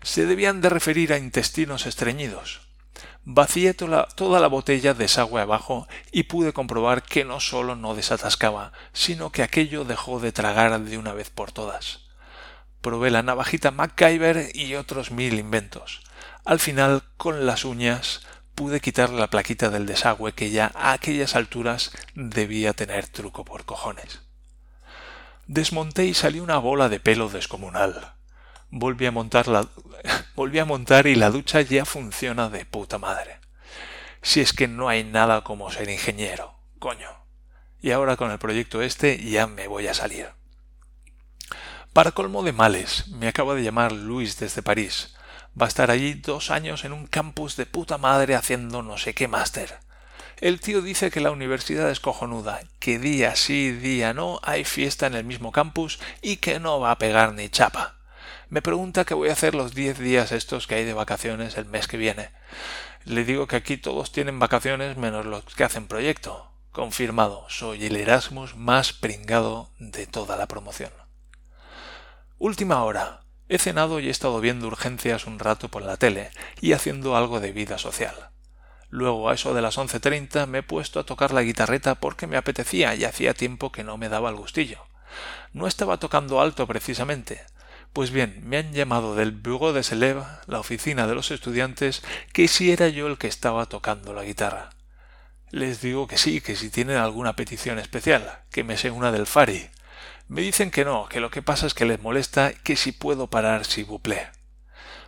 Se 0.00 0.24
debían 0.24 0.62
de 0.62 0.70
referir 0.70 1.12
a 1.12 1.18
intestinos 1.18 1.84
estreñidos. 1.84 2.62
Vacié 3.22 3.74
toda 3.74 4.40
la 4.40 4.46
botella 4.46 4.94
desagüe 4.94 5.42
abajo 5.42 5.86
y 6.10 6.22
pude 6.22 6.54
comprobar 6.54 7.02
que 7.02 7.26
no 7.26 7.38
solo 7.38 7.76
no 7.76 7.94
desatascaba, 7.94 8.72
sino 8.94 9.30
que 9.30 9.42
aquello 9.42 9.84
dejó 9.84 10.20
de 10.20 10.32
tragar 10.32 10.80
de 10.80 10.96
una 10.96 11.12
vez 11.12 11.28
por 11.28 11.52
todas. 11.52 12.00
Probé 12.80 13.10
la 13.10 13.22
navajita 13.22 13.72
MacGyver 13.72 14.52
y 14.54 14.74
otros 14.76 15.10
mil 15.10 15.38
inventos. 15.38 16.00
Al 16.46 16.60
final, 16.60 17.02
con 17.18 17.44
las 17.44 17.66
uñas, 17.66 18.22
pude 18.54 18.80
quitar 18.80 19.10
la 19.10 19.28
plaquita 19.28 19.70
del 19.70 19.86
desagüe 19.86 20.32
que 20.32 20.50
ya 20.50 20.70
a 20.74 20.92
aquellas 20.92 21.36
alturas 21.36 21.90
debía 22.14 22.72
tener 22.72 23.08
truco 23.08 23.44
por 23.44 23.64
cojones. 23.64 24.20
Desmonté 25.46 26.06
y 26.06 26.14
salió 26.14 26.42
una 26.42 26.58
bola 26.58 26.88
de 26.88 27.00
pelo 27.00 27.28
descomunal. 27.28 28.14
Volví 28.70 29.06
a 29.06 29.12
montar 29.12 29.48
la... 29.48 29.68
volví 30.36 30.58
a 30.58 30.64
montar 30.64 31.06
y 31.06 31.14
la 31.14 31.30
ducha 31.30 31.60
ya 31.60 31.84
funciona 31.84 32.48
de 32.48 32.64
puta 32.64 32.98
madre. 32.98 33.40
Si 34.22 34.40
es 34.40 34.52
que 34.52 34.68
no 34.68 34.88
hay 34.88 35.04
nada 35.04 35.44
como 35.44 35.70
ser 35.70 35.90
ingeniero, 35.90 36.54
coño. 36.78 37.10
Y 37.82 37.90
ahora 37.90 38.16
con 38.16 38.30
el 38.30 38.38
proyecto 38.38 38.80
este 38.80 39.18
ya 39.18 39.46
me 39.46 39.68
voy 39.68 39.86
a 39.86 39.94
salir. 39.94 40.28
Para 41.92 42.12
colmo 42.12 42.42
de 42.42 42.52
males, 42.52 43.06
me 43.08 43.28
acaba 43.28 43.54
de 43.54 43.62
llamar 43.62 43.92
Luis 43.92 44.38
desde 44.38 44.62
París. 44.62 45.14
Va 45.60 45.66
a 45.66 45.68
estar 45.68 45.90
allí 45.90 46.14
dos 46.14 46.50
años 46.50 46.84
en 46.84 46.92
un 46.92 47.06
campus 47.06 47.56
de 47.56 47.66
puta 47.66 47.98
madre 47.98 48.34
haciendo 48.34 48.82
no 48.82 48.98
sé 48.98 49.14
qué 49.14 49.28
máster. 49.28 49.78
El 50.40 50.60
tío 50.60 50.82
dice 50.82 51.10
que 51.10 51.20
la 51.20 51.30
universidad 51.30 51.90
es 51.90 52.00
cojonuda, 52.00 52.60
que 52.80 52.98
día 52.98 53.36
sí, 53.36 53.70
día 53.70 54.12
no 54.14 54.40
hay 54.42 54.64
fiesta 54.64 55.06
en 55.06 55.14
el 55.14 55.24
mismo 55.24 55.52
campus 55.52 56.00
y 56.22 56.38
que 56.38 56.58
no 56.58 56.80
va 56.80 56.90
a 56.90 56.98
pegar 56.98 57.34
ni 57.34 57.48
chapa. 57.48 57.94
Me 58.48 58.62
pregunta 58.62 59.04
qué 59.04 59.14
voy 59.14 59.28
a 59.28 59.32
hacer 59.32 59.54
los 59.54 59.74
diez 59.74 59.98
días 59.98 60.32
estos 60.32 60.66
que 60.66 60.74
hay 60.74 60.84
de 60.84 60.92
vacaciones 60.92 61.56
el 61.56 61.66
mes 61.66 61.86
que 61.86 61.96
viene. 61.96 62.30
Le 63.04 63.24
digo 63.24 63.46
que 63.46 63.56
aquí 63.56 63.76
todos 63.76 64.12
tienen 64.12 64.38
vacaciones 64.38 64.96
menos 64.96 65.24
los 65.24 65.44
que 65.44 65.64
hacen 65.64 65.86
proyecto. 65.86 66.50
Confirmado, 66.72 67.46
soy 67.48 67.86
el 67.86 67.96
Erasmus 67.96 68.56
más 68.56 68.92
pringado 68.92 69.70
de 69.78 70.06
toda 70.06 70.36
la 70.36 70.46
promoción. 70.46 70.90
Última 72.38 72.82
hora. 72.82 73.23
He 73.48 73.58
cenado 73.58 74.00
y 74.00 74.08
he 74.08 74.10
estado 74.10 74.40
viendo 74.40 74.66
urgencias 74.66 75.26
un 75.26 75.38
rato 75.38 75.68
por 75.68 75.82
la 75.82 75.96
tele 75.96 76.30
y 76.60 76.72
haciendo 76.72 77.16
algo 77.16 77.40
de 77.40 77.52
vida 77.52 77.78
social. 77.78 78.30
Luego, 78.88 79.28
a 79.28 79.34
eso 79.34 79.54
de 79.54 79.60
las 79.60 79.76
once 79.76 80.00
treinta, 80.00 80.46
me 80.46 80.58
he 80.58 80.62
puesto 80.62 81.00
a 81.00 81.04
tocar 81.04 81.32
la 81.32 81.42
guitarreta 81.42 81.96
porque 81.96 82.26
me 82.26 82.36
apetecía 82.36 82.94
y 82.94 83.04
hacía 83.04 83.34
tiempo 83.34 83.72
que 83.72 83.84
no 83.84 83.98
me 83.98 84.08
daba 84.08 84.30
el 84.30 84.36
gustillo. 84.36 84.86
No 85.52 85.66
estaba 85.66 85.98
tocando 85.98 86.40
alto 86.40 86.66
precisamente. 86.66 87.42
Pues 87.92 88.10
bien, 88.10 88.40
me 88.44 88.56
han 88.56 88.72
llamado 88.72 89.14
del 89.14 89.32
Bureau 89.32 89.72
de 89.72 89.82
Selev, 89.82 90.24
la 90.46 90.58
oficina 90.58 91.06
de 91.06 91.14
los 91.14 91.30
estudiantes, 91.30 92.02
que 92.32 92.48
si 92.48 92.72
era 92.72 92.88
yo 92.88 93.06
el 93.06 93.18
que 93.18 93.28
estaba 93.28 93.66
tocando 93.66 94.14
la 94.14 94.24
guitarra. 94.24 94.70
Les 95.50 95.80
digo 95.80 96.08
que 96.08 96.16
sí, 96.16 96.40
que 96.40 96.56
si 96.56 96.70
tienen 96.70 96.96
alguna 96.96 97.36
petición 97.36 97.78
especial, 97.78 98.40
que 98.50 98.64
me 98.64 98.76
sé 98.76 98.90
una 98.90 99.12
del 99.12 99.26
Fari. 99.26 99.70
Me 100.34 100.40
dicen 100.40 100.72
que 100.72 100.84
no, 100.84 101.08
que 101.08 101.20
lo 101.20 101.30
que 101.30 101.42
pasa 101.42 101.64
es 101.64 101.74
que 101.74 101.84
les 101.84 102.02
molesta 102.02 102.52
que 102.52 102.74
si 102.74 102.90
puedo 102.90 103.28
parar 103.28 103.64
si 103.64 103.84
buple. 103.84 104.32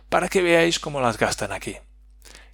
Para 0.07 0.29
que 0.29 0.41
veáis 0.41 0.79
cómo 0.79 1.01
las 1.01 1.17
gastan 1.17 1.51
aquí. 1.51 1.75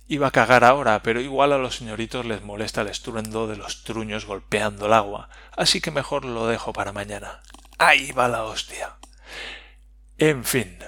Iba 0.08 0.30
a 0.30 0.32
cagar 0.32 0.64
ahora, 0.64 1.04
pero 1.04 1.22
igual 1.22 1.54
a 1.54 1.60
los 1.60 1.76
señoritos 1.76 2.26
les 2.26 2.42
molesta 2.42 2.82
el 2.82 2.88
estruendo 2.88 3.46
de 3.46 3.58
los 3.58 3.84
truños 3.84 4.26
golpeando 4.26 4.88
el 4.88 4.94
agua, 4.94 5.30
así 5.56 5.82
que 5.82 5.92
mejor 5.92 6.26
lo 6.26 6.48
dejo 6.48 6.74
para 6.74 6.92
mañana. 6.92 7.42
Ahí 7.78 8.12
va 8.12 8.28
la 8.28 8.44
hostia. 8.44 8.96
En 10.18 10.44
fin. 10.44 10.80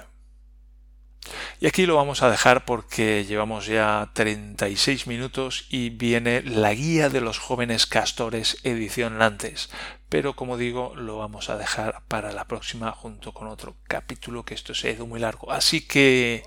Y 1.60 1.68
aquí 1.68 1.86
lo 1.86 1.96
vamos 1.96 2.22
a 2.24 2.30
dejar 2.30 2.66
porque 2.66 3.26
llevamos 3.26 3.66
ya 3.66 4.12
36 4.14 5.08
minutos 5.08 5.66
y 5.70 5.90
viene 5.90 6.42
la 6.42 6.74
guía 6.74 7.10
de 7.10 7.22
los 7.22 7.40
jóvenes 7.40 7.86
castores 7.86 8.58
edición 8.64 9.22
antes. 9.22 9.70
Pero 10.10 10.36
como 10.36 10.58
digo, 10.58 10.94
lo 10.96 11.18
vamos 11.18 11.50
a 11.50 11.58
dejar 11.58 12.04
para 12.08 12.32
la 12.32 12.46
próxima 12.46 12.92
junto 12.92 13.34
con 13.34 13.48
otro 13.48 13.76
capítulo 13.88 14.44
que 14.44 14.54
esto 14.54 14.74
se 14.74 14.90
ha 14.90 14.92
ido 14.92 15.08
muy 15.08 15.20
largo. 15.20 15.52
Así 15.52 15.82
que 15.82 16.44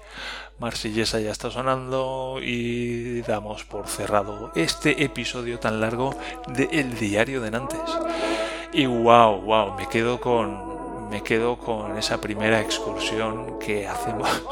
Marsellesa 0.59 1.21
ya 1.21 1.33
está 1.33 1.51
sonando 1.51 2.39
y 2.43 3.21
damos 3.23 3.65
por 3.65 3.89
cerrado 3.89 4.53
este 4.55 5.05
episodio 5.05 5.59
tan 5.59 5.81
largo 5.81 6.17
de 6.47 6.69
El 6.73 6.99
Diario 6.99 7.41
de 7.41 7.51
Nantes. 7.51 7.81
Y 8.73 8.87
wow, 8.87 9.41
wow, 9.41 9.75
me 9.77 9.89
quedo 9.89 10.21
con 10.21 10.68
me 11.11 11.23
quedo 11.23 11.59
con 11.59 11.97
esa 11.97 12.21
primera 12.21 12.61
excursión 12.61 13.59
que 13.59 13.87
hacemos 13.87 14.29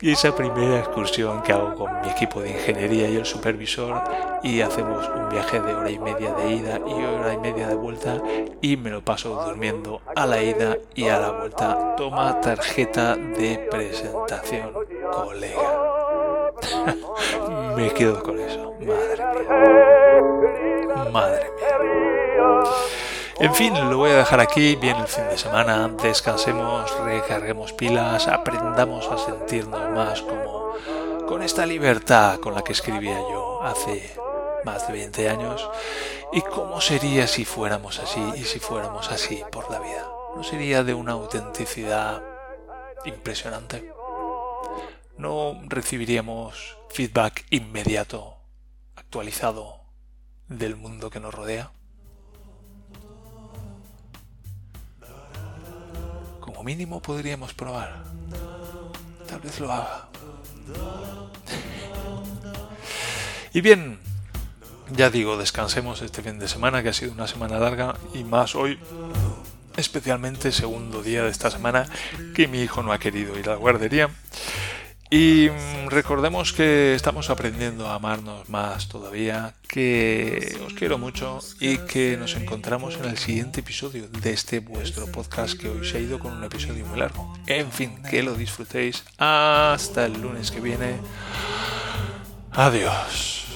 y 0.00 0.12
esa 0.12 0.34
primera 0.34 0.78
excursión 0.78 1.42
que 1.42 1.52
hago 1.52 1.74
con 1.74 2.00
mi 2.00 2.08
equipo 2.08 2.40
de 2.40 2.50
ingeniería 2.50 3.08
y 3.08 3.16
el 3.16 3.26
supervisor 3.26 4.00
y 4.42 4.60
hacemos 4.60 5.08
un 5.08 5.28
viaje 5.28 5.60
de 5.60 5.74
hora 5.74 5.90
y 5.90 5.98
media 5.98 6.32
de 6.34 6.52
ida 6.52 6.80
y 6.86 6.92
hora 6.92 7.32
y 7.32 7.38
media 7.38 7.68
de 7.68 7.74
vuelta 7.74 8.22
y 8.60 8.76
me 8.76 8.90
lo 8.90 9.02
paso 9.02 9.42
durmiendo 9.46 10.00
a 10.14 10.26
la 10.26 10.42
ida 10.42 10.76
y 10.94 11.08
a 11.08 11.18
la 11.18 11.30
vuelta. 11.30 11.94
Toma 11.96 12.40
tarjeta 12.40 13.16
de 13.16 13.66
presentación, 13.70 14.72
colega. 15.10 15.88
me 17.76 17.90
quedo 17.90 18.22
con 18.22 18.38
eso, 18.38 18.74
madre 18.80 19.24
mía. 19.34 19.52
Madre 21.10 21.50
mía. 21.56 21.67
En 23.40 23.54
fin, 23.54 23.72
lo 23.72 23.96
voy 23.96 24.10
a 24.10 24.16
dejar 24.16 24.40
aquí, 24.40 24.74
viene 24.74 25.00
el 25.00 25.06
fin 25.06 25.28
de 25.28 25.38
semana, 25.38 25.86
descansemos, 26.02 26.92
recarguemos 27.04 27.72
pilas, 27.72 28.26
aprendamos 28.26 29.06
a 29.06 29.16
sentirnos 29.16 29.90
más 29.92 30.22
como 30.22 30.72
con 31.28 31.44
esta 31.44 31.64
libertad 31.64 32.40
con 32.40 32.54
la 32.54 32.62
que 32.62 32.72
escribía 32.72 33.16
yo 33.16 33.62
hace 33.62 34.12
más 34.64 34.88
de 34.88 34.92
20 34.94 35.28
años 35.28 35.70
y 36.32 36.40
cómo 36.40 36.80
sería 36.80 37.28
si 37.28 37.44
fuéramos 37.44 38.00
así 38.00 38.20
y 38.36 38.42
si 38.42 38.58
fuéramos 38.58 39.08
así 39.12 39.40
por 39.52 39.70
la 39.70 39.78
vida. 39.78 40.04
¿No 40.34 40.42
sería 40.42 40.82
de 40.82 40.94
una 40.94 41.12
autenticidad 41.12 42.24
impresionante? 43.04 43.92
¿No 45.16 45.60
recibiríamos 45.68 46.76
feedback 46.90 47.46
inmediato, 47.50 48.36
actualizado 48.96 49.80
del 50.48 50.74
mundo 50.74 51.08
que 51.08 51.20
nos 51.20 51.32
rodea? 51.32 51.70
Mínimo 56.68 57.00
podríamos 57.00 57.54
probar. 57.54 58.04
Tal 59.26 59.40
vez 59.40 59.58
lo 59.58 59.72
haga. 59.72 60.06
y 63.54 63.62
bien, 63.62 63.98
ya 64.90 65.08
digo, 65.08 65.38
descansemos 65.38 66.02
este 66.02 66.20
fin 66.20 66.38
de 66.38 66.46
semana, 66.46 66.82
que 66.82 66.90
ha 66.90 66.92
sido 66.92 67.12
una 67.12 67.26
semana 67.26 67.58
larga, 67.58 67.96
y 68.12 68.22
más 68.22 68.54
hoy, 68.54 68.78
especialmente 69.78 70.52
segundo 70.52 71.02
día 71.02 71.22
de 71.22 71.30
esta 71.30 71.50
semana, 71.50 71.88
que 72.34 72.48
mi 72.48 72.60
hijo 72.60 72.82
no 72.82 72.92
ha 72.92 72.98
querido 72.98 73.38
ir 73.38 73.48
a 73.48 73.52
la 73.52 73.58
guardería. 73.58 74.10
Y 75.10 75.48
mm, 75.48 75.88
recordemos 75.88 76.52
que 76.52 76.94
estamos 76.94 77.30
aprendiendo 77.30 77.88
a 77.88 77.94
amarnos 77.94 78.48
más 78.48 78.88
todavía, 78.88 79.54
que 79.66 80.58
os 80.66 80.74
quiero 80.74 80.98
mucho 80.98 81.38
y 81.60 81.78
que 81.78 82.16
nos 82.18 82.36
encontramos 82.36 82.96
en 82.96 83.06
el 83.06 83.16
siguiente 83.16 83.60
episodio 83.60 84.08
de 84.08 84.32
este 84.32 84.60
vuestro 84.60 85.06
podcast 85.06 85.58
que 85.58 85.68
hoy 85.68 85.86
se 85.86 85.96
ha 85.96 86.00
ido 86.00 86.18
con 86.18 86.32
un 86.34 86.44
episodio 86.44 86.84
muy 86.84 86.98
largo. 86.98 87.32
En 87.46 87.72
fin, 87.72 88.02
que 88.10 88.22
lo 88.22 88.34
disfrutéis. 88.34 89.04
Hasta 89.16 90.04
el 90.04 90.20
lunes 90.20 90.50
que 90.50 90.60
viene. 90.60 90.96
Adiós. 92.52 93.46